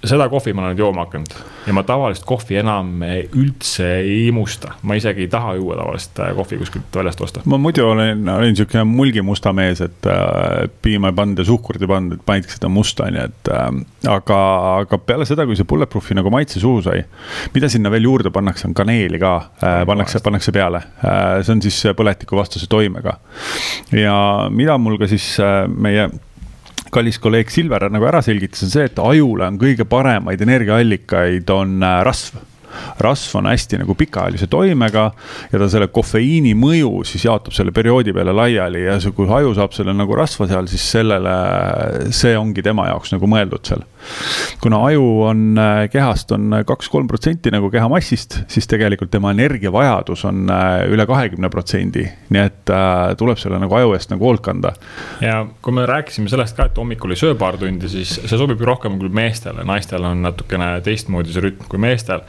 seda 0.06 0.28
kohvi 0.30 0.54
ma 0.54 0.62
olen 0.62 0.76
nüüd 0.76 0.84
jooma 0.84 1.06
hakanud 1.08 1.34
ja 1.68 1.74
ma 1.76 1.82
tavalist 1.88 2.26
kohvi 2.28 2.60
enam 2.62 3.02
üldse 3.36 3.88
ei 4.04 4.28
imusta. 4.28 4.76
ma 4.86 4.96
isegi 4.98 5.26
ei 5.26 5.32
taha 5.32 5.56
juua 5.58 5.78
tavalist 5.80 6.20
äh, 6.22 6.34
kohvi 6.38 6.60
kuskilt 6.62 6.96
väljast 6.96 7.22
osta. 7.22 7.42
ma 7.46 7.58
muidu 7.62 7.86
olen, 7.88 8.30
olin 8.30 8.56
sihuke 8.56 8.84
mulgimusta 8.88 9.54
mees, 9.58 9.82
et 9.82 10.10
äh, 10.12 10.70
piima 10.82 11.12
ei 11.12 11.18
pannud 11.18 11.42
ja 11.42 11.48
suhkrit 11.48 11.82
ei 11.82 11.92
pannud, 11.92 12.20
et 12.20 12.26
panidki 12.26 12.54
seda 12.54 12.70
musta, 12.70 13.08
on 13.10 13.18
ju, 13.18 13.26
et 13.26 13.52
äh,. 13.54 13.66
aga, 14.14 14.40
aga 14.84 15.02
peale 15.02 15.26
seda, 15.30 15.48
kui 15.50 15.58
see 15.58 15.68
bulletproof'i 15.68 16.18
nagu 16.18 16.32
maitse 16.34 16.62
suhu 16.62 16.84
sai, 16.86 17.02
mida 17.56 17.70
sinna 17.72 17.92
veel 17.94 18.08
juurde 18.08 18.32
pannakse, 18.34 18.68
on 18.70 18.78
kaneeli 18.78 19.20
ka 19.22 19.34
äh,, 19.64 19.82
pannakse, 19.90 20.22
pannakse 20.24 20.54
peale 20.56 20.84
äh,. 21.02 21.42
see 21.42 21.58
on 21.58 21.66
siis 21.66 21.82
põletikuvastase 21.98 22.70
toimega. 22.70 23.18
ja 23.98 24.16
mida 24.54 24.78
mul 24.78 25.02
ka 25.02 25.10
siis 25.10 25.34
äh, 25.42 25.66
meie 25.68 26.10
kallis 26.94 27.20
kolleeg 27.24 27.52
Silver 27.54 27.88
nagu 27.94 28.08
ära 28.10 28.22
selgitas, 28.26 28.64
on 28.66 28.74
see, 28.74 28.86
et 28.90 29.00
ajule 29.02 29.48
on 29.48 29.58
kõige 29.62 29.88
paremaid 29.90 30.42
energiaallikaid, 30.46 31.50
on 31.54 31.82
äh, 31.84 32.04
rasv 32.08 32.40
rasv 33.00 33.38
on 33.38 33.46
hästi 33.46 33.80
nagu 33.82 33.96
pikaajalise 33.96 34.48
toimega 34.48 35.12
ja 35.52 35.60
ta 35.60 35.70
selle 35.72 35.88
kofeiini 35.94 36.54
mõju 36.58 37.04
siis 37.08 37.26
jaotab 37.26 37.56
selle 37.56 37.74
perioodi 37.76 38.14
peale 38.16 38.36
laiali 38.36 38.84
ja 38.86 38.98
see, 39.02 39.14
kui 39.16 39.30
aju 39.34 39.54
saab 39.58 39.76
selle 39.76 39.96
nagu 39.98 40.18
rasva 40.18 40.48
seal, 40.50 40.70
siis 40.72 40.86
sellele, 40.98 41.36
see 42.16 42.36
ongi 42.38 42.66
tema 42.66 42.90
jaoks 42.92 43.16
nagu 43.16 43.30
mõeldud 43.30 43.72
seal. 43.72 43.86
Kuna 44.62 44.80
aju 44.90 45.06
on 45.28 45.44
äh, 45.62 45.90
kehast 45.92 46.32
on 46.36 46.56
kaks-kolm 46.68 47.08
protsenti 47.08 47.52
nagu 47.54 47.70
keha 47.74 47.88
massist, 47.92 48.40
siis 48.52 48.68
tegelikult 48.70 49.12
tema 49.14 49.32
energiavajadus 49.36 50.26
on 50.30 50.46
äh, 50.52 50.84
üle 50.92 51.06
kahekümne 51.10 51.50
protsendi, 51.54 52.06
nii 52.34 52.44
et 52.44 52.74
äh, 52.74 53.14
tuleb 53.20 53.40
selle 53.42 53.60
nagu 53.62 53.78
aju 53.80 53.96
eest 53.98 54.14
nagu 54.14 54.28
hoolt 54.28 54.44
kanda. 54.46 54.74
ja 55.22 55.44
kui 55.62 55.76
me 55.76 55.86
rääkisime 55.90 56.32
sellest 56.32 56.58
ka, 56.58 56.70
et 56.70 56.78
hommikul 56.78 57.14
ei 57.14 57.20
söö 57.20 57.36
paar 57.40 57.58
tundi, 57.62 57.90
siis 57.92 58.18
see 58.24 58.40
sobib 58.40 58.62
ju 58.62 58.70
rohkem 58.70 59.00
küll 59.02 59.14
meestele, 59.14 59.66
naistel 59.68 60.06
on 60.08 60.24
natukene 60.26 60.78
teistmoodi 60.86 61.34
see 61.34 61.50
rütm 61.50 61.68
kui 61.70 61.82
meestel. 61.82 62.26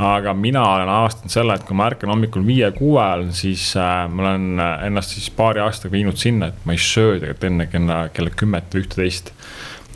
Aga 0.00 0.32
mina 0.32 0.62
olen 0.64 0.88
avastanud 0.88 1.32
selle, 1.32 1.54
et 1.58 1.64
kui 1.68 1.76
ma 1.76 1.90
ärkan 1.90 2.08
hommikul 2.08 2.44
viie-kuue 2.46 3.00
ajal, 3.02 3.26
siis 3.36 3.66
äh, 3.76 4.06
ma 4.08 4.30
olen 4.30 4.62
äh, 4.62 4.86
ennast 4.86 5.12
siis 5.12 5.26
paari 5.36 5.60
aastaga 5.60 5.92
viinud 5.92 6.16
sinna, 6.20 6.48
et 6.48 6.62
ma 6.64 6.72
ei 6.72 6.80
söö 6.80 7.18
tegelikult 7.18 7.44
enne 7.50 7.66
kella, 7.68 7.98
kella 8.14 8.32
kümmet 8.42 8.72
või 8.72 8.86
ühte-teist 8.86 9.34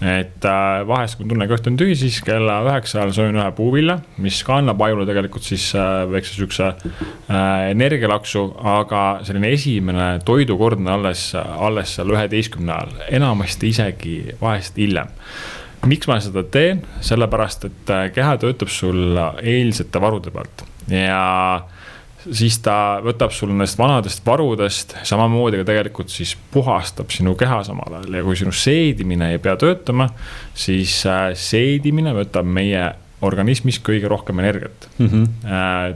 et 0.02 0.46
äh, 0.48 0.82
vahest, 0.88 1.16
kui 1.18 1.28
tunnen 1.30 1.48
kõht 1.48 1.68
on 1.70 1.76
tühi, 1.78 1.94
siis 1.98 2.18
kella 2.26 2.58
üheksa 2.66 3.00
ajal 3.00 3.12
söön 3.14 3.38
ühe 3.38 3.46
puuvilja, 3.56 3.98
mis 4.22 4.40
ka 4.46 4.58
annab 4.58 4.82
ajule 4.82 5.06
tegelikult 5.08 5.46
siis 5.46 5.68
äh, 5.78 6.02
väikse 6.10 6.34
siukse 6.34 6.70
äh, 6.72 7.70
energialaksu, 7.70 8.46
aga 8.74 9.04
selline 9.26 9.52
esimene 9.54 10.08
toidukord 10.26 10.82
on 10.82 10.90
alles, 10.96 11.28
alles 11.36 11.94
seal 11.98 12.10
üheteistkümne 12.14 12.74
ajal, 12.74 13.04
enamasti 13.20 13.70
isegi 13.70 14.16
vahest 14.40 14.80
hiljem. 14.80 15.12
Miks 15.84 16.08
ma 16.08 16.16
seda 16.24 16.42
teen, 16.48 16.80
sellepärast 17.04 17.68
et 17.68 17.90
keha 18.16 18.38
töötab 18.40 18.70
sul 18.72 19.18
eilsete 19.44 20.00
varude 20.00 20.32
pealt 20.32 20.64
ja 20.88 21.20
siis 22.32 22.58
ta 22.64 23.00
võtab 23.04 23.32
sul 23.34 23.52
nendest 23.52 23.78
vanadest 23.78 24.24
varudest, 24.26 24.96
samamoodi 25.06 25.60
ka 25.60 25.68
tegelikult 25.68 26.12
siis 26.12 26.34
puhastab 26.54 27.12
sinu 27.14 27.34
keha 27.38 27.62
samal 27.66 28.00
ajal 28.00 28.18
ja 28.18 28.24
kui 28.26 28.38
sinu 28.38 28.52
seedimine 28.54 29.32
ei 29.34 29.40
pea 29.42 29.56
töötama, 29.60 30.08
siis 30.54 31.00
äh, 31.10 31.32
seedimine 31.38 32.14
võtab 32.16 32.48
meie 32.48 32.92
organismis 33.24 33.78
kõige 33.80 34.08
rohkem 34.10 34.40
energiat 34.42 34.88
mm. 34.98 35.06
-hmm. 35.06 35.28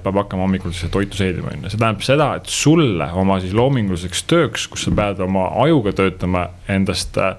peab 0.03 0.21
hakkama 0.23 0.47
hommikul 0.47 0.73
siis 0.73 0.91
toitu 0.91 1.17
seedima, 1.17 1.53
on 1.53 1.65
ju, 1.67 1.71
see 1.71 1.81
tähendab 1.81 2.05
seda, 2.07 2.29
et 2.39 2.47
sulle 2.47 3.11
oma 3.13 3.41
siis 3.41 3.53
loominguliseks 3.55 4.23
tööks, 4.31 4.69
kus 4.69 4.87
sa 4.87 4.95
pead 4.95 5.21
oma 5.21 5.49
ajuga 5.65 5.93
töötama, 5.93 6.49
endast 6.69 7.19
äh, 7.19 7.37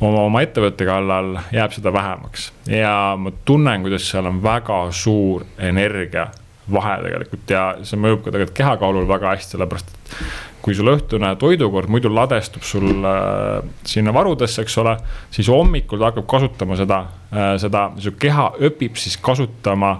oma, 0.00 0.24
oma 0.26 0.42
ettevõtte 0.42 0.86
kallal 0.88 1.36
jääb 1.54 1.76
seda 1.76 1.92
vähemaks 1.92 2.50
ja 2.70 3.16
ma 3.20 3.32
tunnen, 3.44 3.86
kuidas 3.86 4.08
seal 4.10 4.26
on 4.30 4.42
väga 4.42 4.82
suur 4.92 5.46
energia 5.58 6.30
vahe 6.72 6.96
tegelikult 7.04 7.52
ja 7.52 7.64
see 7.86 8.00
mõjub 8.00 8.22
ka 8.24 8.34
tegelikult 8.34 8.56
kehakaalul 8.60 9.08
väga 9.10 9.34
hästi, 9.34 9.56
sellepärast 9.56 9.90
et 9.94 10.14
kui 10.60 10.76
sul 10.76 10.90
õhtune 10.92 11.32
toidukord 11.40 11.90
muidu 11.92 12.12
ladestub 12.12 12.64
sul 12.66 13.04
äh, 13.08 13.60
sinna 13.88 14.12
varudesse, 14.14 14.64
eks 14.64 14.78
ole, 14.82 14.96
siis 15.32 15.48
hommikul 15.52 16.00
ta 16.00 16.10
hakkab 16.10 16.28
kasutama 16.30 16.78
seda 16.80 17.02
äh,, 17.32 17.54
seda, 17.62 17.88
su 18.00 18.14
keha 18.20 18.50
õpib 18.68 19.00
siis 19.00 19.16
kasutama 19.20 19.94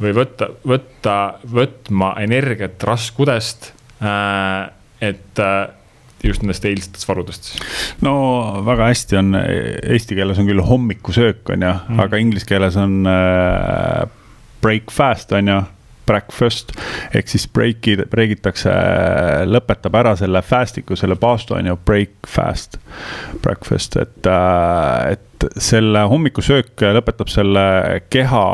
või 0.00 0.12
võtta, 0.16 0.50
võtta, 0.68 1.16
võtma 1.52 2.14
energiat 2.24 2.82
raskkudest 2.84 3.72
äh,. 4.00 4.72
et 5.04 5.44
just 6.24 6.42
nendest 6.42 6.64
eilsetest 6.64 7.08
varudest? 7.08 7.50
no 8.04 8.16
väga 8.66 8.90
hästi 8.90 9.18
on, 9.20 9.36
eesti 9.36 10.16
keeles 10.18 10.40
on 10.40 10.48
küll 10.48 10.64
hommikusöök, 10.64 11.44
on 11.52 11.64
ju 11.66 11.72
mm., 11.72 12.02
aga 12.06 12.20
inglise 12.22 12.48
keeles 12.48 12.78
on 12.80 13.02
äh, 13.10 14.06
break 14.64 14.92
fast, 14.94 15.32
on 15.36 15.52
ju 15.52 15.62
breakfast 16.06 16.72
ehk 17.16 17.30
siis 17.30 17.46
break'i, 17.52 17.96
break 18.10 18.36
itakse, 18.38 18.72
lõpetab 19.48 19.98
ära 20.00 20.14
selle 20.18 20.42
fast'iku, 20.44 20.98
selle 20.98 21.18
paastu 21.20 21.56
on 21.58 21.70
ju 21.70 21.78
break 21.86 22.28
fast, 22.30 22.78
breakfast, 23.44 23.98
et, 24.00 24.30
äh, 24.30 25.16
et 25.16 25.48
selle 25.60 26.06
hommikusöök 26.10 26.86
lõpetab 26.96 27.30
selle 27.32 27.66
keha 28.10 28.46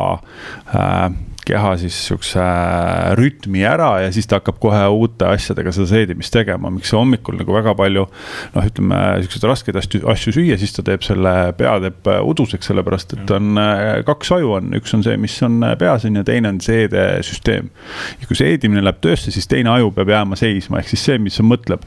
äh, 0.75 1.05
keha 1.47 1.73
siis 1.81 1.97
sihukese 2.07 2.41
äh, 2.41 3.13
rütmi 3.19 3.65
ära 3.67 3.91
ja 4.05 4.11
siis 4.15 4.29
ta 4.31 4.39
hakkab 4.39 4.61
kohe 4.63 4.83
uute 4.95 5.27
asjadega 5.27 5.73
seda 5.75 5.89
seedimist 5.91 6.35
tegema, 6.35 6.71
miks 6.71 6.93
hommikul 6.95 7.39
nagu 7.41 7.57
väga 7.57 7.75
palju. 7.79 8.07
noh, 8.55 8.69
ütleme 8.69 9.01
siukseid 9.25 9.49
raskeid 9.51 9.79
asju, 9.81 10.03
asju 10.13 10.35
süüa, 10.39 10.59
siis 10.61 10.75
ta 10.77 10.85
teeb 10.87 11.03
selle 11.07 11.35
pea 11.59 11.75
teeb 11.83 12.11
äh, 12.13 12.21
uduseks, 12.33 12.71
sellepärast 12.71 13.17
et 13.19 13.35
on 13.35 13.59
äh, 13.61 14.03
kaks 14.07 14.35
aju 14.39 14.57
on, 14.59 14.71
üks 14.79 14.95
on 14.97 15.03
see, 15.07 15.19
mis 15.21 15.39
on 15.47 15.63
peas 15.81 16.07
on 16.09 16.21
ju, 16.21 16.27
teine 16.29 16.53
on 16.55 16.61
seedesüsteem. 16.63 17.73
ja 18.21 18.31
kui 18.31 18.39
seedimine 18.39 18.85
läheb 18.85 19.03
töösse, 19.03 19.35
siis 19.35 19.51
teine 19.51 19.75
aju 19.75 19.91
peab 19.97 20.15
jääma 20.15 20.39
seisma, 20.39 20.83
ehk 20.83 20.95
siis 20.95 21.11
see, 21.11 21.19
mis 21.23 21.41
mõtleb 21.43 21.83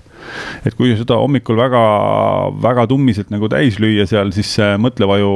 et 0.65 0.75
kui 0.77 0.93
seda 0.97 1.17
hommikul 1.21 1.57
väga, 1.59 1.83
väga 2.63 2.87
tummiselt 2.91 3.31
nagu 3.33 3.49
täis 3.51 3.79
lüüa 3.81 4.07
seal, 4.09 4.33
siis 4.35 4.51
see 4.57 4.75
mõtlev 4.81 5.15
aju 5.17 5.33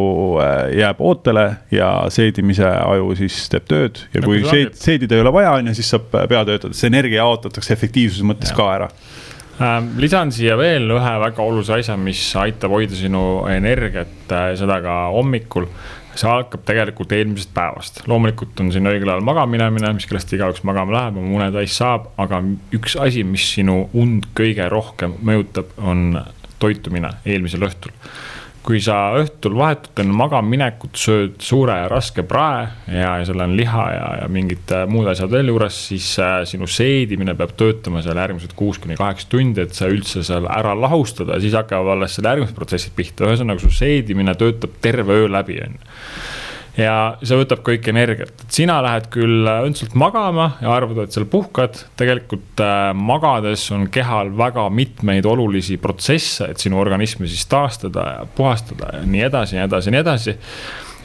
jääb 0.76 1.02
ootele 1.06 1.46
ja 1.74 1.92
seedimise 2.14 2.68
aju 2.68 3.14
siis 3.20 3.42
teeb 3.52 3.68
tööd 3.70 4.04
ja 4.16 4.24
kui 4.26 4.44
seed, 4.48 4.76
seedida 4.80 5.18
ei 5.18 5.26
ole 5.26 5.34
vaja, 5.36 5.56
on 5.60 5.72
ju, 5.72 5.78
siis 5.80 5.92
saab 5.96 6.10
pea 6.14 6.44
töötada, 6.48 6.76
see 6.78 6.92
energia 6.92 7.24
jaotatakse 7.24 7.76
efektiivsuse 7.76 8.28
mõttes 8.28 8.54
ja. 8.54 8.58
ka 8.60 8.70
ära 8.78 8.90
ähm, 9.62 9.94
lisan 10.02 10.34
siia 10.36 10.58
veel 10.60 10.90
ühe 10.96 11.14
väga 11.26 11.46
olulise 11.46 11.78
asja, 11.80 11.98
mis 12.00 12.22
aitab 12.40 12.74
hoida 12.76 12.98
sinu 12.98 13.24
energiat, 13.52 14.18
äh, 14.32 14.52
seda 14.60 14.80
ka 14.84 15.00
hommikul. 15.16 15.68
See 16.20 16.30
hakkab 16.30 16.66
tegelikult 16.68 17.14
eelmisest 17.16 17.54
päevast. 17.56 18.02
loomulikult 18.08 18.60
on 18.60 18.72
siin 18.76 18.90
õigel 18.90 19.14
ajal 19.14 19.26
magama 19.26 19.54
minemine, 19.56 19.94
mis 19.98 20.08
kellest 20.10 20.34
igaüks 20.36 20.66
magama 20.68 20.98
läheb, 20.98 21.22
oma 21.22 21.40
unetäis 21.40 21.78
saab, 21.80 22.12
aga 22.20 22.42
üks 22.76 22.98
asi, 23.00 23.24
mis 23.24 23.46
sinu 23.56 23.82
und 23.94 24.30
kõige 24.38 24.68
rohkem 24.72 25.16
mõjutab, 25.26 25.72
on 25.80 26.20
toitumine 26.60 27.16
eelmisel 27.26 27.64
õhtul 27.70 27.96
kui 28.66 28.82
sa 28.84 28.96
õhtul 29.18 29.56
vahetult 29.58 30.02
enne 30.04 30.16
magama 30.16 30.52
minekut 30.52 30.98
sööd 31.00 31.38
suure 31.44 31.78
ja 31.82 31.88
raske 31.92 32.26
prae 32.28 32.66
ja, 32.92 33.16
ja 33.20 33.28
seal 33.28 33.44
on 33.46 33.56
liha 33.58 33.86
ja, 33.94 34.08
ja 34.22 34.28
mingid 34.32 34.74
äh, 34.76 34.86
muud 34.90 35.08
asjad 35.12 35.32
veel 35.34 35.52
juures, 35.54 35.78
siis 35.92 36.10
äh, 36.22 36.42
sinu 36.50 36.68
seedimine 36.70 37.36
peab 37.40 37.56
töötama 37.60 38.04
seal 38.06 38.20
järgmised 38.20 38.54
kuus 38.60 38.82
kuni 38.84 39.00
kaheksa 39.00 39.32
tundi, 39.32 39.64
et 39.64 39.78
sa 39.78 39.90
üldse 39.92 40.26
seal 40.28 40.50
ära 40.52 40.76
lahustada 40.78 41.40
siis 41.42 41.56
hakkavad 41.58 41.96
alles 41.96 42.18
selle 42.18 42.36
järgmised 42.36 42.58
protsessid 42.58 42.96
pihta, 42.98 43.30
ühesõnaga 43.30 43.64
su 43.64 43.72
seedimine 43.74 44.36
töötab 44.40 44.76
terve 44.84 45.24
öö 45.24 45.32
läbi, 45.32 45.62
on 45.66 45.80
ju 45.80 45.96
ja 46.80 46.96
see 47.22 47.38
võtab 47.40 47.62
kõik 47.66 47.88
energiat, 47.92 48.34
et 48.44 48.56
sina 48.56 48.80
lähed 48.84 49.10
küll 49.14 49.48
õndsalt 49.50 49.96
magama 50.00 50.52
ja 50.64 50.72
arvad, 50.74 51.04
et 51.04 51.16
seal 51.16 51.28
puhkad. 51.30 51.84
tegelikult 52.00 52.64
äh, 52.64 52.92
magades 52.96 53.66
on 53.76 53.88
kehal 53.92 54.32
väga 54.38 54.68
mitmeid 54.74 55.28
olulisi 55.30 55.80
protsesse, 55.82 56.52
et 56.54 56.62
sinu 56.62 56.80
organismi 56.80 57.28
siis 57.30 57.46
taastada 57.50 58.06
ja 58.16 58.28
puhastada 58.36 59.00
ja 59.00 59.06
nii 59.06 59.26
edasi 59.30 59.58
ja 59.58 59.64
nii 59.64 59.72
edasi 59.72 59.90
ja 59.90 59.96
nii 59.96 60.04
edasi. 60.06 60.38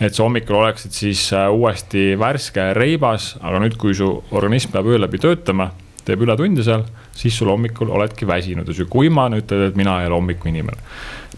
et 0.01 0.15
sa 0.15 0.25
hommikul 0.25 0.61
oleksid 0.63 0.95
siis 0.95 1.27
äh, 1.33 1.49
uuesti 1.51 2.13
värske 2.19 2.71
ja 2.71 2.75
reibas, 2.77 3.35
aga 3.43 3.63
nüüd, 3.63 3.79
kui 3.81 3.95
su 3.95 4.11
organism 4.35 4.75
peab 4.75 4.91
öö 4.91 5.01
läbi 5.01 5.23
töötama, 5.23 5.71
teeb 6.05 6.23
ületunde 6.27 6.65
seal, 6.67 6.85
siis 7.17 7.37
sul 7.39 7.51
hommikul 7.53 7.91
oledki 7.95 8.27
väsinud 8.29 8.69
ja 8.69 8.77
sihuke 8.77 9.05
uimane 9.05 9.43
ütled, 9.43 9.71
et 9.71 9.79
mina 9.79 10.01
ei 10.03 10.09
ole 10.11 10.19
hommikuinimene 10.19 10.81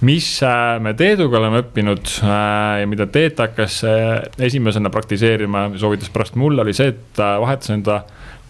mis 0.04 0.42
äh, 0.42 0.76
me 0.82 0.92
Teeduga 0.96 1.38
oleme 1.40 1.62
õppinud 1.64 2.10
äh, 2.20 2.82
ja 2.82 2.88
mida 2.90 3.06
Teet 3.08 3.40
hakkas 3.40 3.78
äh, 3.88 4.26
esimesena 4.48 4.90
praktiseerima, 4.92 5.70
soovitas 5.80 6.10
pärast 6.12 6.36
mulle, 6.40 6.64
oli 6.64 6.74
see, 6.76 6.90
et 6.92 7.00
ta 7.16 7.36
vahetas 7.42 7.72
enda 7.76 8.02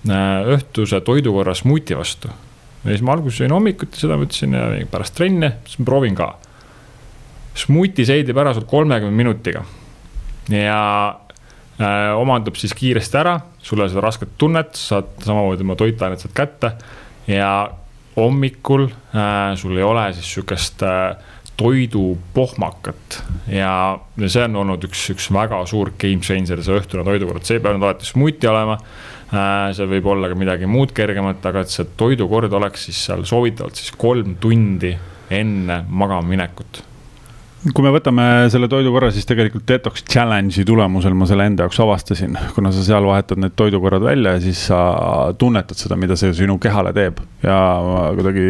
õhtuse 0.07 1.01
toidukorra 1.03 1.51
smuuti 1.57 1.97
vastu. 1.99 2.29
ja 2.85 2.93
siis 2.93 3.03
ma 3.03 3.17
alguses 3.17 3.41
jõin 3.43 3.55
hommikuti 3.57 3.99
seda, 3.99 4.15
mõtlesin 4.21 4.53
ja 4.55 4.67
pärast 4.91 5.17
trenni, 5.19 5.49
siis 5.67 5.81
ma 5.81 5.87
proovin 5.89 6.15
ka. 6.15 6.29
smuuti 7.59 8.07
seedib 8.07 8.39
ära 8.39 8.53
sul 8.55 8.69
kolmekümne 8.71 9.17
minutiga 9.17 9.65
ja 10.53 10.79
äh, 11.81 12.13
omandab 12.19 12.59
siis 12.59 12.75
kiiresti 12.77 13.21
ära, 13.21 13.39
sul 13.63 13.81
ei 13.81 13.87
ole 13.87 13.93
seda 13.95 14.05
rasket 14.07 14.37
tunnet, 14.39 14.77
saad 14.79 15.13
samamoodi 15.25 15.67
oma 15.67 15.77
toitained 15.79 16.23
sealt 16.23 16.37
kätte 16.37 16.73
ja 17.31 17.51
hommikul 18.17 18.89
äh, 18.89 19.55
sul 19.61 19.77
ei 19.77 19.87
ole 19.87 20.09
siis 20.17 20.33
sihukest 20.37 20.85
äh, 20.87 21.17
toidupohmakat 21.57 23.21
ja 23.49 23.99
see 24.27 24.45
on 24.45 24.59
olnud 24.63 24.85
üks, 24.89 25.07
üks 25.15 25.31
väga 25.33 25.63
suur 25.69 25.95
game 25.99 26.25
changer, 26.25 26.61
see 26.65 26.81
õhtune 26.81 27.05
toidukord, 27.07 27.47
see 27.49 27.57
ei 27.57 27.65
pea 27.65 27.73
nüüd 27.77 27.87
alati 27.87 28.09
smuuti 28.09 28.51
olema. 28.51 28.77
See 29.27 29.87
võib 29.91 30.07
olla 30.13 30.29
ka 30.31 30.37
midagi 30.39 30.69
muud 30.71 30.93
kergemat, 30.95 31.41
aga 31.49 31.65
et 31.65 31.73
see 31.73 31.89
toidukord 31.99 32.53
oleks 32.55 32.85
siis 32.87 33.01
seal 33.09 33.25
soovitavalt 33.27 33.81
siis 33.81 33.91
kolm 33.99 34.37
tundi 34.39 34.93
enne 35.35 35.81
magama 35.89 36.29
minekut 36.29 36.85
kui 37.75 37.85
me 37.85 37.93
võtame 37.95 38.25
selle 38.53 38.69
toidukorra, 38.71 39.11
siis 39.15 39.27
tegelikult 39.29 39.67
detox 39.69 40.05
challenge'i 40.07 40.67
tulemusel 40.67 41.15
ma 41.19 41.29
selle 41.29 41.47
enda 41.49 41.67
jaoks 41.67 41.81
avastasin, 41.83 42.37
kuna 42.55 42.73
sa 42.75 42.85
seal 42.87 43.07
vahetad 43.09 43.41
need 43.43 43.57
toidukorrad 43.59 44.05
välja 44.07 44.37
ja 44.37 44.43
siis 44.45 44.67
sa 44.71 44.81
tunnetad 45.39 45.79
seda, 45.79 45.99
mida 45.99 46.19
see 46.19 46.35
sinu 46.37 46.59
kehale 46.63 46.93
teeb. 46.97 47.23
Ja 47.43 47.59
kuidagi 48.17 48.47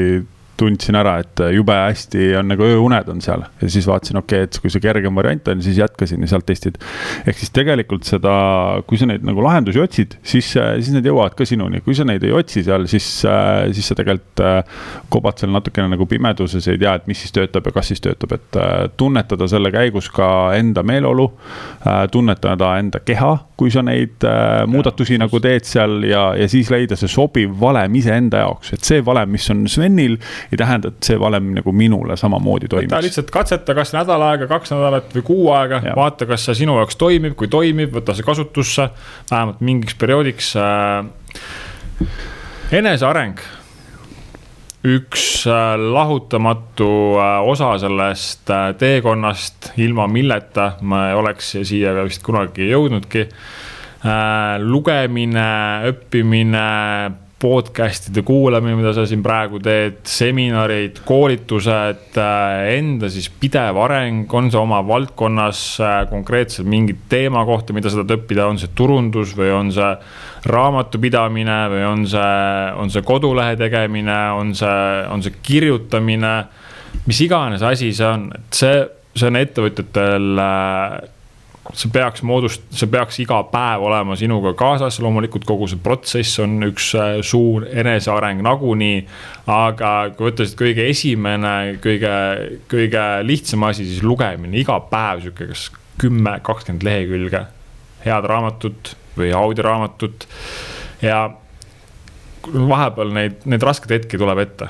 tundsin 0.57 0.99
ära, 0.99 1.19
et 1.23 1.43
jube 1.55 1.75
hästi 1.77 2.33
on 2.41 2.51
nagu 2.53 2.67
ööuned 2.67 3.11
on 3.13 3.21
seal. 3.25 3.45
Ja 3.61 3.71
siis 3.73 3.87
vaatasin, 3.89 4.21
okei 4.23 4.45
okay,, 4.45 4.51
et 4.51 4.61
kui 4.63 4.73
see 4.73 4.83
kergem 4.85 5.17
variant 5.19 5.49
on, 5.53 5.63
siis 5.65 5.79
jätkasin 5.81 6.23
ja 6.25 6.31
sealt 6.31 6.47
testid. 6.49 6.79
ehk 7.27 7.39
siis 7.39 7.53
tegelikult 7.55 8.07
seda, 8.09 8.33
kui 8.87 8.99
sa 9.01 9.09
neid 9.09 9.25
nagu 9.27 9.43
lahendusi 9.45 9.81
otsid, 9.83 10.17
siis, 10.27 10.53
siis 10.55 10.93
need 10.95 11.07
jõuavad 11.07 11.37
ka 11.39 11.47
sinuni, 11.49 11.81
kui 11.85 11.97
sa 11.97 12.07
neid 12.09 12.25
ei 12.27 12.33
otsi 12.37 12.63
seal, 12.67 12.87
siis, 12.91 13.07
siis 13.77 13.91
sa 13.91 13.97
tegelikult 13.99 14.43
äh, 14.45 14.83
kobad 15.13 15.41
seal 15.41 15.53
natukene 15.55 15.91
nagu 15.93 16.07
pimeduses, 16.11 16.69
ei 16.71 16.81
tea, 16.81 16.97
et 16.99 17.09
mis 17.11 17.21
siis 17.23 17.35
töötab 17.37 17.69
ja 17.69 17.75
kas 17.77 17.93
siis 17.93 18.03
töötab, 18.05 18.37
et 18.37 18.61
äh, 18.61 18.75
tunnetada 18.97 19.49
selle 19.51 19.73
käigus 19.75 20.11
ka 20.15 20.29
enda 20.57 20.85
meeleolu, 20.87 21.29
äh, 21.87 22.05
tunnetada 22.13 22.75
enda 22.81 23.03
keha, 23.05 23.33
kui 23.57 23.73
sa 23.73 23.81
neid 23.85 24.25
muudatusi 24.69 25.15
ja, 25.17 25.23
nagu 25.23 25.39
teed 25.41 25.65
seal 25.65 26.03
ja, 26.05 26.27
ja 26.37 26.49
siis 26.51 26.69
leida 26.73 26.97
see 26.99 27.09
sobiv 27.09 27.55
valem 27.61 27.95
iseenda 27.97 28.43
jaoks, 28.45 28.75
et 28.77 28.85
see 28.85 29.01
valem, 29.05 29.33
mis 29.33 29.49
on 29.53 29.65
Svenil 29.71 30.19
ei 30.53 30.61
tähenda, 30.61 30.93
et 30.95 31.11
see 31.11 31.19
valem 31.21 31.53
nagu 31.57 31.73
minule 31.73 32.17
samamoodi 32.17 32.71
toimiks. 32.73 32.93
võta 32.93 33.03
lihtsalt 33.05 33.31
katseta, 33.35 33.75
kas 33.75 33.93
nädal 33.97 34.23
aega, 34.29 34.49
kaks 34.51 34.75
nädalat 34.75 35.13
või 35.19 35.27
kuu 35.27 35.51
aega, 35.57 35.83
vaata, 35.97 36.29
kas 36.31 36.49
see 36.49 36.63
sinu 36.63 36.79
jaoks 36.81 36.99
toimib, 37.01 37.37
kui 37.39 37.51
toimib, 37.53 37.95
võta 37.97 38.15
see 38.17 38.27
kasutusse 38.27 38.91
vähemalt 39.31 39.63
mingiks 39.65 39.99
perioodiks 40.01 40.55
äh,. 40.61 42.11
eneseareng 42.77 43.41
üks 44.87 45.47
äh, 45.51 45.75
lahutamatu 45.79 46.89
äh, 47.19 47.49
osa 47.49 47.73
sellest 47.83 48.51
äh, 48.51 48.71
teekonnast, 48.79 49.73
ilma 49.83 50.07
milleta 50.07 50.77
ma 50.87 51.09
ei 51.11 51.19
oleks 51.19 51.57
siia 51.67 51.95
vist 52.05 52.23
kunagi 52.27 52.71
jõudnudki. 52.71 53.29
lugemine, 54.63 55.47
õppimine 55.89 56.67
podcast'ide 57.47 58.23
kuulamine, 58.27 58.75
mida 58.79 58.93
sa 58.97 59.05
siin 59.09 59.23
praegu 59.25 59.61
teed, 59.63 60.01
seminarid, 60.11 61.01
koolitused, 61.07 62.19
äh, 62.19 62.75
enda 62.77 63.11
siis 63.13 63.29
pidev 63.41 63.79
areng, 63.85 64.27
on 64.35 64.51
see 64.53 64.61
oma 64.61 64.83
valdkonnas 64.87 65.63
äh, 65.81 65.97
konkreetselt 66.11 66.69
mingi 66.71 66.97
teema 67.11 67.45
kohta, 67.49 67.77
mida 67.77 67.93
sa 67.93 68.03
tahad 68.03 68.17
õppida, 68.19 68.49
on 68.51 68.61
see 68.61 68.73
turundus 68.77 69.37
või 69.39 69.53
on 69.55 69.73
see 69.75 69.93
raamatupidamine 70.51 71.59
või 71.73 71.83
on 71.89 72.07
see, 72.11 72.37
on 72.83 72.93
see 72.93 73.07
kodulehe 73.07 73.57
tegemine, 73.61 74.21
on 74.37 74.55
see, 74.59 74.79
on 75.13 75.25
see 75.25 75.39
kirjutamine. 75.47 76.37
mis 77.07 77.21
iganes 77.23 77.63
asi 77.63 77.93
see 77.95 78.07
on, 78.07 78.31
et 78.35 78.57
see, 78.57 78.81
see 79.15 79.31
on 79.31 79.39
ettevõtjatel 79.43 80.43
äh, 80.43 80.97
see 81.75 81.91
peaks 81.93 82.23
moodust-, 82.27 82.67
see 82.75 82.91
peaks 82.91 83.19
iga 83.23 83.41
päev 83.51 83.87
olema 83.89 84.17
sinuga 84.19 84.53
kaasas, 84.59 85.01
loomulikult 85.03 85.47
kogu 85.49 85.69
see 85.71 85.81
protsess 85.83 86.41
on 86.45 86.59
üks 86.69 86.93
äh, 86.99 87.19
suur 87.27 87.67
eneseareng 87.67 88.45
nagunii. 88.47 89.03
aga 89.51 89.93
kui 90.17 90.31
võtta 90.31 90.47
siit 90.47 90.59
kõige 90.61 90.87
esimene, 90.91 91.77
kõige, 91.83 92.15
kõige 92.71 93.05
lihtsam 93.27 93.67
asi, 93.69 93.87
siis 93.89 94.05
lugemine, 94.07 94.57
iga 94.59 94.79
päev 94.91 95.25
sihuke 95.25 95.51
kas 95.53 95.69
kümme, 96.01 96.39
kakskümmend 96.45 96.85
lehekülge 96.87 97.47
head 98.07 98.27
raamatut 98.29 98.95
või 99.17 99.33
audioraamatut. 99.35 100.27
ja 101.03 101.31
vahepeal 102.47 103.15
neid, 103.15 103.41
neid 103.45 103.63
raskeid 103.63 103.99
hetki 103.99 104.19
tuleb 104.21 104.45
ette 104.45 104.69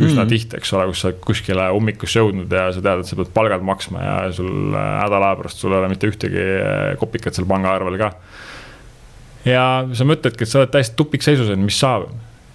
üsna 0.00 0.22
mm 0.22 0.24
-hmm. 0.24 0.32
tihti, 0.32 0.56
eks 0.56 0.72
ole, 0.72 0.86
kus 0.90 1.02
sa 1.02 1.08
oled 1.10 1.20
kuskile 1.26 1.68
ummikusse 1.76 2.20
jõudnud 2.20 2.52
ja 2.52 2.70
sa 2.72 2.82
tead, 2.84 3.02
et 3.02 3.10
sa 3.10 3.18
pead 3.18 3.30
palgad 3.34 3.62
maksma 3.66 4.02
ja 4.02 4.16
sul 4.32 4.50
nädala 4.72 5.32
aja 5.32 5.36
pärast 5.42 5.62
sul 5.62 5.72
ei 5.72 5.78
ole 5.78 5.92
mitte 5.92 6.08
ühtegi 6.08 6.40
eh, 6.40 6.96
kopikat 6.98 7.36
seal 7.36 7.48
pangaarvel 7.50 7.98
ka. 8.00 8.10
ja 9.44 9.64
sa 9.92 10.08
mõtledki, 10.08 10.44
et 10.44 10.52
sa 10.52 10.62
oled 10.62 10.72
täiesti 10.72 10.96
tupikseisus, 10.96 11.50
et 11.50 11.58
mis 11.58 11.78
saab. 11.80 12.10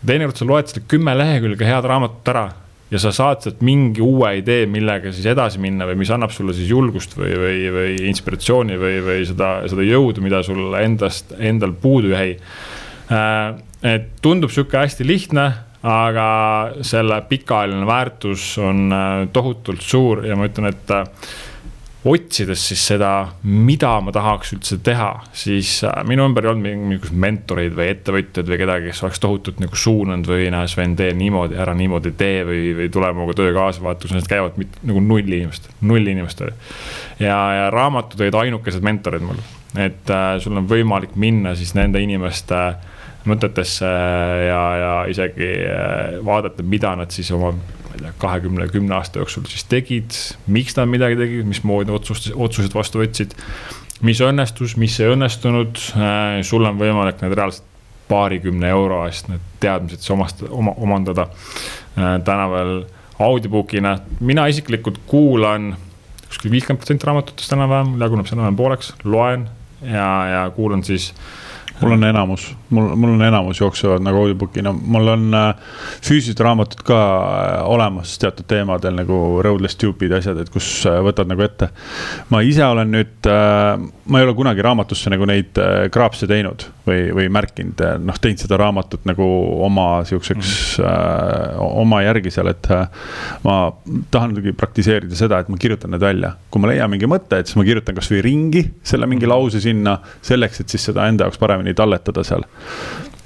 teinekord 0.06 0.38
sa 0.38 0.46
loed 0.46 0.68
selle 0.68 0.86
kümme 0.88 1.18
lehekülge 1.18 1.66
head 1.66 1.86
raamatut 1.86 2.34
ära 2.34 2.50
ja 2.92 3.02
sa 3.02 3.12
saad 3.12 3.42
sealt 3.44 3.62
mingi 3.66 4.02
uue 4.04 4.32
idee, 4.40 4.66
millega 4.70 5.12
siis 5.14 5.26
edasi 5.30 5.60
minna 5.62 5.88
või 5.90 5.98
mis 6.04 6.12
annab 6.14 6.34
sulle 6.34 6.54
siis 6.54 6.70
julgust 6.70 7.18
või, 7.18 7.34
või, 7.42 7.62
või 7.74 7.96
inspiratsiooni 8.12 8.78
või, 8.78 9.00
või 9.06 9.26
seda, 9.26 9.52
seda 9.72 9.86
jõudu, 9.86 10.22
mida 10.22 10.44
sul 10.46 10.76
endast, 10.80 11.34
endal 11.40 11.74
puudu 11.82 12.14
jäi. 12.14 12.36
Äh, 13.12 13.56
et 13.86 14.12
tundub 14.22 14.54
sihuke 14.54 14.78
hästi 14.78 15.06
lihtne 15.08 15.50
aga 15.86 16.28
selle 16.86 17.20
pikaajaline 17.30 17.86
väärtus 17.86 18.56
on 18.58 18.88
äh, 18.94 19.28
tohutult 19.34 19.84
suur 19.86 20.24
ja 20.26 20.38
ma 20.38 20.48
ütlen, 20.50 20.72
et 20.72 20.94
äh, 20.94 21.04
otsides 22.06 22.62
siis 22.70 22.82
seda, 22.90 23.12
mida 23.44 23.92
ma 24.02 24.14
tahaks 24.14 24.54
üldse 24.56 24.78
teha, 24.86 25.10
siis 25.34 25.78
äh, 25.86 26.00
minu 26.10 26.26
ümber 26.30 26.46
ei 26.48 26.52
olnud 26.52 26.66
mingisuguseid 26.66 27.22
mentoreid 27.22 27.78
või 27.78 27.90
ettevõtjaid 27.94 28.50
või 28.50 28.60
kedagi, 28.62 28.90
kes 28.90 29.04
oleks 29.06 29.22
tohutult 29.22 29.62
nagu 29.62 29.78
suunanud 29.78 30.30
või 30.30 30.50
näe, 30.54 30.70
Sven, 30.72 30.96
tee 30.98 31.12
niimoodi, 31.18 31.58
ära 31.62 31.78
niimoodi 31.78 32.16
tee 32.18 32.42
või, 32.50 32.64
või 32.78 32.90
tule 32.94 33.12
minuga 33.14 33.38
töö 33.38 33.54
kaasavaatusele, 33.58 34.24
käivad 34.30 34.58
mit, 34.62 34.82
nagu 34.86 35.06
null 35.06 35.38
inimest, 35.38 35.70
null 35.86 36.14
inimest 36.16 36.42
oli. 36.46 36.58
ja, 37.20 37.38
ja 37.60 37.70
raamatud 37.74 38.26
olid 38.26 38.42
ainukesed 38.42 38.86
mentorid 38.86 39.26
mul, 39.26 39.46
et 39.78 40.14
äh, 40.14 40.36
sul 40.42 40.58
on 40.58 40.70
võimalik 40.70 41.14
minna 41.14 41.54
siis 41.58 41.74
nende 41.78 42.02
inimeste 42.02 42.62
äh, 42.66 42.92
mõtetesse 43.30 43.90
ja, 44.48 44.62
ja 44.82 44.92
isegi 45.12 45.50
äh, 45.66 46.18
vaadata, 46.26 46.66
mida 46.66 46.96
nad 47.00 47.14
siis 47.14 47.32
oma, 47.36 47.52
ma 47.56 47.94
ei 47.94 48.04
tea, 48.04 48.14
kahekümne, 48.22 48.68
kümne 48.74 48.98
aasta 48.98 49.22
jooksul 49.22 49.48
siis 49.50 49.66
tegid. 49.72 50.18
miks 50.48 50.78
nad 50.78 50.90
midagi 50.92 51.18
tegid, 51.20 51.46
mismoodi 51.50 51.94
otsust, 51.96 52.32
otsused 52.36 52.76
vastu 52.76 53.02
võtsid. 53.04 53.38
mis 54.06 54.22
õnnestus, 54.22 54.76
mis 54.78 55.00
ei 55.00 55.14
õnnestunud, 55.14 55.80
äh, 55.96 56.42
sul 56.44 56.66
on 56.66 56.78
võimalik 56.82 57.24
need 57.24 57.38
reaalselt 57.38 57.72
paarikümne 58.10 58.70
euro 58.70 59.02
eest 59.08 59.32
need 59.32 59.42
teadmised 59.64 60.04
siis 60.04 60.14
omast, 60.14 60.44
oma, 60.50 60.76
omandada. 60.78 61.30
Äh, 61.98 62.20
täna 62.28 62.46
veel 62.52 62.76
audiobookina, 63.26 63.96
mina 64.20 64.46
isiklikult 64.52 65.00
kuulan 65.08 65.74
kuskil 66.28 66.52
viiskümmend 66.52 66.82
protsenti 66.82 67.08
raamatutest 67.08 67.54
enam-vähem, 67.56 67.96
jaguneb 68.02 68.28
see 68.28 68.36
enam-vähem 68.36 68.60
pooleks, 68.60 68.92
loen 69.08 69.48
ja, 69.86 70.10
ja 70.32 70.42
kuulan 70.56 70.84
siis 70.84 71.12
mul 71.82 71.92
on 71.92 72.04
enamus, 72.04 72.56
mul, 72.70 72.96
mul 72.96 73.10
on 73.10 73.22
enamus 73.22 73.60
jooksevad 73.60 74.04
nagu 74.04 74.22
audiobook'ina, 74.24 74.72
mul 74.72 75.12
on 75.12 75.26
äh, 75.36 75.74
füüsilised 76.06 76.40
raamatud 76.44 76.84
ka 76.88 77.00
äh, 77.00 77.56
olemas 77.70 78.16
teatud 78.22 78.48
teemadel 78.48 78.96
nagu 78.96 79.42
Roadless 79.44 79.76
Stupid 79.76 80.16
asjad, 80.16 80.40
et 80.40 80.52
kus 80.54 80.70
äh, 80.88 81.02
võtad 81.04 81.28
nagu 81.30 81.44
ette. 81.44 81.70
ma 82.32 82.42
ise 82.46 82.64
olen 82.66 82.92
nüüd 82.96 83.28
ma 83.28 84.20
ei 84.20 84.26
ole 84.26 84.34
kunagi 84.38 84.64
raamatusse 84.64 85.12
nagu 85.12 85.26
neid 85.28 85.58
kraapse 85.92 86.28
teinud 86.30 86.68
või, 86.86 87.10
või 87.16 87.28
märkinud, 87.34 87.82
noh, 88.06 88.20
teinud 88.22 88.42
seda 88.42 88.60
raamatut 88.62 89.06
nagu 89.10 89.26
oma 89.66 89.88
sihukeseks 90.08 90.54
mm, 90.80 91.60
oma 91.66 92.02
järgi 92.06 92.32
seal, 92.34 92.50
et 92.52 92.70
ma 93.44 93.58
tahan 94.14 94.34
muidugi 94.34 94.56
praktiseerida 94.58 95.18
seda, 95.18 95.42
et 95.42 95.50
ma 95.52 95.60
kirjutan 95.60 95.94
need 95.96 96.04
välja. 96.04 96.36
kui 96.50 96.62
ma 96.64 96.72
leian 96.72 96.92
mingi 96.92 97.10
mõtte, 97.10 97.40
et 97.40 97.50
siis 97.50 97.58
ma 97.60 97.66
kirjutan 97.68 97.98
kasvõi 97.98 98.22
ringi 98.26 98.64
selle 98.86 99.10
mingi 99.10 99.28
lause 99.30 99.62
sinna 99.64 99.98
selleks, 100.26 100.62
et 100.62 100.72
siis 100.72 100.88
seda 100.92 101.08
enda 101.10 101.28
jaoks 101.28 101.42
paremini 101.42 101.65
talletada 101.74 102.24
seal. 102.24 102.46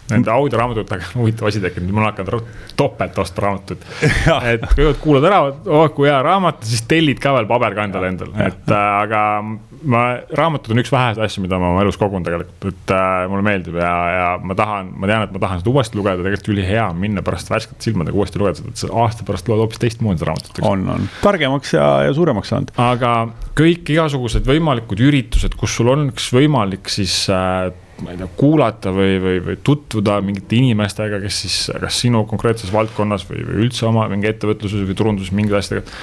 Nende 0.10 0.32
audioraamatutega 0.34 1.12
on 1.14 1.20
huvitav 1.24 1.50
asi 1.50 1.62
tekkinud, 1.62 1.92
mul 1.94 2.04
on 2.04 2.10
hakanud 2.10 2.48
topelt 2.78 3.18
osta 3.22 3.46
raamatuid. 3.46 3.84
et 4.54 4.64
kõigepealt 4.66 5.02
kuulad 5.04 5.28
ära, 5.30 5.42
oh 5.70 5.88
kui 5.96 6.10
hea 6.10 6.18
raamat, 6.26 6.64
siis 6.66 6.86
tellid 6.90 7.22
ka 7.22 7.36
veel 7.36 7.50
paberkandjal 7.50 8.08
endal, 8.10 8.32
et 8.42 8.72
äh, 8.74 8.88
aga 9.04 9.24
ma, 9.44 10.04
raamatud 10.36 10.74
on 10.74 10.82
üks 10.82 10.92
väheseid 10.94 11.24
asju, 11.26 11.44
mida 11.46 11.60
ma 11.62 11.72
oma 11.74 11.84
elus 11.86 12.00
kogun 12.00 12.26
tegelikult, 12.26 12.70
et 12.72 12.94
äh, 12.96 13.26
mulle 13.32 13.46
meeldib 13.46 13.78
ja, 13.80 13.92
ja 14.16 14.30
ma 14.42 14.58
tahan, 14.58 14.94
ma 14.98 15.10
tean, 15.12 15.28
et 15.28 15.36
ma 15.36 15.44
tahan 15.44 15.62
seda 15.62 15.74
uuesti 15.74 16.00
lugeda, 16.00 16.24
tegelikult 16.24 16.54
ülihea 16.56 16.88
on 16.90 17.02
minna 17.02 17.24
pärast 17.26 17.52
värskete 17.54 17.90
silmadega 17.90 18.18
uuesti 18.18 18.42
lugeda 18.42 18.62
seda, 18.62 18.74
et 18.74 18.82
sa 18.82 18.90
aasta 19.04 19.28
pärast 19.28 19.52
loed 19.52 19.64
hoopis 19.64 19.84
teistmoodi 19.84 20.22
seda 20.22 20.32
raamatut. 20.32 20.64
on, 20.72 20.88
on, 20.96 21.06
targemaks 21.22 21.76
ja, 21.78 21.90
ja 22.08 22.16
suuremaks 22.18 22.54
saanud. 22.54 22.74
aga 22.82 23.14
kõik 23.60 23.94
igasugused 23.94 24.48
võimalikud 24.50 25.06
üritused, 25.06 25.54
kus 25.60 25.78
sul 25.78 25.94
oleks 25.94 26.32
võimalik 26.34 26.90
siis 26.92 27.22
äh, 27.34 27.70
ma 28.04 28.14
ei 28.14 28.20
tea, 28.20 28.28
kuulata 28.40 28.92
või, 28.96 29.18
või, 29.22 29.40
või 29.44 29.58
tutvuda 29.66 30.20
mingite 30.24 30.58
inimestega, 30.60 31.20
kes 31.24 31.42
siis, 31.44 31.58
kas 31.82 32.00
sinu 32.04 32.24
konkreetses 32.30 32.72
valdkonnas 32.74 33.26
või, 33.30 33.44
või 33.48 33.66
üldse 33.66 33.86
oma 33.90 34.08
mingi 34.12 34.30
ettevõtluses 34.30 34.86
või 34.88 34.98
turunduses 34.98 35.34
mingite 35.36 35.60
asjadega. 35.60 35.96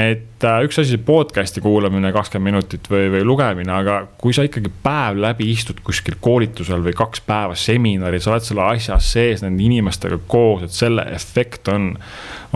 et 0.00 0.46
äh, 0.48 0.58
üks 0.66 0.80
asi, 0.82 0.98
podcast'i 0.98 1.62
kuulamine 1.64 2.12
kakskümmend 2.14 2.54
minutit 2.54 2.90
või, 2.90 3.08
või 3.14 3.24
lugemine, 3.26 3.72
aga 3.74 4.00
kui 4.20 4.36
sa 4.36 4.44
ikkagi 4.46 4.72
päev 4.84 5.20
läbi 5.24 5.48
istud 5.52 5.80
kuskil 5.86 6.18
koolitusel 6.24 6.84
või 6.84 6.96
kaks 6.96 7.24
päeva 7.26 7.58
seminaris, 7.58 8.26
sa 8.26 8.34
oled 8.34 8.46
selle 8.46 8.66
asja 8.68 9.00
sees 9.02 9.44
nende 9.44 9.64
inimestega 9.64 10.20
koos, 10.28 10.66
et 10.66 10.74
selle 10.74 11.06
efekt 11.14 11.70
on, 11.72 11.92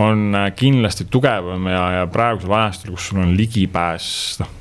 on 0.00 0.30
äh, 0.34 0.50
kindlasti 0.58 1.08
tugevam 1.10 1.70
ja, 1.70 1.84
ja 2.00 2.06
praegusel 2.12 2.54
ajastul, 2.60 2.96
kus 2.96 3.10
sul 3.12 3.22
on 3.24 3.36
ligipääs, 3.38 4.08
noh, 4.42 4.56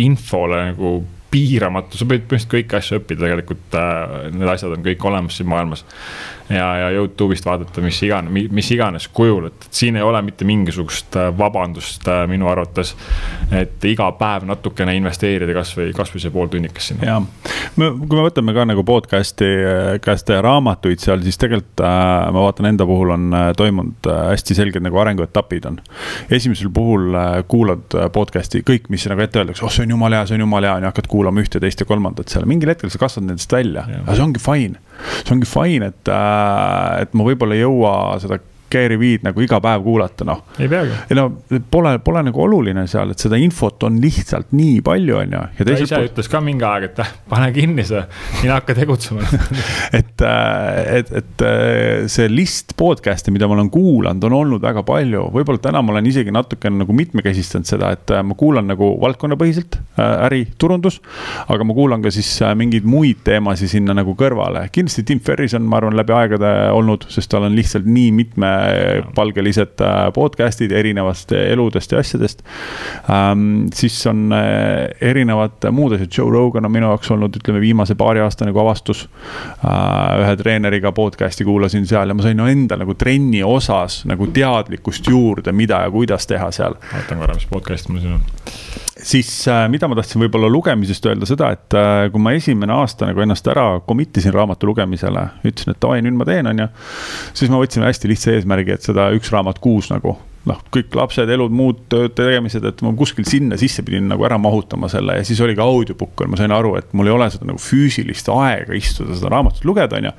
infole 0.00 0.68
nagu 0.70 1.00
piiramatu, 1.30 1.98
sa 1.98 2.06
võid 2.06 2.24
põhimõtteliselt 2.26 2.52
kõiki 2.54 2.78
asju 2.78 3.00
õppida 3.00 3.24
tegelikult 3.24 3.78
äh,, 3.78 4.14
need 4.34 4.52
asjad 4.52 4.76
on 4.76 4.86
kõik 4.86 5.06
olemas 5.10 5.38
siin 5.38 5.50
maailmas. 5.50 5.84
Ja, 6.50 6.76
ja 6.76 6.90
Youtube'ist 6.90 7.46
vaadata, 7.46 7.82
mis 7.84 8.00
iganes, 8.02 8.48
mis 8.50 8.70
iganes 8.74 9.06
kujul, 9.14 9.48
et 9.50 9.66
siin 9.74 9.96
ei 9.98 10.04
ole 10.04 10.20
mitte 10.26 10.46
mingisugust 10.48 11.16
äh, 11.18 11.30
vabandust 11.38 12.08
äh, 12.10 12.24
minu 12.30 12.48
arvates. 12.50 12.94
et 13.54 13.84
iga 13.84 14.10
päev 14.18 14.46
natukene 14.48 14.94
investeerida 14.98 15.54
kasvõi, 15.54 15.90
kasvõi 15.96 16.22
see 16.22 16.34
pool 16.34 16.50
tunnikest 16.50 16.92
sinna. 16.92 17.06
jah, 17.06 17.28
kui 17.76 18.18
me 18.18 18.26
võtame 18.26 18.54
ka 18.56 18.66
nagu 18.68 18.84
podcast'i 18.86 19.50
äh, 19.50 19.92
käest 20.02 20.30
raamatuid 20.30 21.02
seal, 21.02 21.22
siis 21.26 21.38
tegelikult 21.40 21.80
ma 21.80 22.42
vaatan 22.42 22.70
enda 22.70 22.84
puhul 22.86 23.12
on 23.14 23.34
toimunud 23.56 24.06
hästi 24.06 24.56
selged 24.58 24.82
nagu 24.84 24.98
arenguetapid 25.00 25.66
on. 25.70 25.78
esimesel 26.30 26.70
puhul 26.74 27.14
kuulad 27.50 27.96
podcast'i 28.12 28.64
kõik, 28.66 28.90
mis 28.92 29.06
nagu 29.10 29.22
ette 29.24 29.40
öeldakse, 29.40 29.64
oh 29.66 29.72
see 29.72 29.86
on 29.86 29.94
jumala 29.96 30.20
hea, 30.20 30.28
see 30.30 30.38
on 30.38 30.44
jumala 30.44 30.70
hea, 30.70 30.76
on 30.80 30.86
ju, 30.86 30.92
hakkad 30.92 31.10
kuulama 31.10 31.42
ühte, 31.42 31.62
teist 31.62 31.82
ja 31.82 31.88
kolmandat 31.88 32.32
seal, 32.32 32.46
mingil 32.50 32.72
hetkel 32.72 32.92
sa 32.92 33.00
kasvad 33.00 33.28
nendest 33.28 33.52
välja, 33.54 33.86
aga 34.02 34.16
see 34.16 34.26
ongi 34.26 34.42
fine. 34.42 34.80
see 35.22 35.34
ongi 35.34 35.48
fine, 35.48 35.90
et, 35.92 36.10
äh, 36.12 36.39
et 37.00 37.14
ma 37.14 37.26
võib-olla 37.26 37.56
ei 37.56 37.64
jõua 37.64 37.94
seda 38.22 38.40
Gary 38.70 38.98
Vee'd 39.00 39.24
nagu 39.26 39.42
iga 39.44 39.60
päev 39.62 39.84
kuulata, 39.84 40.26
noh. 40.28 40.42
ei 40.58 40.68
peagi. 40.70 40.94
ei 41.10 41.18
no 41.18 41.26
pole, 41.72 41.96
pole 42.04 42.22
nagu 42.26 42.42
oluline 42.44 42.86
seal, 42.90 43.12
et 43.14 43.22
seda 43.22 43.38
infot 43.40 43.86
on 43.88 43.98
lihtsalt 44.02 44.54
nii 44.56 44.80
palju, 44.86 45.16
on 45.20 45.36
ju. 45.36 45.42
ta 45.58 45.76
ise 45.76 45.88
pool... 45.94 46.08
ütles 46.10 46.30
ka 46.30 46.42
mingi 46.44 46.66
aeg, 46.66 46.88
et 46.90 47.02
pane 47.30 47.50
kinni 47.56 47.84
see, 47.86 48.02
mine 48.40 48.54
hakka 48.54 48.76
tegutsema 48.78 49.26
et, 50.00 50.24
äh, 50.26 50.80
et, 51.00 51.12
et 51.22 51.46
äh, 51.46 52.06
see 52.10 52.28
list 52.30 52.76
podcast'e, 52.80 53.34
mida 53.34 53.48
ma 53.50 53.58
olen 53.58 53.72
kuulanud, 53.72 54.28
on 54.30 54.38
olnud 54.40 54.64
väga 54.64 54.84
palju, 54.86 55.26
võib-olla 55.34 55.62
täna 55.62 55.82
ma 55.84 55.94
olen 55.96 56.10
isegi 56.10 56.34
natukene 56.34 56.84
nagu 56.84 56.96
mitmekesistanud 56.96 57.68
seda, 57.68 57.92
et 57.96 58.14
ma 58.26 58.36
kuulan 58.38 58.68
nagu 58.70 58.92
valdkonnapõhiselt 59.02 59.80
äri, 60.00 60.44
turundus. 60.60 61.00
aga 61.50 61.66
ma 61.66 61.76
kuulan 61.76 62.04
ka 62.04 62.12
siis 62.14 62.30
mingeid 62.56 62.86
muid 62.88 63.22
teemasid 63.26 63.72
sinna 63.72 63.94
nagu 63.96 64.14
kõrvale, 64.18 64.66
kindlasti 64.72 65.06
Tim 65.08 65.20
Ferris 65.24 65.54
on, 65.58 65.66
ma 65.68 65.80
arvan, 65.80 65.96
läbi 65.98 66.14
aegade 66.16 66.50
olnud, 66.74 67.06
sest 67.12 67.30
tal 67.32 67.46
on 67.48 67.56
lihtsalt 67.56 67.88
nii 67.88 68.10
mitme 68.14 68.50
palgelised 69.14 69.82
äh, 69.84 69.98
podcast'id 70.14 70.72
erinevast 70.72 71.32
eludest 71.36 71.92
ja 71.92 72.02
asjadest 72.02 72.44
ähm,. 73.10 73.68
siis 73.74 73.98
on 74.10 74.32
äh, 74.32 74.88
erinevad 75.00 75.68
muud 75.72 75.96
asjad, 75.96 76.12
Joe 76.18 76.30
Rogan 76.30 76.68
on 76.68 76.74
minu 76.74 76.90
jaoks 76.90 77.10
olnud, 77.14 77.36
ütleme, 77.40 77.60
viimase 77.62 77.94
paari 77.98 78.22
aasta 78.24 78.48
nagu 78.48 78.62
avastus 78.62 79.06
äh,. 79.06 80.20
ühe 80.22 80.36
treeneriga 80.40 80.92
podcast'i 80.96 81.46
kuulasin 81.48 81.86
seal 81.90 82.10
ja 82.10 82.16
ma 82.16 82.26
sain 82.26 82.38
no, 82.40 82.48
endal 82.50 82.84
nagu 82.84 82.94
trenni 82.98 83.42
osas 83.46 84.02
nagu 84.10 84.30
teadlikkust 84.34 85.10
juurde, 85.10 85.52
mida 85.52 85.84
ja 85.84 85.90
kuidas 85.90 86.26
teha 86.30 86.50
seal. 86.54 86.78
vaatan 86.92 87.24
korra, 87.24 87.36
mis 87.38 87.50
podcast 87.50 87.90
mul 87.90 88.04
siin 88.04 88.18
on 88.18 88.88
siis 89.02 89.30
äh, 89.48 89.64
mida 89.72 89.88
ma 89.88 89.98
tahtsin 89.98 90.22
võib-olla 90.24 90.50
lugemisest 90.52 91.06
öelda 91.10 91.28
seda, 91.28 91.50
et 91.56 91.76
äh, 91.76 92.06
kui 92.12 92.22
ma 92.22 92.34
esimene 92.36 92.74
aasta 92.76 93.08
nagu 93.10 93.22
ennast 93.24 93.46
ära 93.50 93.66
commit 93.86 94.16
isin 94.20 94.34
raamatu 94.36 94.70
lugemisele, 94.70 95.26
ütlesin, 95.44 95.74
et 95.74 95.82
davai, 95.82 96.00
nüüd 96.04 96.18
ma 96.18 96.26
teen, 96.28 96.50
on 96.50 96.64
ju. 96.64 96.68
siis 97.42 97.52
ma 97.52 97.60
võtsin 97.62 97.86
hästi 97.86 98.10
lihtsa 98.10 98.34
eesmärgi, 98.36 98.76
et 98.76 98.90
seda 98.90 99.10
üks 99.16 99.32
raamat 99.34 99.62
kuus 99.62 99.90
nagu 99.92 100.16
noh, 100.48 100.60
kõik 100.72 100.94
lapsed, 100.96 101.28
elud, 101.28 101.52
muud 101.52 101.82
tööd, 101.92 102.14
tegemised, 102.16 102.64
et 102.64 102.80
ma 102.84 102.92
kuskil 102.96 103.26
sinna 103.28 103.58
sisse 103.60 103.84
pidin 103.84 104.06
nagu 104.08 104.24
ära 104.24 104.38
mahutama 104.40 104.88
selle 104.92 105.18
ja 105.18 105.24
siis 105.26 105.40
oli 105.44 105.56
ka 105.58 105.66
audiobook, 105.68 106.24
ma 106.30 106.38
sain 106.40 106.54
aru, 106.54 106.74
et 106.80 106.94
mul 106.96 107.10
ei 107.10 107.14
ole 107.14 107.28
seda 107.32 107.48
nagu 107.48 107.60
füüsilist 107.60 108.30
aega 108.32 108.76
istuda 108.76 109.16
seda 109.18 109.32
raamatut 109.34 109.66
lugeda, 109.68 110.00
on 110.00 110.08
ju. 110.08 110.12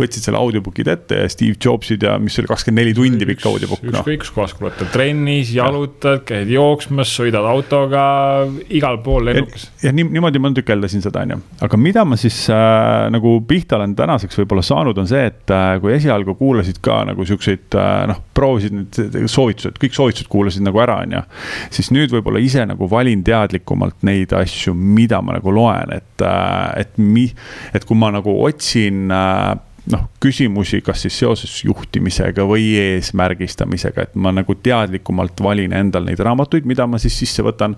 võtsid 0.00 0.28
selle 0.28 0.40
audiobook'id 0.40 0.90
ette 0.92 1.20
ja 1.20 1.32
Steve 1.32 1.58
Jobsid 1.60 2.06
ja 2.08 2.16
mis 2.22 2.38
oli 2.40 2.50
kakskümmend 2.50 2.84
neli 2.86 2.94
tundi 2.96 3.28
pikk 3.28 3.48
audiobook. 3.50 3.84
ükskõik 3.84 4.20
no. 4.20 4.24
kus 4.24 4.32
kohas 4.36 4.56
kuulata, 4.56 4.88
trennis, 4.92 5.52
jalutad, 5.56 6.24
käid 6.28 6.52
jooksmas, 6.52 7.12
sõidad 7.20 7.44
autoga, 7.48 8.06
igal 8.72 9.00
pool 9.04 9.28
lennukas. 9.28 9.68
ja, 9.82 9.90
ja 9.90 9.96
nii, 9.96 10.08
niimoodi 10.16 10.40
ma 10.42 10.52
tükeldasin 10.56 11.04
seda, 11.04 11.26
on 11.26 11.36
ju, 11.36 11.40
aga 11.68 11.80
mida 11.80 12.06
ma 12.08 12.16
siis 12.20 12.46
äh, 12.52 13.06
nagu 13.12 13.36
pihta 13.48 13.76
olen 13.76 13.96
tänaseks 13.98 14.40
võib-olla 14.40 14.64
saanud, 14.64 15.04
on 15.04 15.10
see, 15.10 15.28
et 15.28 15.52
äh, 15.52 15.76
kui 15.84 15.92
esialgu 15.98 16.36
kuulasid 16.40 16.80
ka 16.84 17.02
nagu 17.08 17.28
siukseid 17.28 17.76
äh, 17.76 18.06
noh, 18.08 18.24
proovisid 18.36 18.76
soovitusi 18.96 19.46
soovitused, 19.56 19.78
kõik 19.80 19.96
soovitused 19.96 20.30
kuulasid 20.30 20.64
nagu 20.66 20.80
ära, 20.82 21.00
on 21.04 21.16
ju. 21.16 21.22
siis 21.74 21.90
nüüd 21.94 22.12
võib-olla 22.14 22.42
ise 22.42 22.64
nagu 22.68 22.88
valin 22.90 23.22
teadlikumalt 23.26 24.02
neid 24.06 24.32
asju, 24.36 24.74
mida 24.74 25.22
ma 25.24 25.38
nagu 25.38 25.54
loen, 25.54 25.92
et, 25.96 26.24
äh, 26.24 26.82
et 26.82 26.98
mi-, 26.98 27.32
et 27.74 27.86
kui 27.86 27.98
ma 27.98 28.12
nagu 28.14 28.34
otsin 28.46 29.10
äh, 29.12 29.54
noh, 29.92 30.06
küsimusi, 30.22 30.80
kas 30.84 31.04
siis 31.04 31.18
seoses 31.20 31.52
juhtimisega 31.64 32.44
või 32.48 32.72
eesmärgistamisega, 32.80 34.08
et 34.08 34.16
ma 34.18 34.32
nagu 34.34 34.56
teadlikumalt 34.58 35.38
valin 35.42 35.74
endal 35.76 36.06
neid 36.08 36.22
raamatuid, 36.26 36.66
mida 36.66 36.88
ma 36.90 36.98
siis 37.02 37.18
sisse 37.18 37.44
võtan. 37.46 37.76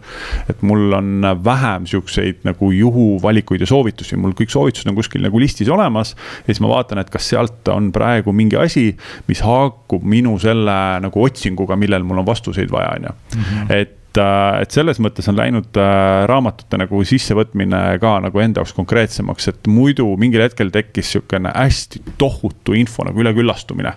et 0.49 0.63
mul 0.63 0.93
on 0.97 1.27
vähem 1.45 1.87
siukseid 1.87 2.45
nagu 2.49 2.71
juhuvalikuid 2.73 3.61
ja 3.61 3.69
soovitusi, 3.69 4.17
mul 4.17 4.33
kõik 4.39 4.53
soovitused 4.55 4.89
on 4.89 4.97
kuskil 4.97 5.23
nagu 5.23 5.39
listis 5.39 5.69
olemas. 5.69 6.15
ja 6.47 6.53
siis 6.55 6.63
ma 6.65 6.73
vaatan, 6.73 7.03
et 7.03 7.11
kas 7.11 7.29
sealt 7.29 7.69
on 7.69 7.93
praegu 7.93 8.33
mingi 8.33 8.57
asi, 8.57 8.97
mis 9.29 9.45
haakub 9.45 10.05
minu 10.05 10.39
selle 10.39 10.79
nagu 11.05 11.23
otsinguga, 11.23 11.77
millel 11.77 12.05
mul 12.09 12.25
on 12.25 12.27
vastuseid 12.27 12.73
vaja, 12.73 12.97
on 12.97 13.09
ju. 13.11 13.15
Mhm. 13.37 13.73
et 13.73 13.97
et, 14.09 14.19
äh, 14.21 14.63
et 14.63 14.75
selles 14.75 14.99
mõttes 15.03 15.29
on 15.29 15.37
läinud 15.37 15.77
äh, 15.79 16.25
raamatute 16.29 16.79
nagu 16.81 17.01
sissevõtmine 17.07 17.99
ka 18.01 18.15
nagu 18.25 18.41
enda 18.43 18.63
jaoks 18.63 18.75
konkreetsemaks, 18.77 19.49
et 19.53 19.69
muidu 19.71 20.07
mingil 20.21 20.43
hetkel 20.43 20.73
tekkis 20.75 21.13
sihukene 21.15 21.53
hästi 21.55 22.03
tohutu 22.19 22.77
info 22.79 23.05
nagu 23.09 23.21
üleküllastumine. 23.21 23.93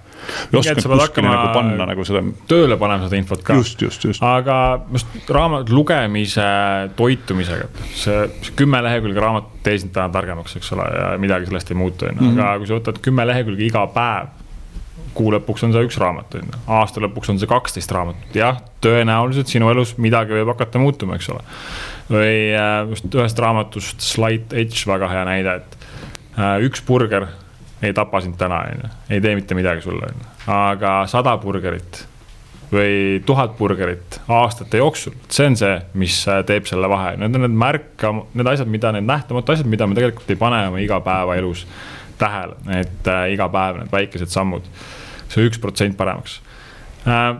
nagu 1.32 1.54
panna 1.56 1.88
nagu 1.90 2.06
seda. 2.08 2.24
tööle 2.48 2.78
panema 2.82 3.08
seda 3.08 3.22
infot 3.22 3.44
ka. 3.44 3.56
just, 3.60 3.82
just, 3.82 4.04
just. 4.06 4.24
aga 4.24 4.82
just 4.92 5.32
raamat 5.32 5.72
lugemise 5.72 6.50
toitumisega, 6.98 7.72
see, 7.96 8.28
see 8.42 8.60
kümme 8.60 8.84
lehekülge 8.84 9.24
raamatut 9.24 9.64
tees 9.64 9.84
sind 9.84 9.94
täna 9.94 10.10
targemaks, 10.14 10.56
eks 10.58 10.72
ole, 10.76 10.86
ja 10.98 11.10
midagi 11.22 11.48
sellest 11.50 11.72
ei 11.72 11.78
muutu, 11.78 12.10
on 12.10 12.18
ju, 12.20 12.36
aga 12.36 12.56
kui 12.60 12.70
sa 12.70 12.80
võtad 12.80 13.02
kümme 13.06 13.26
lehekülge 13.30 13.68
iga 13.68 13.86
päev 13.94 14.41
kuu 15.18 15.32
lõpuks 15.34 15.66
on 15.68 15.74
see 15.76 15.86
üks 15.88 15.98
raamat, 16.02 16.38
on 16.40 16.48
ju, 16.48 16.62
aasta 16.78 17.04
lõpuks 17.04 17.34
on 17.34 17.40
see 17.42 17.50
kaksteist 17.50 17.92
raamatut, 17.96 18.36
jah, 18.38 18.62
tõenäoliselt 18.84 19.52
sinu 19.52 19.70
elus 19.72 19.96
midagi 20.02 20.36
võib 20.38 20.54
hakata 20.54 20.82
muutuma, 20.82 21.18
eks 21.20 21.32
ole. 21.34 21.44
või 22.12 22.36
äh, 22.58 22.78
just 22.92 23.08
ühest 23.12 23.40
raamatust 23.42 24.04
Slight 24.06 24.54
Edge, 24.54 24.86
väga 24.90 25.10
hea 25.12 25.26
näide, 25.28 25.58
et 25.62 25.90
äh, 26.38 26.56
üks 26.68 26.84
burger 26.88 27.30
ei 27.82 27.96
tapa 27.98 28.22
sind 28.22 28.38
täna, 28.40 28.64
on 28.70 28.86
ju, 28.86 28.94
ei 29.10 29.24
tee 29.24 29.36
mitte 29.38 29.58
midagi 29.58 29.84
sulle, 29.86 30.12
on 30.12 30.24
ju, 30.24 30.32
aga 30.56 30.96
sada 31.12 31.36
burgerit 31.42 32.06
või 32.72 33.20
tuhat 33.28 33.58
burgerit 33.58 34.22
aastate 34.32 34.80
jooksul. 34.80 35.16
see 35.30 35.50
on 35.52 35.58
see, 35.60 35.74
mis 36.00 36.22
äh, 36.32 36.44
teeb 36.48 36.70
selle 36.70 36.88
vahe, 36.92 37.18
need 37.20 37.36
on 37.36 37.44
need 37.46 37.58
märka, 37.64 38.14
need 38.32 38.48
asjad, 38.48 38.70
mida 38.72 38.94
need 38.96 39.08
nähtamatud 39.10 39.58
asjad, 39.58 39.68
mida 39.72 39.88
me 39.88 39.98
tegelikult 39.98 40.32
ei 40.32 40.40
pane 40.40 40.62
oma 40.70 40.80
igapäevaelus 40.84 41.66
tähele, 42.22 42.58
et 42.80 43.10
äh, 43.10 43.28
iga 43.36 43.50
päev 43.54 43.82
need 43.82 43.94
väikesed 43.94 44.32
sammud. 44.34 44.68
see 45.32 45.48
üks 45.48 45.62
protsent 45.64 45.96
paremaks 46.00 46.40
äh, 47.08 47.38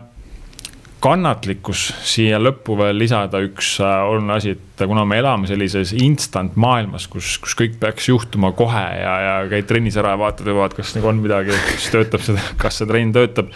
kannatlikkus 1.02 1.88
siia 2.06 2.38
lõppu 2.38 2.76
veel 2.78 3.00
lisada 3.02 3.40
üks 3.42 3.74
äh, 3.82 3.94
oluline 4.06 4.36
asi, 4.36 4.52
et 4.54 4.82
kuna 4.86 5.02
me 5.06 5.18
elame 5.18 5.48
sellises 5.50 5.92
instant 5.96 6.54
maailmas, 6.60 7.08
kus, 7.10 7.34
kus 7.42 7.56
kõik 7.58 7.74
peaks 7.82 8.06
juhtuma 8.10 8.52
kohe 8.56 8.82
ja, 9.00 9.14
ja 9.24 9.32
käid 9.50 9.66
trennis 9.70 9.98
ära 9.98 10.14
ja 10.14 10.20
vaatad 10.20 10.50
juba, 10.52 10.68
et 10.68 10.76
kas 10.78 10.94
nagu 10.96 11.10
on 11.10 11.22
midagi, 11.22 11.56
kas 11.68 11.88
töötab 11.94 12.22
see, 12.26 12.44
kas 12.60 12.78
see 12.78 12.90
trenn 12.90 13.14
töötab. 13.14 13.50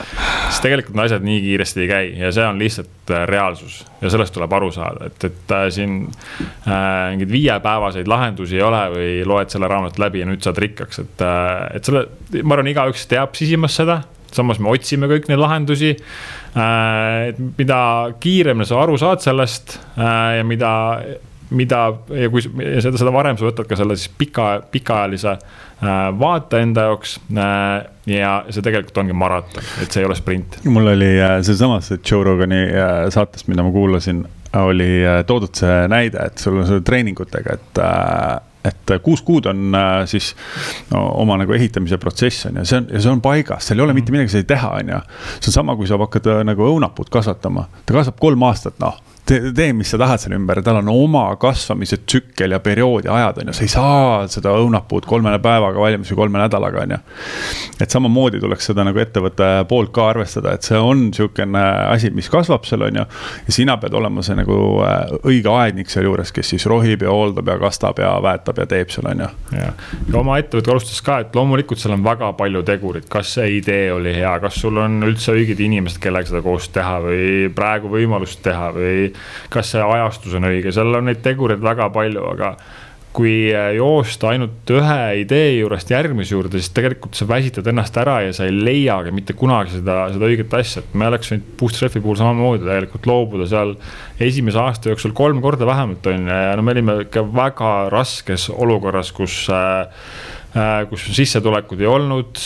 siis 0.49 0.63
tegelikult 0.65 0.99
need 0.99 1.07
asjad 1.07 1.29
nii 1.29 1.45
kiiresti 1.45 1.85
ei 1.85 1.91
käi 1.93 2.11
ja 2.25 2.33
see 2.35 2.49
on 2.49 2.59
lihtsalt 2.63 3.15
äh, 3.15 3.25
reaalsus 3.31 3.79
ja 4.03 4.11
sellest 4.13 4.35
tuleb 4.35 4.59
aru 4.59 4.73
saada, 4.75 5.11
et, 5.11 5.29
et 5.31 5.55
äh, 5.55 5.69
siin 5.75 5.97
äh, 6.03 7.15
mingeid 7.15 7.31
viiepäevaseid 7.31 8.11
lahendusi 8.11 8.59
ei 8.59 8.67
ole 8.67 8.83
või 8.97 9.15
loed 9.29 9.55
selle 9.55 9.71
raamatu 9.71 10.03
läbi 10.03 10.25
ja 10.25 10.29
nüüd 10.31 10.43
saad 10.43 10.59
rikkaks, 10.67 11.05
et 11.05 11.27
et 11.77 11.87
selle, 11.87 12.07
ma 12.43 12.59
arvan, 12.59 12.75
igaüks 12.75 13.07
teab 13.11 13.39
sisimas 13.39 13.79
seda 13.79 14.03
samas 14.37 14.61
me 14.63 14.73
otsime 14.73 15.09
kõik 15.11 15.31
neid 15.31 15.41
lahendusi. 15.41 15.95
Äh, 15.97 16.46
et 16.57 17.39
mida 17.59 17.79
kiiremini 18.21 18.67
sa 18.69 18.81
aru 18.85 18.97
saad 19.01 19.21
sellest 19.25 19.77
äh, 19.99 20.39
ja 20.39 20.45
mida, 20.47 20.73
mida 21.57 21.81
ja 22.17 22.31
kui 22.33 22.43
ja 22.43 22.81
seda, 22.85 22.97
seda 23.01 23.13
varem 23.15 23.37
sa 23.37 23.49
võtad 23.49 23.69
ka 23.69 23.79
selle 23.79 23.99
siis 23.99 24.13
pika, 24.17 24.49
pikaajalise 24.73 25.35
äh, 25.37 25.93
vaate 26.19 26.63
enda 26.65 26.89
jaoks. 26.89 27.19
ja 28.07 28.33
see 28.49 28.65
tegelikult 28.65 29.03
ongi 29.03 29.17
maraton, 29.19 29.69
et 29.83 29.93
see 29.93 30.05
ei 30.05 30.09
ole 30.09 30.17
sprint. 30.19 30.61
mul 30.65 30.95
oli 30.95 31.13
sealsamas 31.19 31.93
Joe 31.99 32.25
Rogani 32.25 32.65
saatest, 33.13 33.51
mida 33.53 33.67
ma 33.67 33.75
kuulasin, 33.75 34.25
oli 34.57 34.91
toodud 35.27 35.55
see 35.59 35.81
näide, 35.93 36.31
et 36.31 36.41
sul 36.41 36.61
on 36.63 36.69
selle 36.69 36.87
treeningutega, 36.87 37.59
et 37.59 37.83
et 38.67 38.95
kuus 39.05 39.23
kuud 39.27 39.49
on 39.51 39.75
äh, 39.77 40.03
siis 40.11 40.33
no, 40.93 41.03
oma 41.23 41.39
nagu 41.41 41.57
ehitamise 41.57 41.99
protsess 42.03 42.49
on 42.51 42.61
ju, 42.61 42.69
see 42.69 42.81
on, 42.81 42.89
ja 42.93 43.03
see 43.03 43.13
on 43.13 43.25
paigas, 43.25 43.69
seal 43.69 43.81
ei 43.81 43.87
ole 43.87 43.97
mitte 43.97 44.15
midagi 44.15 44.35
sai 44.37 44.47
teha, 44.49 44.73
on 44.81 44.95
ju. 44.95 45.03
see 45.39 45.51
on 45.53 45.59
sama, 45.61 45.77
kui 45.79 45.91
sa 45.91 45.99
hakkad 46.01 46.31
äh, 46.33 46.45
nagu 46.47 46.67
õunapuud 46.71 47.13
kasvatama, 47.13 47.69
ta 47.85 47.99
kasvab 47.99 48.19
kolm 48.23 48.49
aastat, 48.49 48.79
noh 48.83 48.99
tee, 49.27 49.53
tee, 49.55 49.73
mis 49.73 49.91
sa 49.91 49.99
tahad 50.01 50.21
selle 50.23 50.39
ümber, 50.39 50.61
tal 50.65 50.79
on 50.81 50.91
oma 50.93 51.25
kasvamise 51.41 51.99
tsükkel 52.05 52.55
ja 52.55 52.61
perioodi 52.63 53.11
ajad, 53.13 53.41
on 53.43 53.51
ju, 53.51 53.57
sa 53.57 53.65
ei 53.65 53.73
saa 53.73 54.05
seda 54.31 54.55
õunapuud 54.61 55.07
kolme 55.09 55.33
päevaga 55.43 55.83
valmis 55.83 56.11
või 56.13 56.21
kolme 56.23 56.41
nädalaga, 56.41 56.85
on 56.85 56.95
ju. 56.95 56.99
et 57.83 57.93
samamoodi 57.93 58.41
tuleks 58.43 58.71
seda 58.71 58.87
nagu 58.87 59.01
ettevõtte 59.03 59.49
poolt 59.69 59.93
ka 59.97 60.09
arvestada, 60.13 60.55
et 60.57 60.67
see 60.67 60.79
on 60.79 61.09
sihukene 61.17 61.63
asi, 61.91 62.11
mis 62.15 62.31
kasvab 62.33 62.67
seal, 62.69 62.87
on 62.87 63.01
ju. 63.03 63.07
ja 63.49 63.57
sina 63.59 63.77
pead 63.83 63.97
olema 63.99 64.25
see 64.27 64.39
nagu 64.39 64.59
äh, 64.87 65.17
õige 65.27 65.53
aednik 65.53 65.91
sealjuures, 65.93 66.33
kes 66.35 66.55
siis 66.55 66.69
rohib 66.71 67.03
ja 67.03 67.15
hooldab 67.15 67.51
ja 67.51 67.59
kastab 67.63 68.03
ja 68.03 68.15
väetab 68.23 68.63
ja 68.63 68.69
teeb 68.71 68.95
seal, 68.95 69.11
on 69.11 69.27
ju. 69.27 69.31
ja, 69.59 69.73
ja 70.07 70.21
oma 70.21 70.39
ettevõte 70.43 70.75
alustas 70.75 71.03
ka, 71.03 71.21
et 71.25 71.37
loomulikult 71.37 71.83
seal 71.83 71.97
on 71.97 72.07
väga 72.07 72.33
palju 72.39 72.63
tegureid, 72.67 73.11
kas 73.11 73.37
see 73.39 73.59
idee 73.59 73.91
oli 73.95 74.15
hea, 74.17 74.37
kas 74.43 74.61
sul 74.63 74.79
on 74.83 75.01
üldse 75.07 75.35
õiged 75.35 75.61
inimesed, 75.67 76.01
kellega 76.03 76.31
seda 76.31 76.45
koos 76.45 76.71
teha 76.75 76.99
või 77.05 77.27
praegu 77.57 77.91
võimalust 77.91 78.43
teha 78.45 78.71
või 78.77 79.16
kas 79.53 79.75
see 79.75 79.85
ajastus 79.85 80.35
on 80.39 80.49
õige, 80.51 80.75
seal 80.75 80.99
on 80.99 81.09
neid 81.11 81.23
tegureid 81.25 81.63
väga 81.63 81.91
palju, 81.95 82.27
aga 82.35 82.57
kui 83.17 83.49
joosta 83.73 84.29
ainult 84.35 84.69
ühe 84.77 84.97
idee 85.23 85.55
juurest 85.57 85.89
järgmise 85.89 86.35
juurde, 86.35 86.61
siis 86.61 86.75
tegelikult 86.77 87.17
sa 87.17 87.25
väsitad 87.29 87.71
ennast 87.73 87.97
ära 87.97 88.19
ja 88.27 88.35
sa 88.37 88.45
ei 88.45 88.53
leiagi 88.53 89.15
mitte 89.17 89.33
kunagi 89.39 89.79
seda, 89.79 90.03
seda 90.13 90.29
õiget 90.29 90.53
asja, 90.59 90.83
et 90.85 90.99
me 90.99 91.09
oleks 91.09 91.33
võinud 91.33 91.47
Bootstrap'i 91.57 92.03
puhul 92.05 92.21
samamoodi 92.21 92.67
tegelikult 92.67 93.09
loobuda 93.09 93.49
seal 93.49 93.73
esimese 94.21 94.61
aasta 94.61 94.93
jooksul 94.93 95.17
kolm 95.17 95.41
korda 95.45 95.69
vähemalt 95.69 96.13
on 96.13 96.29
ju, 96.29 96.41
ja 96.51 96.53
no 96.59 96.67
me 96.67 96.77
olime 96.77 97.01
ikka 97.07 97.25
väga 97.33 97.75
raskes 97.95 98.51
olukorras, 98.53 99.15
kus 99.17 99.47
äh 99.49 100.35
kus 100.91 101.09
sissetulekud 101.17 101.83
ei 101.83 101.89
olnud. 101.91 102.41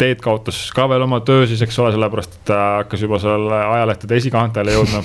Teet 0.00 0.24
kaotas 0.24 0.60
ka 0.76 0.88
veel 0.88 1.04
oma 1.04 1.20
töö 1.26 1.44
siis, 1.48 1.62
eks 1.66 1.78
ole, 1.82 1.92
sellepärast 1.94 2.38
et 2.38 2.48
ta 2.52 2.62
hakkas 2.80 3.04
juba 3.04 3.20
seal 3.22 3.48
ajalehtede 3.52 4.18
esikaantele 4.22 4.76
jõudma. 4.78 5.04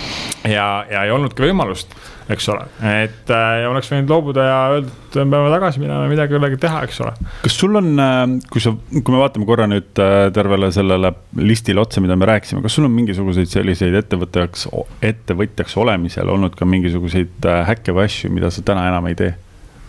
ja, 0.56 0.66
ja 0.90 1.04
ei 1.06 1.14
olnudki 1.14 1.48
võimalust 1.48 1.96
eks 2.30 2.48
ole, 2.52 2.66
et 2.86 3.30
äh, 3.32 3.48
ja 3.62 3.70
oleks 3.70 3.90
võinud 3.90 4.10
loobuda 4.12 4.44
ja 4.46 4.56
öelda, 4.74 4.92
et 5.08 5.16
me 5.18 5.24
peame 5.34 5.50
tagasi 5.52 5.82
minema 5.82 6.04
ja 6.04 6.10
midagi 6.10 6.36
jällegi 6.36 6.58
teha, 6.62 6.82
eks 6.86 7.00
ole. 7.04 7.12
kas 7.42 7.56
sul 7.58 7.78
on, 7.78 7.90
äh, 8.02 8.22
kui 8.52 8.62
sa, 8.62 8.74
kui 8.92 9.14
me 9.14 9.20
vaatame 9.20 9.48
korra 9.48 9.68
nüüd 9.70 10.02
äh, 10.02 10.26
tervele 10.34 10.70
sellele 10.74 11.12
listile 11.42 11.82
otsa, 11.82 12.02
mida 12.04 12.16
me 12.18 12.28
rääkisime, 12.30 12.62
kas 12.64 12.78
sul 12.78 12.88
on 12.88 12.94
mingisuguseid 12.96 13.50
selliseid 13.52 13.96
ettevõtjaks, 14.02 14.68
ettevõtjaks 15.12 15.78
olemisel 15.82 16.30
olnud 16.32 16.56
ka 16.58 16.68
mingisuguseid 16.68 17.50
häkke 17.68 17.96
või 17.96 18.06
asju, 18.08 18.32
mida 18.34 18.52
sa 18.54 18.64
täna 18.66 18.86
enam 18.92 19.10
ei 19.10 19.18
tee? 19.18 19.34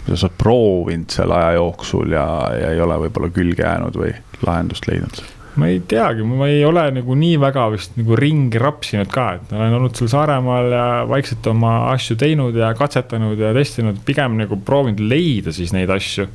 Mida 0.06 0.18
sa 0.20 0.28
oled 0.28 0.40
proovinud 0.40 1.14
selle 1.14 1.38
aja 1.38 1.56
jooksul 1.60 2.12
ja, 2.16 2.26
ja 2.60 2.74
ei 2.76 2.82
ole 2.84 3.00
võib-olla 3.06 3.32
külge 3.34 3.64
jäänud 3.64 3.98
või 4.00 4.12
lahendust 4.44 4.88
leidnud? 4.90 5.24
ma 5.60 5.70
ei 5.70 5.82
teagi, 5.86 6.26
ma 6.26 6.48
ei 6.50 6.64
ole 6.66 6.88
nagu 6.96 7.16
nii 7.18 7.36
väga 7.42 7.68
vist 7.76 7.98
nagu 8.00 8.16
ringi 8.18 8.62
rapsinud 8.62 9.12
ka, 9.14 9.28
et 9.38 9.52
olen 9.54 9.76
olnud 9.78 9.98
seal 9.98 10.10
Saaremaal 10.10 10.72
ja 10.74 10.86
vaikselt 11.10 11.46
oma 11.52 11.76
asju 11.92 12.18
teinud 12.20 12.58
ja 12.58 12.72
katsetanud 12.78 13.38
ja 13.40 13.54
testinud, 13.56 14.02
pigem 14.08 14.40
nagu 14.40 14.58
proovinud 14.66 15.04
leida 15.12 15.54
siis 15.54 15.76
neid 15.76 15.94
asju 15.94 16.26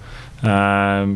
äh, 0.47 1.11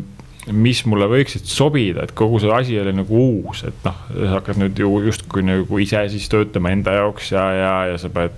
mis 0.51 0.81
mulle 0.89 1.07
võiksid 1.07 1.45
sobida, 1.47 2.03
et 2.03 2.11
kogu 2.17 2.39
see 2.43 2.51
asi 2.51 2.75
oli 2.79 2.91
nagu 2.95 3.19
uus, 3.19 3.61
et 3.67 3.85
noh, 3.85 3.99
sa 4.11 4.31
hakkad 4.33 4.59
nüüd 4.59 4.79
ju 4.79 4.89
justkui 5.05 5.45
nagu 5.45 5.79
ise 5.79 6.01
siis 6.11 6.25
töötama 6.31 6.73
enda 6.75 6.97
jaoks 6.97 7.31
ja, 7.31 7.43
ja, 7.55 7.71
ja 7.93 7.99
sa 8.01 8.11
pead 8.11 8.35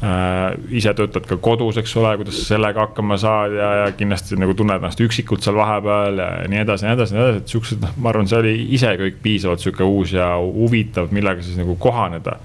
äh,. 0.00 0.56
ise 0.80 0.94
töötad 0.96 1.28
ka 1.28 1.36
kodus, 1.44 1.76
eks 1.82 1.94
ole, 2.00 2.14
kuidas 2.22 2.40
sa 2.40 2.54
sellega 2.54 2.86
hakkama 2.86 3.18
saad 3.20 3.56
ja, 3.58 3.70
ja 3.82 3.90
kindlasti 3.98 4.40
nagu 4.40 4.56
tunned 4.56 4.80
ennast 4.80 5.04
üksikult 5.04 5.44
seal 5.44 5.58
vahepeal 5.60 6.22
ja 6.24 6.30
nii 6.48 6.62
edasi, 6.64 6.88
nii 6.88 6.96
edasi, 6.96 7.16
nii 7.16 7.24
edasi, 7.26 7.42
et 7.44 7.56
siuksed, 7.56 7.82
noh, 7.84 7.96
ma 8.00 8.12
arvan, 8.14 8.30
see 8.30 8.40
oli 8.40 8.54
ise 8.78 8.94
kõik 9.02 9.20
piisavalt 9.24 9.64
sihuke 9.64 9.84
uus 9.84 10.16
ja 10.16 10.32
huvitav, 10.40 11.12
millega 11.12 11.44
siis 11.44 11.60
nagu 11.60 11.76
kohaneda 11.80 12.38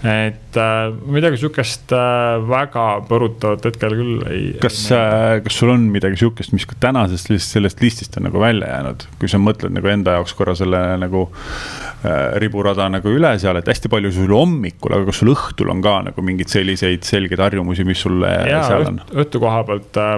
et 0.00 0.56
äh, 0.56 0.92
midagi 1.12 1.36
sihukest 1.42 1.92
äh, 1.92 2.40
väga 2.48 2.84
põrutavat 3.08 3.66
hetkel 3.68 3.92
küll 3.98 4.22
ei. 4.30 4.46
kas 4.62 4.78
äh,, 4.96 5.40
kas 5.44 5.58
sul 5.60 5.74
on 5.74 5.84
midagi 5.92 6.16
sihukest, 6.22 6.54
mis 6.56 6.64
ka 6.68 6.78
tänasest 6.80 7.28
sellest 7.44 7.82
listist 7.84 8.16
on 8.16 8.24
nagu 8.30 8.40
välja 8.40 8.70
jäänud, 8.72 9.04
kui 9.20 9.28
sa 9.28 9.40
mõtled 9.42 9.74
nagu 9.76 9.92
enda 9.92 10.16
jaoks 10.16 10.32
korra 10.38 10.56
selle 10.56 10.80
nagu 11.02 11.26
äh, 11.28 12.38
riburada 12.40 12.88
nagu 12.92 13.12
üle 13.12 13.34
seal, 13.42 13.60
et 13.60 13.68
hästi 13.68 13.92
palju 13.92 14.14
sul 14.16 14.32
hommikul, 14.32 14.96
aga 14.96 15.10
kas 15.10 15.20
sul 15.20 15.34
õhtul 15.34 15.74
on 15.74 15.84
ka 15.84 15.98
nagu 16.08 16.24
mingeid 16.24 16.52
selliseid 16.52 17.04
selgeid 17.04 17.44
harjumusi, 17.44 17.84
mis 17.88 18.00
sul 18.00 18.24
seal 18.24 18.88
on? 18.88 19.02
õhtu 19.12 19.42
koha 19.44 19.60
pealt 19.68 20.00
äh, 20.00 20.16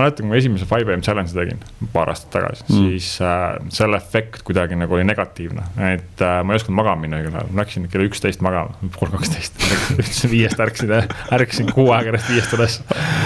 mäletan, 0.00 0.26
kui 0.26 0.32
ma 0.32 0.40
esimese 0.40 0.66
5am 0.68 1.04
challenge'i 1.04 1.36
tegin 1.36 1.62
paar 1.94 2.10
aastat 2.12 2.32
tagasi 2.38 2.66
mm., 2.66 2.88
siis 2.90 3.10
äh, 3.24 3.58
selle 3.74 4.00
efekt 4.00 4.44
kuidagi 4.46 4.78
nagu 4.78 4.96
oli 4.96 5.06
negatiivne. 5.08 5.66
et 5.90 6.24
äh, 6.24 6.40
ma 6.44 6.54
ei 6.54 6.60
osanud 6.60 6.78
magama 6.80 7.04
minna 7.04 7.20
õigel 7.20 7.36
ajal, 7.36 7.52
ma 7.52 7.62
läksin 7.62 7.88
kell 7.92 8.06
üksteist 8.08 8.44
magama, 8.44 8.90
pool 8.96 9.12
kaksteist, 9.14 9.60
ütlesin 9.98 10.32
viiest 10.32 10.60
ärkasin, 10.66 10.94
ärkasin 11.38 11.72
kuu 11.72 11.88
aega 11.94 12.12
järjest 12.12 12.32
viiest 12.34 12.56
üles. 12.58 12.78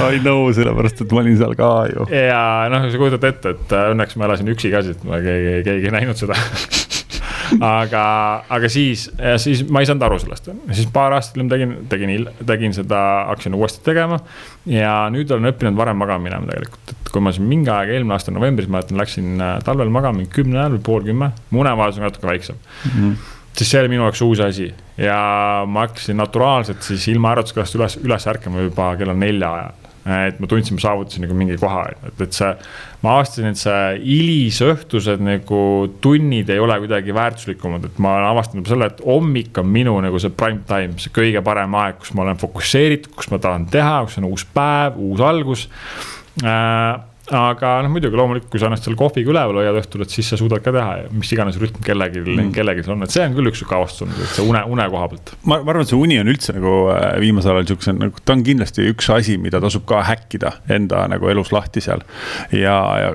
I 0.05 0.21
know, 0.21 0.47
sellepärast 0.55 1.05
et 1.05 1.15
ma 1.15 1.23
olin 1.25 1.39
seal 1.41 1.59
ka 1.59 1.73
ju. 1.93 2.09
ja 2.15 2.45
noh, 2.73 2.89
sa 2.91 3.01
kujutad 3.01 3.29
ette, 3.31 3.55
et 3.57 3.77
äh, 3.77 3.91
õnneks 3.95 4.19
ma 4.21 4.29
elasin 4.31 4.51
üksi 4.55 4.73
ka, 4.75 4.85
sest 4.87 5.07
ma 5.09 5.23
keegi, 5.25 5.61
keegi 5.69 5.91
ei 5.91 5.97
näinud 5.99 6.21
seda 6.21 6.39
aga, 7.61 8.05
aga 8.57 8.71
siis, 8.73 9.07
siis 9.43 9.63
ma 9.69 9.83
ei 9.83 9.89
saanud 9.89 10.07
aru 10.07 10.19
sellest, 10.23 10.51
siis 10.73 10.89
paar 10.95 11.15
aastat 11.17 11.37
hiljem 11.39 11.53
tegin, 11.53 11.75
tegin, 11.91 12.27
tegin 12.47 12.77
seda, 12.77 13.01
hakkasin 13.31 13.57
uuesti 13.59 13.85
tegema. 13.87 14.19
ja 14.71 14.95
nüüd 15.13 15.31
olen 15.31 15.53
õppinud 15.53 15.79
varem 15.79 16.01
magama 16.01 16.25
minema 16.29 16.51
tegelikult, 16.51 16.95
et 16.97 17.13
kui 17.13 17.25
ma 17.25 17.35
siin 17.35 17.49
mingi 17.51 17.71
aeg, 17.73 17.95
eelmine 17.95 18.17
aasta 18.17 18.35
novembris, 18.35 18.71
mäletan, 18.73 18.99
läksin 19.01 19.39
äh, 19.39 19.55
talvel 19.67 19.93
magama 19.93 20.27
kümne 20.33 20.61
ajal 20.61 20.77
või 20.79 20.85
pool 20.89 21.07
kümme, 21.11 21.31
mu 21.51 21.65
unevajadus 21.65 22.01
on 22.01 22.09
natuke 22.09 22.31
väiksem. 22.33 22.61
Mm. 22.85 22.99
-hmm 22.99 23.33
siis 23.55 23.71
see 23.71 23.79
oli 23.79 23.89
minu 23.93 24.03
jaoks 24.03 24.19
uus 24.27 24.41
asi. 24.43 24.65
Ja 24.99 25.63
ma 25.71 25.85
hakkasin 25.85 26.17
naturaalselt 26.19 26.83
siis 26.83 27.05
ilma 27.13 27.31
äratuskellast 27.37 27.77
üles, 27.79 27.95
üles 28.03 28.27
ärkama 28.27 28.65
juba 28.65 28.89
kella 28.99 29.15
nelja 29.15 29.53
ajal 29.55 29.85
et 30.05 30.41
ma 30.41 30.49
tundsin, 30.51 30.77
ma 30.77 30.85
saavutasin 30.85 31.25
nagu 31.25 31.37
mingi 31.39 31.57
koha, 31.61 31.87
et, 31.95 32.19
et 32.27 32.37
see, 32.37 32.51
ma 33.05 33.15
avastasin, 33.17 33.49
et 33.51 33.61
see 33.61 33.79
hilisõhtused 34.03 35.23
nagu 35.25 35.61
tunnid 36.05 36.53
ei 36.53 36.61
ole 36.61 36.77
kuidagi 36.83 37.15
väärtuslikumad, 37.17 37.89
et 37.89 38.03
ma 38.05 38.19
olen 38.19 38.29
avastanud 38.35 38.69
selle, 38.69 38.91
et 38.93 39.01
hommik 39.07 39.63
on 39.63 39.71
minu 39.73 39.97
nagu 40.05 40.21
see 40.21 40.35
prime 40.37 40.61
time, 40.69 40.99
see 41.01 41.15
kõige 41.15 41.41
parem 41.47 41.79
aeg, 41.81 42.03
kus 42.03 42.13
ma 42.17 42.27
olen 42.27 42.41
fokusseeritud, 42.41 43.15
kus 43.17 43.33
ma 43.33 43.41
tahan 43.41 43.65
teha, 43.73 43.97
kus 44.09 44.21
on 44.21 44.29
uus 44.29 44.45
päev, 44.57 45.01
uus 45.09 45.25
algus. 45.25 45.67
Äh, 46.45 47.14
aga 47.33 47.71
noh, 47.85 47.93
muidugi 47.95 48.19
loomulikult, 48.19 48.51
kui 48.53 48.61
sa 48.61 48.69
ennast 48.69 48.85
seal 48.85 48.97
kohviga 49.01 49.33
üleval 49.33 49.57
hoiad 49.63 49.79
õhtul, 49.81 50.05
et 50.05 50.13
siis 50.13 50.29
sa 50.29 50.37
suudad 50.37 50.61
ka 50.65 50.75
teha 50.75 50.97
ja 51.01 51.11
mis 51.15 51.31
iganes 51.33 51.57
rütm 51.61 51.81
kellelgi 51.85 52.21
mm., 52.21 52.51
kellelgi 52.57 52.85
on, 52.93 53.07
et 53.07 53.15
see 53.15 53.25
on 53.25 53.37
küll 53.39 53.49
üks 53.49 53.63
sihuke 53.63 53.79
avastus 53.79 54.13
et 54.13 54.35
see 54.37 54.45
une, 54.45 54.61
une 54.69 54.89
koha 54.93 55.09
pealt. 55.13 55.33
ma, 55.43 55.61
ma 55.65 55.73
arvan, 55.73 55.87
et 55.87 55.93
see 55.93 56.01
uni 56.01 56.19
on 56.21 56.33
üldse 56.33 56.57
nagu 56.57 56.75
äh, 56.93 57.07
viimasel 57.25 57.57
ajal 57.57 57.71
siukse 57.73 57.97
nagu, 57.97 58.21
ta 58.21 58.37
on 58.37 58.45
kindlasti 58.45 58.91
üks 58.93 59.09
asi, 59.15 59.39
mida 59.41 59.63
tasub 59.65 59.87
ka 59.89 60.03
häkkida 60.05 60.59
enda 60.77 61.07
nagu 61.13 61.33
elus 61.33 61.55
lahti 61.55 61.85
seal. 61.85 62.05
ja, 62.53 62.77
ja 63.01 63.15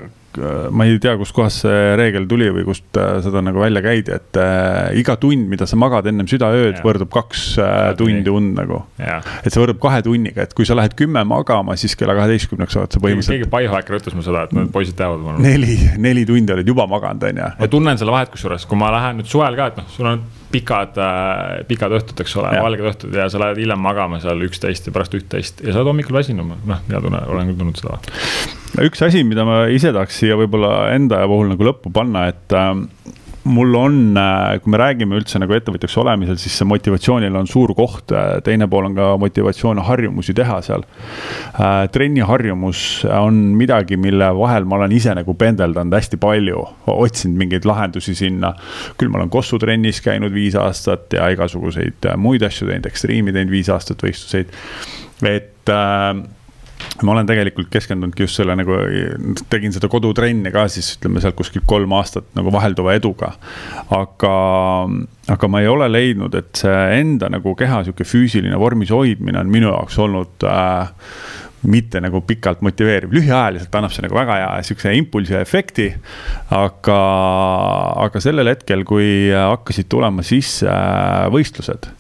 ma 0.71 0.85
ei 0.87 0.99
tea, 1.01 1.15
kustkohast 1.19 1.65
see 1.65 1.95
reegel 1.99 2.25
tuli 2.29 2.49
või 2.53 2.65
kust 2.67 2.97
äh, 2.99 3.19
seda 3.25 3.41
nagu 3.45 3.61
välja 3.61 3.81
käidi, 3.85 4.15
et 4.15 4.39
äh, 4.39 4.97
iga 4.99 5.15
tund, 5.21 5.47
mida 5.51 5.67
sa 5.69 5.79
magad 5.79 6.07
ennem 6.09 6.29
südaööd, 6.29 6.79
võrdub 6.85 7.11
kaks 7.13 7.45
äh, 7.63 7.77
tundi 7.99 8.33
und 8.33 8.55
nagu. 8.59 8.81
et 8.99 9.51
see 9.51 9.61
võrdub 9.61 9.81
kahe 9.83 10.01
tunniga, 10.05 10.45
et 10.45 10.55
kui 10.57 10.67
sa 10.67 10.77
lähed 10.79 10.95
kümme 10.99 11.23
magama, 11.27 11.77
siis 11.79 11.95
kella 11.99 12.15
kaheteistkümneks 12.17 12.79
oled 12.79 12.95
sa 12.95 13.03
põhimõtteliselt. 13.03 13.37
keegi 13.37 13.51
biohäkker 13.53 13.99
ütles 13.99 14.17
mulle 14.17 14.29
seda, 14.29 14.45
et 14.47 14.57
need 14.57 14.73
poisid 14.75 14.99
teavad 14.99 15.41
neli, 15.43 15.77
neli 16.01 16.25
tundi 16.29 16.55
oled 16.55 16.73
juba 16.73 16.87
maganud, 16.89 17.29
on 17.29 17.43
ju. 17.43 17.53
ma 17.59 17.71
tunnen 17.71 18.01
selle 18.01 18.15
vahet 18.15 18.33
kusjuures, 18.33 18.67
kui 18.69 18.79
ma 18.79 18.93
lähen 18.95 19.21
nüüd 19.21 19.31
suvel 19.31 19.59
ka, 19.59 19.71
et 19.73 19.81
noh, 19.81 19.89
sul 19.93 20.13
on 20.13 20.23
pikad, 20.51 20.97
pikad 21.69 21.93
õhtud, 21.99 22.23
eks 22.23 22.35
ole, 22.41 22.53
valged 22.63 22.87
õhtud 22.91 23.15
ja 23.15 23.27
sa 23.29 23.41
lähed 23.43 23.61
hiljem 23.61 23.81
magama 23.83 24.21
seal 24.23 24.41
üksteist 24.47 24.89
ja 24.89 24.95
pärast 24.95 25.13
üht-teist 25.17 25.61
ja 25.63 25.73
sa 25.73 25.81
oled 25.81 25.93
hommikul 25.93 26.17
väsinum, 26.17 26.55
noh, 26.69 26.81
hea 26.89 27.03
tunne, 27.03 27.21
olen 27.29 27.51
küll 27.51 27.61
tundnud 27.61 27.81
seda 27.81 27.99
üks 28.85 29.01
asi, 29.05 29.23
mida 29.27 29.45
ma 29.47 29.63
ise 29.73 29.93
tahaks 29.95 30.19
siia 30.21 30.37
võib-olla 30.39 30.91
enda 30.93 31.21
puhul 31.29 31.53
nagu 31.53 31.69
lõppu 31.69 31.91
panna, 31.93 32.27
et 32.31 32.55
äh, 32.57 32.73
mul 33.43 33.75
on, 33.75 34.17
äh, 34.17 34.59
kui 34.61 34.71
me 34.73 34.79
räägime 34.81 35.17
üldse 35.19 35.39
nagu 35.41 35.53
ettevõtjaks 35.55 35.95
olemisel, 36.01 36.37
siis 36.41 36.57
see 36.59 36.67
motivatsioonil 36.67 37.35
on 37.39 37.47
suur 37.49 37.73
koht, 37.77 38.13
teine 38.45 38.67
pool 38.71 38.89
on 38.89 38.97
ka 38.97 39.09
motivatsioon 39.21 39.81
harjumusi 39.87 40.35
teha 40.37 40.59
seal. 40.65 40.85
Äh, 41.53 41.85
trenniharjumus 41.93 43.05
on 43.15 43.39
midagi, 43.59 43.97
mille 43.97 44.31
vahel 44.37 44.67
ma 44.69 44.79
olen 44.79 44.95
ise 44.95 45.13
nagu 45.17 45.35
pendeldanud 45.39 45.95
hästi 45.95 46.19
palju, 46.21 46.65
otsinud 46.93 47.39
mingeid 47.39 47.67
lahendusi 47.69 48.15
sinna. 48.17 48.53
küll 48.97 49.11
ma 49.11 49.19
olen 49.19 49.29
Kossu 49.29 49.59
trennis 49.59 50.01
käinud 50.01 50.33
viis 50.33 50.55
aastat 50.59 51.13
ja 51.13 51.29
igasuguseid 51.33 52.09
muid 52.17 52.43
asju 52.43 52.67
teinud, 52.67 52.89
ekstriimi 52.89 53.33
teinud 53.35 53.53
viis 53.53 53.69
aastat 53.71 54.03
võistluseid, 54.03 54.51
et 55.27 55.71
äh, 55.73 56.13
ma 57.03 57.13
olen 57.13 57.27
tegelikult 57.30 57.69
keskendunudki 57.71 58.25
just 58.25 58.39
selle 58.39 58.55
nagu, 58.59 58.75
tegin 59.51 59.73
seda 59.75 59.89
kodutrenni 59.91 60.51
ka 60.53 60.65
siis 60.71 60.93
ütleme 60.97 61.21
sealt 61.23 61.38
kuskil 61.39 61.63
kolm 61.69 61.93
aastat 61.97 62.27
nagu 62.38 62.51
vahelduva 62.53 62.95
eduga. 62.97 63.34
aga, 63.95 64.36
aga 65.36 65.51
ma 65.51 65.61
ei 65.63 65.69
ole 65.71 65.89
leidnud, 65.91 66.36
et 66.36 66.63
see 66.63 66.80
enda 66.99 67.30
nagu 67.32 67.55
keha 67.59 67.84
sihuke 67.88 68.07
füüsiline 68.07 68.59
vormis 68.59 68.91
hoidmine 68.95 69.39
on 69.39 69.51
minu 69.51 69.71
jaoks 69.71 69.99
olnud 69.99 70.47
äh, 70.47 70.91
mitte 71.69 71.99
nagu 71.99 72.21
pikalt 72.23 72.61
motiveeriv, 72.63 73.11
lühiajaliselt 73.15 73.73
annab 73.75 73.91
see 73.91 74.05
nagu 74.05 74.15
väga 74.15 74.39
hea 74.39 74.51
sihukese 74.67 74.95
impulsi 74.95 75.36
efekti. 75.39 75.89
aga, 76.55 76.99
aga 78.07 78.23
sellel 78.23 78.51
hetkel, 78.51 78.86
kui 78.88 79.30
hakkasid 79.36 79.91
tulema 79.91 80.25
sisse 80.25 80.67
äh, 80.67 81.27
võistlused 81.34 81.91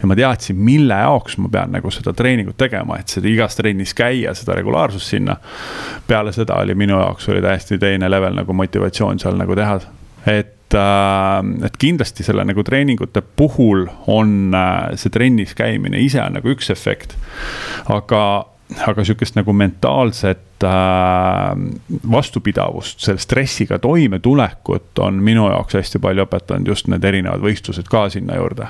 ja 0.00 0.06
ma 0.06 0.16
teadsin, 0.16 0.56
mille 0.56 0.94
jaoks 0.94 1.38
ma 1.42 1.50
pean 1.52 1.72
nagu 1.74 1.90
seda 1.94 2.12
treeningut 2.16 2.58
tegema, 2.60 2.98
et 3.00 3.10
seda 3.12 3.30
igas 3.30 3.58
trennis 3.58 3.94
käia, 3.98 4.34
seda 4.36 4.56
regulaarsust 4.58 5.14
sinna. 5.14 5.36
peale 6.06 6.32
seda 6.32 6.60
oli 6.62 6.74
minu 6.78 6.98
jaoks 7.00 7.28
oli 7.28 7.42
täiesti 7.42 7.78
teine 7.78 8.10
level 8.10 8.36
nagu 8.38 8.52
motivatsioon 8.52 9.18
seal 9.18 9.36
nagu 9.38 9.56
teha, 9.58 9.80
et 10.26 10.76
äh, 10.78 11.40
et 11.66 11.76
kindlasti 11.78 12.26
selle 12.26 12.44
nagu 12.44 12.64
treeningute 12.64 13.22
puhul 13.22 13.88
on 14.06 14.54
äh, 14.54 14.94
see 14.96 15.10
trennis 15.10 15.54
käimine 15.58 16.00
ise 16.04 16.22
on 16.22 16.38
nagu 16.38 16.54
üks 16.54 16.70
efekt. 16.74 17.16
aga, 17.88 18.22
aga 18.86 19.04
sihukest 19.04 19.36
nagu 19.38 19.52
mentaalset 19.56 20.64
äh, 20.64 20.72
vastupidavust, 22.10 23.00
selle 23.00 23.22
stressiga 23.22 23.78
toimetulekut 23.78 25.00
on 25.04 25.22
minu 25.24 25.48
jaoks 25.48 25.78
hästi 25.78 26.00
palju 26.04 26.26
õpetanud 26.26 26.68
just 26.68 26.90
need 26.92 27.04
erinevad 27.04 27.42
võistlused 27.44 27.88
ka 27.88 28.08
sinna 28.12 28.36
juurde. 28.36 28.68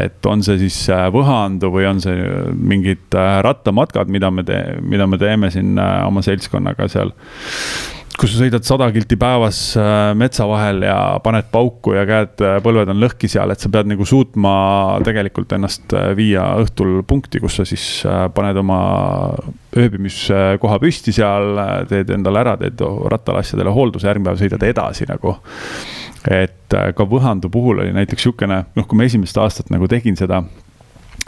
et 0.00 0.26
on 0.26 0.42
see 0.42 0.58
siis 0.58 0.78
äh, 0.94 1.08
Võhandu 1.12 1.72
või 1.74 1.88
on 1.90 2.00
see 2.00 2.14
äh, 2.14 2.48
mingid 2.54 3.14
äh, 3.14 3.40
rattamatkad, 3.44 4.08
mida 4.08 4.30
me 4.30 4.46
tee-, 4.46 4.78
mida 4.80 5.06
me 5.06 5.18
teeme 5.18 5.50
siin 5.50 5.78
oma 5.78 6.22
seltskonnaga 6.22 6.88
seal 6.88 7.12
kus 8.18 8.32
sa 8.34 8.40
sõidad 8.42 8.66
sada 8.66 8.88
kilti 8.94 9.14
päevas 9.20 9.60
metsa 10.18 10.46
vahel 10.50 10.82
ja 10.86 10.96
paned 11.22 11.50
pauku 11.52 11.94
ja 11.94 12.02
käed, 12.08 12.40
põlved 12.64 12.90
on 12.90 12.98
lõhki 13.02 13.30
seal, 13.30 13.52
et 13.54 13.62
sa 13.62 13.70
pead 13.70 13.90
nagu 13.90 14.06
suutma 14.08 14.52
tegelikult 15.06 15.54
ennast 15.54 15.94
viia 16.18 16.48
õhtul 16.62 17.04
punkti, 17.06 17.38
kus 17.42 17.60
sa 17.60 17.66
siis 17.68 17.84
paned 18.34 18.58
oma 18.58 18.80
ööbimiskoha 19.78 20.80
püsti 20.82 21.14
seal, 21.14 21.62
teed 21.90 22.10
endale 22.16 22.42
ära, 22.42 22.56
teed 22.58 22.82
rattale 23.12 23.44
asjadele 23.44 23.74
hoolduse, 23.74 24.08
järgmine 24.10 24.32
päev 24.32 24.42
sõidad 24.42 24.66
edasi 24.66 25.06
nagu. 25.08 25.36
Et 26.26 26.74
äh, 26.74 26.90
ka 26.96 27.06
Võhandu 27.08 27.50
puhul 27.52 27.84
oli 27.84 27.92
näiteks 27.94 28.24
niisugune, 28.24 28.62
noh, 28.74 28.86
kui 28.88 28.98
ma 28.98 29.06
esimest 29.06 29.38
aastat 29.38 29.70
nagu 29.72 29.86
tegin 29.90 30.18
seda, 30.18 30.42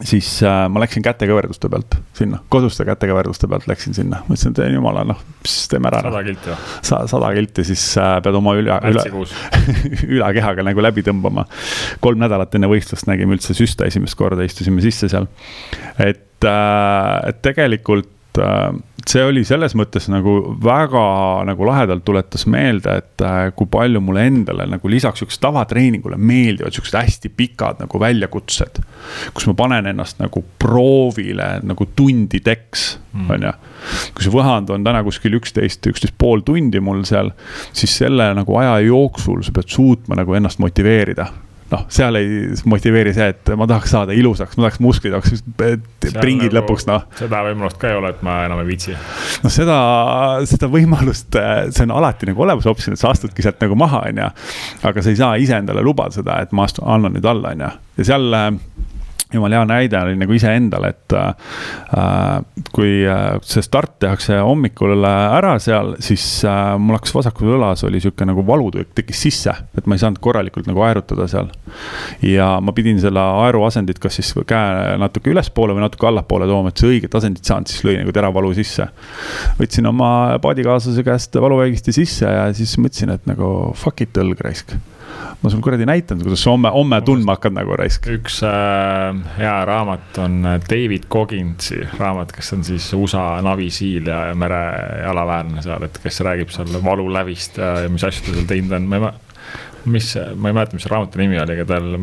siis 0.05 0.29
äh, 0.43 0.65
ma 0.73 0.81
läksin 0.83 1.05
kätekõverduste 1.05 1.69
pealt 1.73 1.97
sinna, 2.17 2.41
koduste 2.53 2.85
kätekõverduste 2.89 3.49
pealt 3.51 3.67
läksin 3.71 3.97
sinna, 3.97 4.23
mõtlesin, 4.29 4.55
et 4.57 4.75
jumala, 4.75 5.05
noh, 5.09 5.21
teeme 5.71 5.91
ära. 5.91 6.03
sada 6.07 6.23
kilti 6.27 6.53
või? 6.53 6.59
Sa-, 6.91 7.03
sada 7.11 7.33
kilti, 7.37 7.65
siis 7.71 7.85
äh, 8.01 8.15
pead 8.25 8.39
oma 8.41 8.55
üle, 8.59 8.79
üle, 8.91 9.05
ülakehaga 10.19 10.65
nagu 10.67 10.85
läbi 10.85 11.05
tõmbama. 11.07 11.47
kolm 12.05 12.23
nädalat 12.23 12.55
enne 12.57 12.71
võistlust 12.71 13.09
nägime 13.11 13.37
üldse 13.37 13.57
süste 13.57 13.89
esimest 13.91 14.19
korda, 14.19 14.47
istusime 14.47 14.83
sisse 14.85 15.11
seal. 15.13 15.29
et, 15.99 16.49
äh, 16.49 17.17
et 17.31 17.43
tegelikult 17.45 18.41
äh, 18.41 18.71
see 19.09 19.23
oli 19.25 19.43
selles 19.47 19.75
mõttes 19.79 20.09
nagu 20.11 20.35
väga 20.63 21.03
nagu 21.49 21.67
lahedalt 21.69 22.05
tuletas 22.07 22.47
meelde, 22.51 22.97
et 23.03 23.25
äh, 23.25 23.51
kui 23.57 23.69
palju 23.71 24.03
mulle 24.05 24.27
endale 24.29 24.67
nagu 24.69 24.91
lisaks 24.91 25.23
sihukesele 25.23 25.47
tavatreeningule 25.47 26.19
meeldivad 26.19 26.75
sihukesed 26.75 26.99
hästi 26.99 27.33
pikad 27.37 27.83
nagu 27.85 28.01
väljakutsed. 28.01 28.81
kus 29.35 29.47
ma 29.51 29.55
panen 29.59 29.91
ennast 29.93 30.21
nagu 30.21 30.45
proovile 30.59 31.49
nagu 31.63 31.87
tundideks 31.97 32.87
mm., 33.13 33.31
on 33.31 33.47
ju. 33.49 33.53
kui 34.15 34.27
see 34.27 34.35
võhand 34.35 34.73
on 34.75 34.85
täna 34.85 35.05
kuskil 35.07 35.39
üksteist, 35.41 35.87
üksteist 35.91 36.17
pool 36.19 36.45
tundi 36.47 36.81
mul 36.81 37.05
seal, 37.09 37.33
siis 37.73 37.97
selle 38.03 38.33
nagu 38.37 38.59
aja 38.61 38.79
jooksul 38.85 39.45
sa 39.47 39.55
pead 39.57 39.71
suutma 39.71 40.19
nagu 40.21 40.35
ennast 40.37 40.61
motiveerida 40.63 41.31
noh, 41.73 41.85
seal 41.93 42.19
ei 42.19 42.51
motiveeri 42.71 43.13
see, 43.17 43.29
et 43.35 43.53
ma 43.59 43.67
tahaks 43.71 43.95
saada 43.95 44.17
ilusaks, 44.17 44.59
ma 44.59 44.67
tahaks 44.67 44.81
musklid 44.85 45.17
oleks 45.17 45.43
pringid 45.57 46.51
nagu, 46.51 46.57
lõpuks, 46.59 46.87
noh. 46.91 47.07
seda 47.19 47.43
võimalust 47.47 47.81
ka 47.81 47.91
ei 47.93 47.99
ole, 47.99 48.13
et 48.15 48.23
ma 48.27 48.41
enam 48.47 48.63
ei 48.63 48.71
viitsi. 48.73 48.97
noh, 49.45 49.55
seda, 49.55 49.79
seda 50.51 50.71
võimalust, 50.73 51.39
see 51.71 51.87
on 51.87 51.97
alati 52.01 52.31
nagu 52.31 52.47
olemas 52.47 52.69
optsioon, 52.71 52.99
et 52.99 53.03
sa 53.03 53.13
astudki 53.15 53.45
sealt 53.47 53.63
nagu 53.63 53.79
maha, 53.79 54.05
on 54.11 54.23
ju. 54.25 54.31
aga 54.91 55.05
sa 55.05 55.13
ei 55.13 55.21
saa 55.21 55.41
ise 55.41 55.59
endale 55.61 55.85
lubada 55.87 56.17
seda, 56.19 56.41
et 56.45 56.55
ma 56.57 56.67
astun, 56.69 56.89
annan 56.91 57.17
nüüd 57.17 57.29
alla, 57.31 57.55
on 57.55 57.67
ju, 57.67 57.73
ja 58.01 58.11
seal 58.13 58.41
jumala 59.35 59.61
hea 59.61 59.67
näide 59.69 59.99
oli 60.01 60.17
nagu 60.19 60.35
iseendale, 60.35 60.91
et 60.95 61.15
äh, 61.17 62.43
kui 62.75 63.01
äh, 63.07 63.39
see 63.47 63.63
start 63.65 63.99
tehakse 64.03 64.41
hommikul 64.45 65.05
ära 65.07 65.55
seal, 65.63 65.95
siis 66.03 66.25
äh, 66.49 66.75
mul 66.81 66.99
hakkas 66.99 67.15
vasakul 67.15 67.55
õlas 67.57 67.85
oli 67.87 68.03
sihuke 68.03 68.27
nagu 68.29 68.45
valutükk 68.47 68.95
tekkis 68.99 69.23
sisse, 69.29 69.55
et 69.79 69.87
ma 69.87 69.97
ei 69.97 70.03
saanud 70.03 70.21
korralikult 70.23 70.69
nagu 70.71 70.83
aerutada 70.87 71.29
seal. 71.31 71.51
ja 72.27 72.53
ma 72.61 72.75
pidin 72.77 73.01
selle 73.03 73.23
aeruasendit 73.45 74.01
kas 74.03 74.19
siis 74.19 74.33
käe 74.47 74.97
natuke 75.01 75.31
ülespoole 75.33 75.77
või 75.77 75.87
natuke 75.87 76.09
allapoole 76.11 76.49
tooma, 76.51 76.73
et 76.73 76.83
see 76.83 76.97
õiget 76.97 77.15
asendit 77.21 77.47
saanud, 77.47 77.71
siis 77.71 77.85
lõi 77.87 77.99
nagu 78.01 78.15
teravalu 78.15 78.55
sisse. 78.59 78.89
võtsin 79.61 79.87
oma 79.91 80.39
paadikaaslase 80.43 81.07
käest 81.07 81.39
valuvägisti 81.41 81.95
sisse 81.95 82.27
ja 82.27 82.49
siis 82.57 82.77
mõtlesin, 82.81 83.15
et 83.15 83.29
nagu 83.31 83.71
fuck 83.79 84.03
it, 84.03 84.19
õlg 84.19 84.43
raisk 84.45 84.75
ma 85.41 85.51
sul 85.51 85.63
kuradi 85.65 85.87
näitan, 85.89 86.21
kuidas 86.21 86.43
sa 86.45 86.53
homme, 86.53 86.71
homme 86.75 87.01
tundma 87.07 87.37
hakkad 87.37 87.57
nagu 87.57 87.77
raisk. 87.81 88.11
üks 88.17 88.41
äh, 88.47 89.21
hea 89.39 89.57
raamat 89.69 90.21
on 90.25 90.39
äh, 90.47 90.59
David 90.71 91.09
Cogginsi 91.13 91.81
raamat, 91.99 92.35
kes 92.37 92.53
on 92.57 92.65
siis 92.67 92.91
USA 92.97 93.25
navisiil 93.45 94.11
ja, 94.11 94.27
ja 94.31 94.37
merejalaväärne 94.39 95.65
seal, 95.65 95.89
et 95.89 95.99
kes 96.03 96.23
räägib 96.27 96.53
seal 96.55 96.77
valulävist 96.85 97.61
ja, 97.61 97.79
ja 97.87 97.93
mis 97.93 98.05
asju 98.05 98.29
ta 98.29 98.37
seal 98.37 98.51
teinud 98.51 98.77
on, 98.77 98.89
ma 98.91 99.01
ei 99.01 99.07
mäleta 99.09 99.29
mis, 99.85 100.13
ma 100.37 100.51
ei 100.51 100.55
mäleta, 100.55 100.77
mis 100.77 100.87
raamatu 100.91 101.21
nimi 101.21 101.41
oli, 101.41 101.57
aga 101.57 101.65
tal 101.69 101.95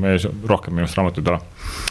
rohkem 0.49 0.74
minu 0.74 0.88
arust 0.88 0.97
raamatuid 0.97 1.30
ei 1.30 1.36
ole 1.36 1.86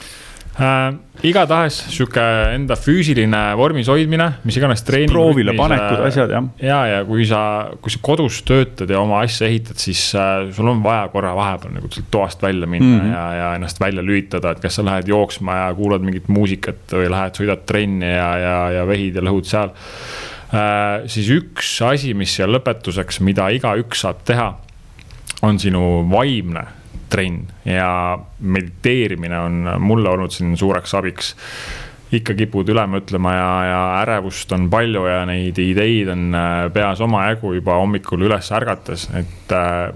äh,. 0.60 0.94
igatahes 1.26 1.78
sihuke 1.92 2.22
enda 2.52 2.76
füüsiline 2.78 3.40
vormis 3.58 3.88
hoidmine, 3.90 4.26
mis 4.46 4.58
iganes 4.58 4.84
treening. 4.86 5.12
proovile 5.12 5.54
panekud, 5.56 6.02
asjad 6.08 6.32
jah. 6.32 6.48
ja, 6.62 6.78
ja 6.90 7.00
kui 7.08 7.26
sa, 7.28 7.40
kui 7.82 7.92
sa 7.92 8.00
kodus 8.04 8.42
töötad 8.46 8.90
ja 8.92 9.00
oma 9.00 9.22
asja 9.24 9.48
ehitad, 9.48 9.80
siis 9.80 10.02
äh, 10.16 10.48
sul 10.56 10.68
on 10.72 10.82
vaja 10.84 11.08
korra 11.12 11.34
vahepeal 11.36 11.76
nagu 11.78 11.90
sealt 11.92 12.08
toast 12.12 12.44
välja 12.44 12.68
minna 12.68 12.88
mm 12.88 13.00
-hmm. 13.00 13.14
ja, 13.14 13.24
ja 13.40 13.50
ennast 13.58 13.80
välja 13.80 14.04
lülitada, 14.04 14.52
et 14.52 14.62
kas 14.64 14.78
sa 14.78 14.84
lähed 14.84 15.08
jooksma 15.08 15.56
ja 15.56 15.74
kuulad 15.74 16.04
mingit 16.04 16.28
muusikat 16.28 16.92
või 16.92 17.10
lähed, 17.10 17.36
sõidad 17.40 17.66
trenni 17.66 18.12
ja, 18.12 18.30
ja, 18.38 18.56
ja 18.80 18.86
vehid 18.88 19.16
ja 19.16 19.22
lõhud 19.22 19.44
seal 19.44 19.72
äh,. 20.52 21.04
siis 21.06 21.28
üks 21.30 21.76
asi, 21.82 22.14
mis 22.14 22.36
siia 22.36 22.48
lõpetuseks, 22.48 23.20
mida 23.20 23.48
igaüks 23.48 24.00
saab 24.06 24.24
teha, 24.24 24.54
on 25.42 25.58
sinu 25.58 26.06
vaimne 26.10 26.64
trenn 27.16 27.42
ja 27.64 27.90
mediteerimine 28.40 29.40
on 29.40 29.74
mulle 29.80 30.12
olnud 30.12 30.34
siin 30.34 30.56
suureks 30.56 30.94
abiks. 31.00 31.34
ikka 32.16 32.36
kipud 32.38 32.68
üle 32.70 32.84
mõtlema 32.86 33.32
ja, 33.34 33.52
ja 33.66 33.78
ärevust 34.04 34.52
on 34.54 34.68
palju 34.70 35.08
ja 35.08 35.24
neid 35.26 35.58
ideid 35.58 36.12
on 36.12 36.28
äh, 36.38 36.58
peas 36.72 37.00
omajagu 37.02 37.56
juba 37.56 37.80
hommikul 37.80 38.28
üles 38.28 38.52
ärgates, 38.54 39.08
et 39.18 39.52
äh, 39.52 39.90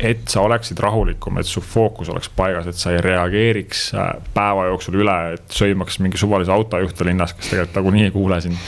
et 0.00 0.28
sa 0.28 0.42
oleksid 0.44 0.78
rahulikum, 0.82 1.38
et 1.40 1.48
su 1.48 1.62
fookus 1.64 2.10
oleks 2.12 2.28
paigas, 2.36 2.66
et 2.68 2.78
sa 2.78 2.92
ei 2.92 3.00
reageeriks 3.04 3.86
äh, 3.96 4.10
päeva 4.34 4.66
jooksul 4.70 4.98
üle, 5.00 5.16
et 5.36 5.56
sõimaks 5.56 6.00
mingi 6.04 6.20
suvalise 6.20 6.52
autojuhte 6.52 7.06
linnas, 7.08 7.32
kes 7.36 7.52
tegelikult 7.52 7.78
nagunii 7.80 8.06
ei 8.08 8.14
kuule 8.14 8.40
sind. 8.44 8.60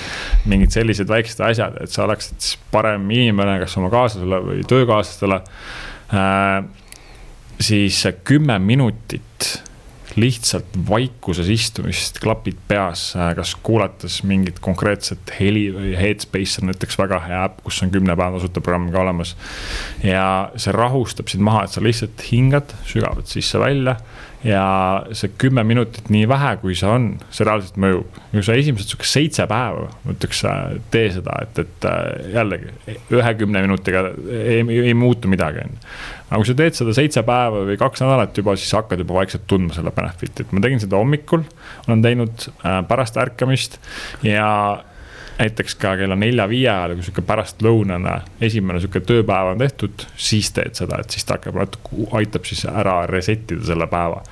mingid 0.49 0.73
sellised 0.73 1.11
väiksed 1.11 1.43
asjad, 1.45 1.77
et 1.83 1.93
sa 1.93 2.07
oleksid 2.07 2.55
parem 2.73 3.11
inimene, 3.11 3.59
kas 3.65 3.77
oma 3.81 3.91
kaaslasele 3.93 4.43
või 4.51 4.67
töökaaslastele 4.69 5.43
äh,. 6.15 6.63
Siis 7.61 8.05
kümme 8.25 8.59
minutit 8.59 9.63
lihtsalt 10.19 10.75
vaikuses 10.89 11.49
istumist, 11.53 12.19
klapid 12.23 12.59
peas, 12.69 13.13
kas 13.37 13.55
kuulates 13.63 14.23
mingit 14.27 14.59
konkreetset 14.65 15.33
heli 15.39 15.69
või 15.75 15.93
Headspace 15.99 16.63
on 16.63 16.73
näiteks 16.73 16.99
väga 16.99 17.21
hea 17.27 17.43
äpp, 17.47 17.61
kus 17.67 17.83
on 17.85 17.93
kümne 17.95 18.17
päeva 18.17 18.39
tasuta 18.39 18.63
programm 18.65 18.91
ka 18.95 19.03
olemas. 19.05 19.37
ja 20.03 20.51
see 20.57 20.75
rahustab 20.75 21.31
sind 21.31 21.45
maha, 21.47 21.65
et 21.65 21.75
sa 21.75 21.85
lihtsalt 21.85 22.25
hingad 22.33 22.75
sügavalt 22.89 23.31
sisse-välja 23.31 23.99
ja 24.47 24.65
see 25.17 25.33
kümme 25.41 25.65
minutit, 25.67 26.11
nii 26.15 26.27
vähe 26.31 26.53
kui 26.63 26.77
see 26.79 26.89
on, 26.91 27.09
see 27.35 27.47
reaalselt 27.47 27.79
mõjub. 27.81 28.19
kui 28.31 28.45
sa 28.47 28.55
esimesed 28.59 28.93
sihuke 28.93 29.09
seitse 29.09 29.47
päeva, 29.51 29.89
ma 30.05 30.15
ütleks, 30.15 30.45
tee 30.95 31.09
seda, 31.17 31.41
et, 31.47 31.59
et 31.65 31.89
äh, 31.91 32.29
jällegi 32.37 32.99
ühe 33.19 33.33
kümne 33.41 33.65
minutiga 33.65 34.05
ei, 34.29 34.63
ei, 34.63 34.95
muutu 34.99 35.31
midagi, 35.31 35.65
on 35.67 35.75
ju. 35.75 35.81
aga 36.29 36.41
kui 36.43 36.51
sa 36.51 36.59
teed 36.61 36.79
seda 36.79 36.95
seitse 37.01 37.25
päeva 37.27 37.65
või 37.67 37.79
kaks 37.81 38.05
nädalat 38.05 38.39
juba, 38.39 38.55
siis 38.61 38.77
hakkad 38.79 39.03
juba 39.03 39.19
vaikselt 39.19 39.49
tundma 39.51 39.75
selle 39.75 39.95
benefit'it, 39.97 40.55
ma 40.55 40.63
tegin 40.63 40.85
seda 40.85 41.01
hommikul, 41.03 41.43
olen 41.89 42.05
teinud 42.07 42.49
äh, 42.61 42.79
pärast 42.87 43.19
ärkamist 43.19 43.81
ja 44.27 44.49
näiteks 45.39 45.77
ka 45.79 45.95
kella 46.01 46.17
nelja-viie 46.19 46.69
ajal, 46.71 46.97
kui 46.99 47.07
sihuke 47.07 47.23
pärastlõunane 47.27 48.15
esimene 48.45 48.81
sihuke 48.83 49.03
tööpäev 49.07 49.53
on 49.53 49.63
tehtud, 49.63 50.05
siis 50.19 50.51
teed 50.55 50.79
seda, 50.79 50.99
et 51.03 51.15
siis 51.15 51.27
ta 51.27 51.37
hakkab 51.39 51.61
natuke, 51.63 52.07
aitab 52.19 52.49
siis 52.49 52.65
ära 52.69 53.01
reset 53.11 53.55
ida 53.55 53.67
selle 53.71 53.87
päeva. 53.91 54.23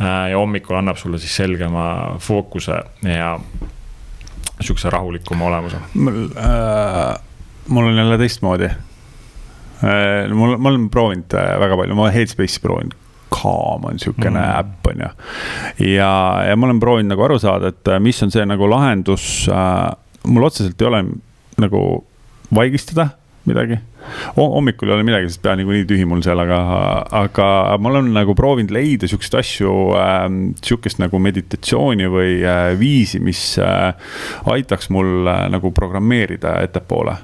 Äh, 0.00 0.30
ja 0.32 0.38
hommikul 0.38 0.78
annab 0.78 0.98
sulle 1.00 1.18
siis 1.22 1.34
selgema 1.36 1.86
fookuse 2.22 2.80
ja 3.06 3.34
sihukese 4.60 4.90
rahulikuma 4.90 5.44
olemuse. 5.50 5.76
mul 5.94 6.26
äh,, 6.38 7.14
mul 7.68 7.86
on 7.86 7.96
jälle 7.96 8.18
teistmoodi 8.18 8.64
äh,. 8.64 10.30
mul, 10.32 10.56
ma 10.56 10.68
olen 10.68 10.90
proovinud 10.90 11.34
äh, 11.34 11.60
väga 11.60 11.76
palju, 11.76 11.94
ma 11.94 12.02
olen 12.08 12.14
Headspace'i 12.14 12.62
proovinud 12.62 12.94
Calm 13.34 13.84
on 13.84 13.98
sihukene 13.98 14.38
mm. 14.40 14.58
äpp, 14.58 14.86
on 14.86 15.00
ju. 15.02 15.08
ja, 15.94 16.44
ja 16.48 16.56
ma 16.56 16.66
olen 16.66 16.80
proovinud 16.80 17.10
nagu 17.14 17.26
aru 17.26 17.38
saada, 17.38 17.72
et 17.74 17.88
äh, 17.90 18.00
mis 18.00 18.22
on 18.22 18.30
see 18.30 18.46
nagu 18.46 18.68
lahendus 18.70 19.48
äh, 19.50 19.90
mul 20.26 20.48
otseselt 20.48 20.80
ei 20.80 20.88
ole 20.88 21.04
nagu 21.60 21.82
vaigistada 22.54 23.08
midagi. 23.44 23.78
hommikul 24.36 24.88
ei 24.88 24.94
ole 24.94 25.04
midagi, 25.04 25.28
sest 25.28 25.40
pea 25.44 25.54
niikuinii 25.56 25.86
tühi 25.88 26.04
mul 26.08 26.20
seal, 26.24 26.40
aga, 26.42 26.58
aga 27.24 27.46
ma 27.80 27.92
olen 27.92 28.10
nagu 28.12 28.34
proovinud 28.36 28.72
leida 28.74 29.08
siukseid 29.08 29.38
asju 29.40 29.74
äh,, 29.96 30.24
sihukest 30.64 31.00
nagu 31.00 31.20
meditatsiooni 31.20 32.08
või 32.12 32.34
äh, 32.44 32.72
viisi, 32.80 33.20
mis 33.24 33.54
äh, 33.60 33.94
aitaks 34.52 34.90
mul 34.92 35.28
äh, 35.28 35.46
nagu 35.52 35.72
programmeerida 35.76 36.58
ettepoole 36.64 37.16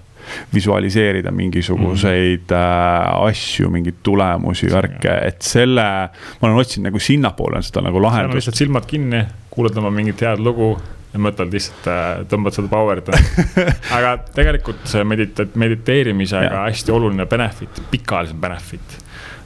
visualiseerida 0.55 1.33
mingisuguseid 1.35 2.49
mm. 2.49 2.57
äh, 2.57 3.27
asju, 3.29 3.69
mingeid 3.73 4.01
tulemusi, 4.07 4.71
värke, 4.73 5.17
et 5.27 5.43
selle, 5.45 5.85
ma 6.13 6.49
olen 6.49 6.63
otsinud 6.63 6.89
nagu 6.91 7.03
sinnapoole 7.03 7.61
seda 7.67 7.85
nagu 7.89 8.03
lahendust. 8.03 8.41
lihtsalt 8.41 8.61
silmad 8.61 8.89
kinni, 8.89 9.25
kuulad 9.53 9.77
oma 9.81 9.93
mingit 9.95 10.25
head 10.25 10.41
lugu 10.45 10.75
mõtled 11.19 11.55
lihtsalt, 11.55 11.87
äh, 11.91 12.09
tõmbad 12.31 12.55
seda 12.55 12.71
power'it 12.71 13.11
aga 13.97 14.17
tegelikult 14.35 14.87
see 14.91 15.05
medita-, 15.09 15.49
mediteerimisega 15.59 16.51
ja. 16.51 16.65
hästi 16.69 16.95
oluline 16.95 17.27
benefit, 17.31 17.83
pikaajalisem 17.91 18.43
benefit. 18.43 18.99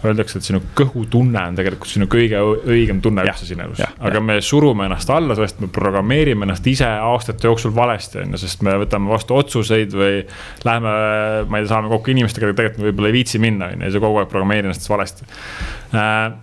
Öeldakse, 0.04 0.36
et 0.36 0.44
sinu 0.44 0.58
kõhutunne 0.76 1.40
on 1.48 1.54
tegelikult 1.56 1.88
sinu 1.88 2.04
kõige 2.12 2.36
õigem 2.44 2.98
tunne 3.00 3.22
üldse 3.24 3.46
siin 3.48 3.62
elus. 3.64 3.80
aga 3.80 4.18
ja. 4.18 4.20
me 4.20 4.36
surume 4.44 4.84
ennast 4.84 5.08
alla, 5.08 5.32
sest 5.38 5.62
me 5.64 5.70
programmeerime 5.72 6.44
ennast 6.44 6.66
ise 6.68 6.84
aastate 6.84 7.48
jooksul 7.48 7.72
valesti, 7.72 8.20
on 8.20 8.36
ju, 8.36 8.42
sest 8.42 8.60
me 8.68 8.76
võtame 8.84 9.08
vastu 9.08 9.38
otsuseid 9.38 9.96
või. 9.96 10.20
Läheme, 10.68 10.92
ma 11.48 11.56
ei 11.56 11.64
tea, 11.64 11.72
saame 11.72 11.88
kokku 11.88 12.12
inimestega, 12.12 12.52
tegelikult 12.52 12.82
me 12.84 12.90
võib-olla 12.90 13.14
ei 13.14 13.16
viitsi 13.16 13.40
minna, 13.40 13.72
on 13.72 13.80
ju, 13.80 13.88
ja 13.88 13.94
sa 13.96 14.04
kogu 14.04 14.20
aeg 14.20 14.28
programmeerid 14.28 14.68
ennast 14.68 14.92
valesti 14.92 15.24
äh, 15.96 16.34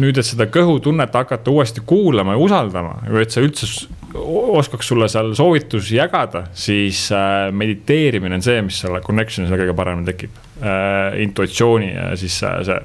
nüüd, 0.00 0.18
et 0.18 0.26
seda 0.26 0.46
kõhutunnet 0.52 1.14
hakata 1.16 1.52
uuesti 1.52 1.82
kuulama 1.86 2.36
ja 2.36 2.42
usaldama, 2.42 2.98
või 3.08 3.22
et 3.24 3.34
sa 3.34 3.44
üldse 3.44 3.68
oskaks 4.16 4.88
sulle 4.88 5.08
seal 5.10 5.32
soovitusi 5.36 5.96
jagada, 5.96 6.46
siis 6.56 7.06
äh, 7.14 7.48
mediteerimine 7.52 8.38
on 8.38 8.44
see, 8.44 8.62
mis 8.66 8.80
selle 8.82 9.00
connection'i 9.04 9.50
seal 9.50 9.62
kõige 9.62 9.76
paremini 9.76 10.08
tekib 10.10 10.40
äh,. 10.60 11.20
intuitsiooni 11.26 11.92
ja 11.92 12.10
siis 12.18 12.38
äh, 12.46 12.58
see 12.66 12.80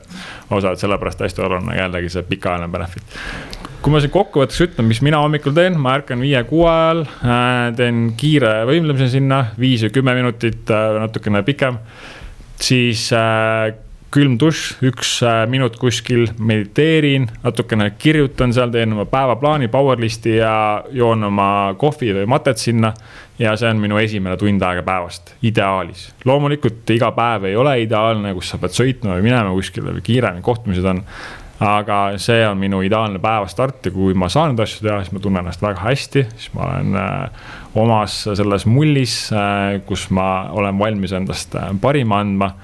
osa, 0.52 0.74
et 0.74 0.84
sellepärast 0.84 1.26
hästi 1.26 1.46
oluline 1.46 1.78
jällegi 1.80 2.14
see 2.14 2.26
pikaajaline 2.30 2.72
benefit 2.72 3.20
kui 3.82 3.94
ma 3.94 4.02
siin 4.02 4.14
kokkuvõtteks 4.14 4.66
ütlen, 4.68 4.86
mis 4.86 5.02
mina 5.02 5.24
hommikul 5.24 5.56
teen, 5.58 5.78
ma 5.82 5.96
ärkan 5.98 6.22
viie-kuue 6.22 6.68
ajal 6.70 7.00
teen 7.78 8.12
kiire 8.18 8.60
võimlemise 8.70 9.08
sinna, 9.10 9.48
viis 9.58 9.82
või 9.88 9.96
kümme 9.96 10.14
minutit 10.20 10.70
natukene 11.02 11.42
pikem. 11.48 11.80
siis 12.62 13.08
külm 14.12 14.36
dušš, 14.40 14.64
üks 14.90 15.12
äh, 15.24 15.42
minut 15.48 15.78
kuskil, 15.80 16.26
mediteerin, 16.44 17.30
natukene 17.46 17.94
kirjutan 18.00 18.52
seal, 18.56 18.72
teen 18.74 18.92
oma 18.96 19.06
päevaplaani, 19.10 19.70
powerlist'i 19.72 20.36
ja 20.42 20.54
joon 20.96 21.30
oma 21.30 21.48
kohvi 21.80 22.12
või 22.20 22.28
matet 22.30 22.60
sinna. 22.60 22.94
ja 23.40 23.56
see 23.58 23.72
on 23.72 23.80
minu 23.82 23.98
esimene 23.98 24.36
tund 24.38 24.62
aega 24.62 24.84
päevast, 24.86 25.32
ideaalis. 25.48 26.10
loomulikult 26.26 26.90
iga 26.94 27.12
päev 27.16 27.48
ei 27.50 27.56
ole 27.56 27.80
ideaalne, 27.86 28.36
kus 28.38 28.52
sa 28.52 28.60
pead 28.62 28.76
sõitma 28.76 29.16
või 29.16 29.30
minema 29.32 29.56
kuskile 29.56 29.96
või 29.96 30.04
kiiremini 30.04 30.44
kohtumised 30.44 30.86
on. 30.86 31.04
aga 31.62 32.04
see 32.18 32.46
on 32.48 32.58
minu 32.58 32.82
ideaalne 32.82 33.20
päevastart 33.22 33.86
ja 33.86 33.92
kui 33.96 34.14
ma 34.14 34.30
saan 34.30 34.52
neid 34.52 34.64
asju 34.66 34.82
teha, 34.82 35.02
siis 35.04 35.14
ma 35.14 35.20
tunnen 35.24 35.46
ennast 35.46 35.62
väga 35.62 35.86
hästi, 35.88 36.28
siis 36.36 36.54
ma 36.54 36.68
olen 36.68 36.96
äh, 37.00 37.44
omas 37.80 38.24
selles 38.28 38.66
mullis, 38.66 39.30
äh, 39.32 39.80
kus 39.86 40.10
ma 40.10 40.50
olen 40.52 40.80
valmis 40.80 41.14
endast 41.16 41.56
parima 41.82 42.20
andma 42.20 42.58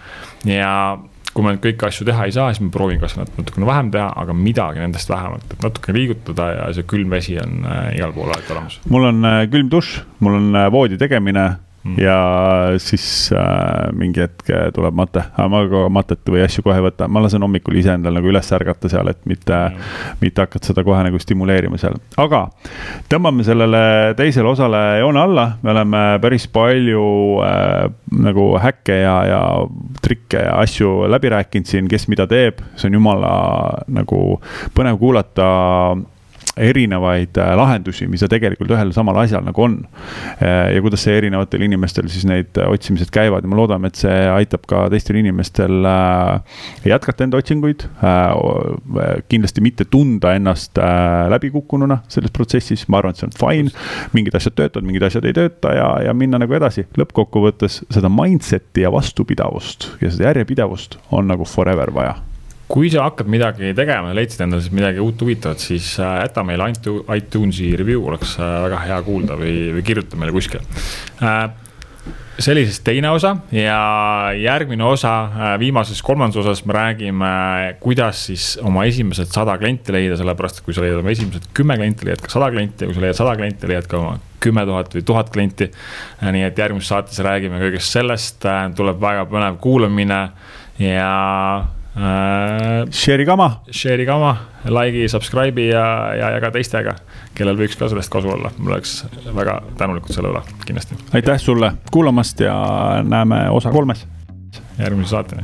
ja 0.44 0.98
kui 1.38 1.46
ma 1.46 1.54
nüüd 1.54 1.62
kõiki 1.62 1.86
asju 1.86 2.08
teha 2.08 2.26
ei 2.26 2.34
saa, 2.34 2.50
siis 2.50 2.64
ma 2.66 2.72
proovin 2.74 2.98
kas 3.02 3.14
natukene 3.20 3.68
vähem 3.70 3.92
teha, 3.94 4.08
aga 4.24 4.34
midagi 4.34 4.82
nendest 4.82 5.12
vähemalt, 5.12 5.46
et 5.54 5.62
natuke 5.62 5.94
liigutada 5.94 6.48
ja 6.56 6.66
see 6.74 6.88
külm 6.90 7.14
vesi 7.14 7.38
on 7.38 7.62
äh, 7.62 7.92
igal 8.00 8.16
pool 8.16 8.32
alati 8.34 8.56
olemas. 8.56 8.80
mul 8.90 9.06
on 9.12 9.30
äh, 9.30 9.44
külm 9.54 9.70
dušš, 9.70 10.00
mul 10.26 10.40
on 10.40 10.50
äh, 10.58 10.70
voodi 10.74 10.98
tegemine. 10.98 11.46
Ja 12.02 12.18
siis 12.82 13.06
äh, 13.36 13.88
mingi 13.98 14.22
hetk 14.24 14.52
tuleb 14.76 14.96
mate, 14.98 15.24
aga 15.34 15.48
ma 15.52 15.62
ka 15.70 15.84
matet 15.94 16.32
või 16.32 16.44
asju 16.46 16.64
kohe 16.66 16.78
ei 16.80 16.86
võta, 16.88 17.08
ma 17.12 17.24
lasen 17.24 17.44
hommikul 17.46 17.78
ise 17.80 17.94
endal 17.96 18.18
nagu 18.18 18.30
üles 18.32 18.52
ärgata 18.58 18.92
seal, 18.92 19.12
et 19.12 19.22
mitte 19.30 19.56
mm., 19.56 20.18
mitte 20.22 20.44
hakata 20.44 20.72
seda 20.72 20.84
kohe 20.88 21.00
nagu 21.06 21.20
stimuleerima 21.22 21.80
seal. 21.82 21.98
aga 22.20 22.44
tõmbame 23.12 23.46
sellele 23.48 23.84
teisele 24.20 24.52
osale 24.52 24.82
joone 25.02 25.22
alla, 25.22 25.48
me 25.64 25.74
oleme 25.74 26.04
päris 26.24 26.48
palju 26.52 27.06
äh, 27.46 27.88
nagu 28.28 28.50
häkke 28.62 29.00
ja, 29.04 29.16
ja 29.32 29.42
trikke 30.04 30.44
ja 30.48 30.60
asju 30.64 31.08
läbi 31.12 31.32
rääkinud 31.34 31.70
siin, 31.70 31.90
kes 31.92 32.08
mida 32.12 32.28
teeb, 32.30 32.62
see 32.76 32.92
on 32.92 33.00
jumala 33.00 33.34
nagu 33.88 34.22
põnev 34.76 35.00
kuulata 35.02 35.50
erinevaid 36.58 37.38
äh, 37.38 37.54
lahendusi, 37.58 38.08
mis 38.10 38.24
tegelikult 38.30 38.72
ühel 38.74 38.92
samal 38.96 39.20
asjal 39.24 39.46
nagu 39.46 39.64
on. 39.64 39.78
Äh, 40.42 40.76
ja 40.76 40.84
kuidas 40.84 41.04
see 41.06 41.18
erinevatel 41.20 41.64
inimestel 41.68 42.10
siis 42.12 42.26
neid 42.30 42.58
äh, 42.60 42.70
otsimised 42.72 43.12
käivad 43.14 43.46
ja 43.46 43.52
me 43.52 43.60
loodame, 43.60 43.92
et 43.92 44.00
see 44.00 44.16
aitab 44.32 44.68
ka 44.70 44.86
teistel 44.94 45.20
inimestel 45.22 45.88
jätkata 46.88 47.26
enda 47.26 47.40
otsinguid. 47.40 47.88
kindlasti 49.30 49.62
mitte 49.62 49.86
tunda 49.90 50.34
ennast 50.38 50.78
läbikukkununa 51.32 52.00
selles 52.12 52.34
protsessis, 52.34 52.88
ma 52.92 53.02
arvan, 53.02 53.16
et 53.16 53.22
see 53.22 53.28
on 53.30 53.36
fine. 53.38 53.74
mingid 54.14 54.36
asjad 54.38 54.58
töötavad, 54.58 54.88
mingid 54.88 55.08
asjad 55.08 55.26
ei 55.28 55.36
tööta 55.36 55.74
ja, 55.76 55.90
ja 56.08 56.16
minna 56.18 56.40
nagu 56.42 56.58
edasi. 56.58 56.88
lõppkokkuvõttes 56.98 57.82
seda 57.94 58.12
mindset'i 58.12 58.86
ja 58.86 58.94
vastupidavust 58.94 59.92
ja 60.02 60.12
seda 60.12 60.32
järjepidevust 60.32 61.00
on 61.12 61.30
nagu 61.32 61.46
forever 61.48 61.94
vaja 61.94 62.18
kui 62.68 62.90
sa 62.92 63.06
hakkad 63.08 63.30
midagi 63.32 63.72
tegema 63.76 64.12
ja 64.12 64.18
leidsid 64.18 64.44
endale 64.44 64.76
midagi 64.76 65.04
uut 65.04 65.22
huvitavat, 65.24 65.62
siis 65.64 65.94
äh, 66.04 66.18
jäta 66.26 66.44
meile 66.48 66.68
iTunesi 67.16 67.72
review, 67.80 68.04
oleks 68.10 68.36
äh, 68.42 68.58
väga 68.68 68.82
hea 68.84 68.98
kuulda 69.06 69.38
või, 69.40 69.56
või 69.78 69.86
kirjuta 69.88 70.20
meile 70.20 70.36
kuskil. 70.36 70.60
Äh, 71.24 71.46
siis 72.44 72.82
teine 72.86 73.10
osa 73.16 73.32
ja 73.56 73.78
järgmine 74.38 74.84
osa, 74.86 75.14
viimases 75.62 76.04
kolmandas 76.06 76.44
osas 76.44 76.60
me 76.68 76.76
räägime, 76.76 77.30
kuidas 77.82 78.26
siis 78.28 78.50
oma 78.62 78.84
esimesed 78.86 79.32
sada 79.34 79.56
klienti 79.58 79.96
leida, 79.96 80.20
sellepärast 80.20 80.60
et 80.60 80.68
kui 80.68 80.76
sa 80.76 80.84
leiad 80.84 81.00
oma 81.00 81.16
esimesed 81.16 81.48
kümme 81.58 81.80
klienti, 81.80 82.06
leiad 82.06 82.22
ka 82.22 82.30
sada 82.36 82.52
klienti 82.54 82.84
ja 82.84 82.92
kui 82.92 83.00
sa 83.00 83.06
leiad 83.08 83.18
sada 83.18 83.38
klienti, 83.40 83.72
leiad 83.72 83.88
ka 83.90 84.02
oma 84.02 84.20
kümme 84.44 84.68
tuhat 84.68 84.94
või 84.94 85.08
tuhat 85.08 85.32
klienti. 85.34 85.72
nii 86.36 86.46
et 86.46 86.62
järgmises 86.62 86.92
saates 86.94 87.24
räägime 87.26 87.64
kõigest 87.64 87.96
sellest, 87.96 88.46
tuleb 88.78 89.02
väga 89.02 89.26
põnev 89.32 89.58
kuulamine 89.64 90.22
ja. 90.84 91.10
Share'i 91.98 93.26
kama. 93.26 93.48
Share'i 93.74 94.06
kama, 94.06 94.34
like'i, 94.70 95.08
subscribe'i 95.10 95.70
ja, 95.72 95.86
ja 96.18 96.32
jaga 96.36 96.52
teistega, 96.54 96.94
kellel 97.38 97.58
võiks 97.58 97.78
ka 97.80 97.90
sellest 97.90 98.12
kasu 98.14 98.36
olla, 98.36 98.52
mul 98.60 98.76
oleks 98.76 99.00
väga 99.34 99.60
tänulikud 99.80 100.14
selle 100.14 100.34
üle, 100.34 100.44
kindlasti. 100.66 101.00
aitäh 101.18 101.42
sulle 101.42 101.74
kuulamast 101.92 102.46
ja 102.46 102.58
näeme 103.04 103.48
osa 103.50 103.74
kolmes. 103.74 104.06
järgmise 104.78 105.10
saateni 105.10 105.44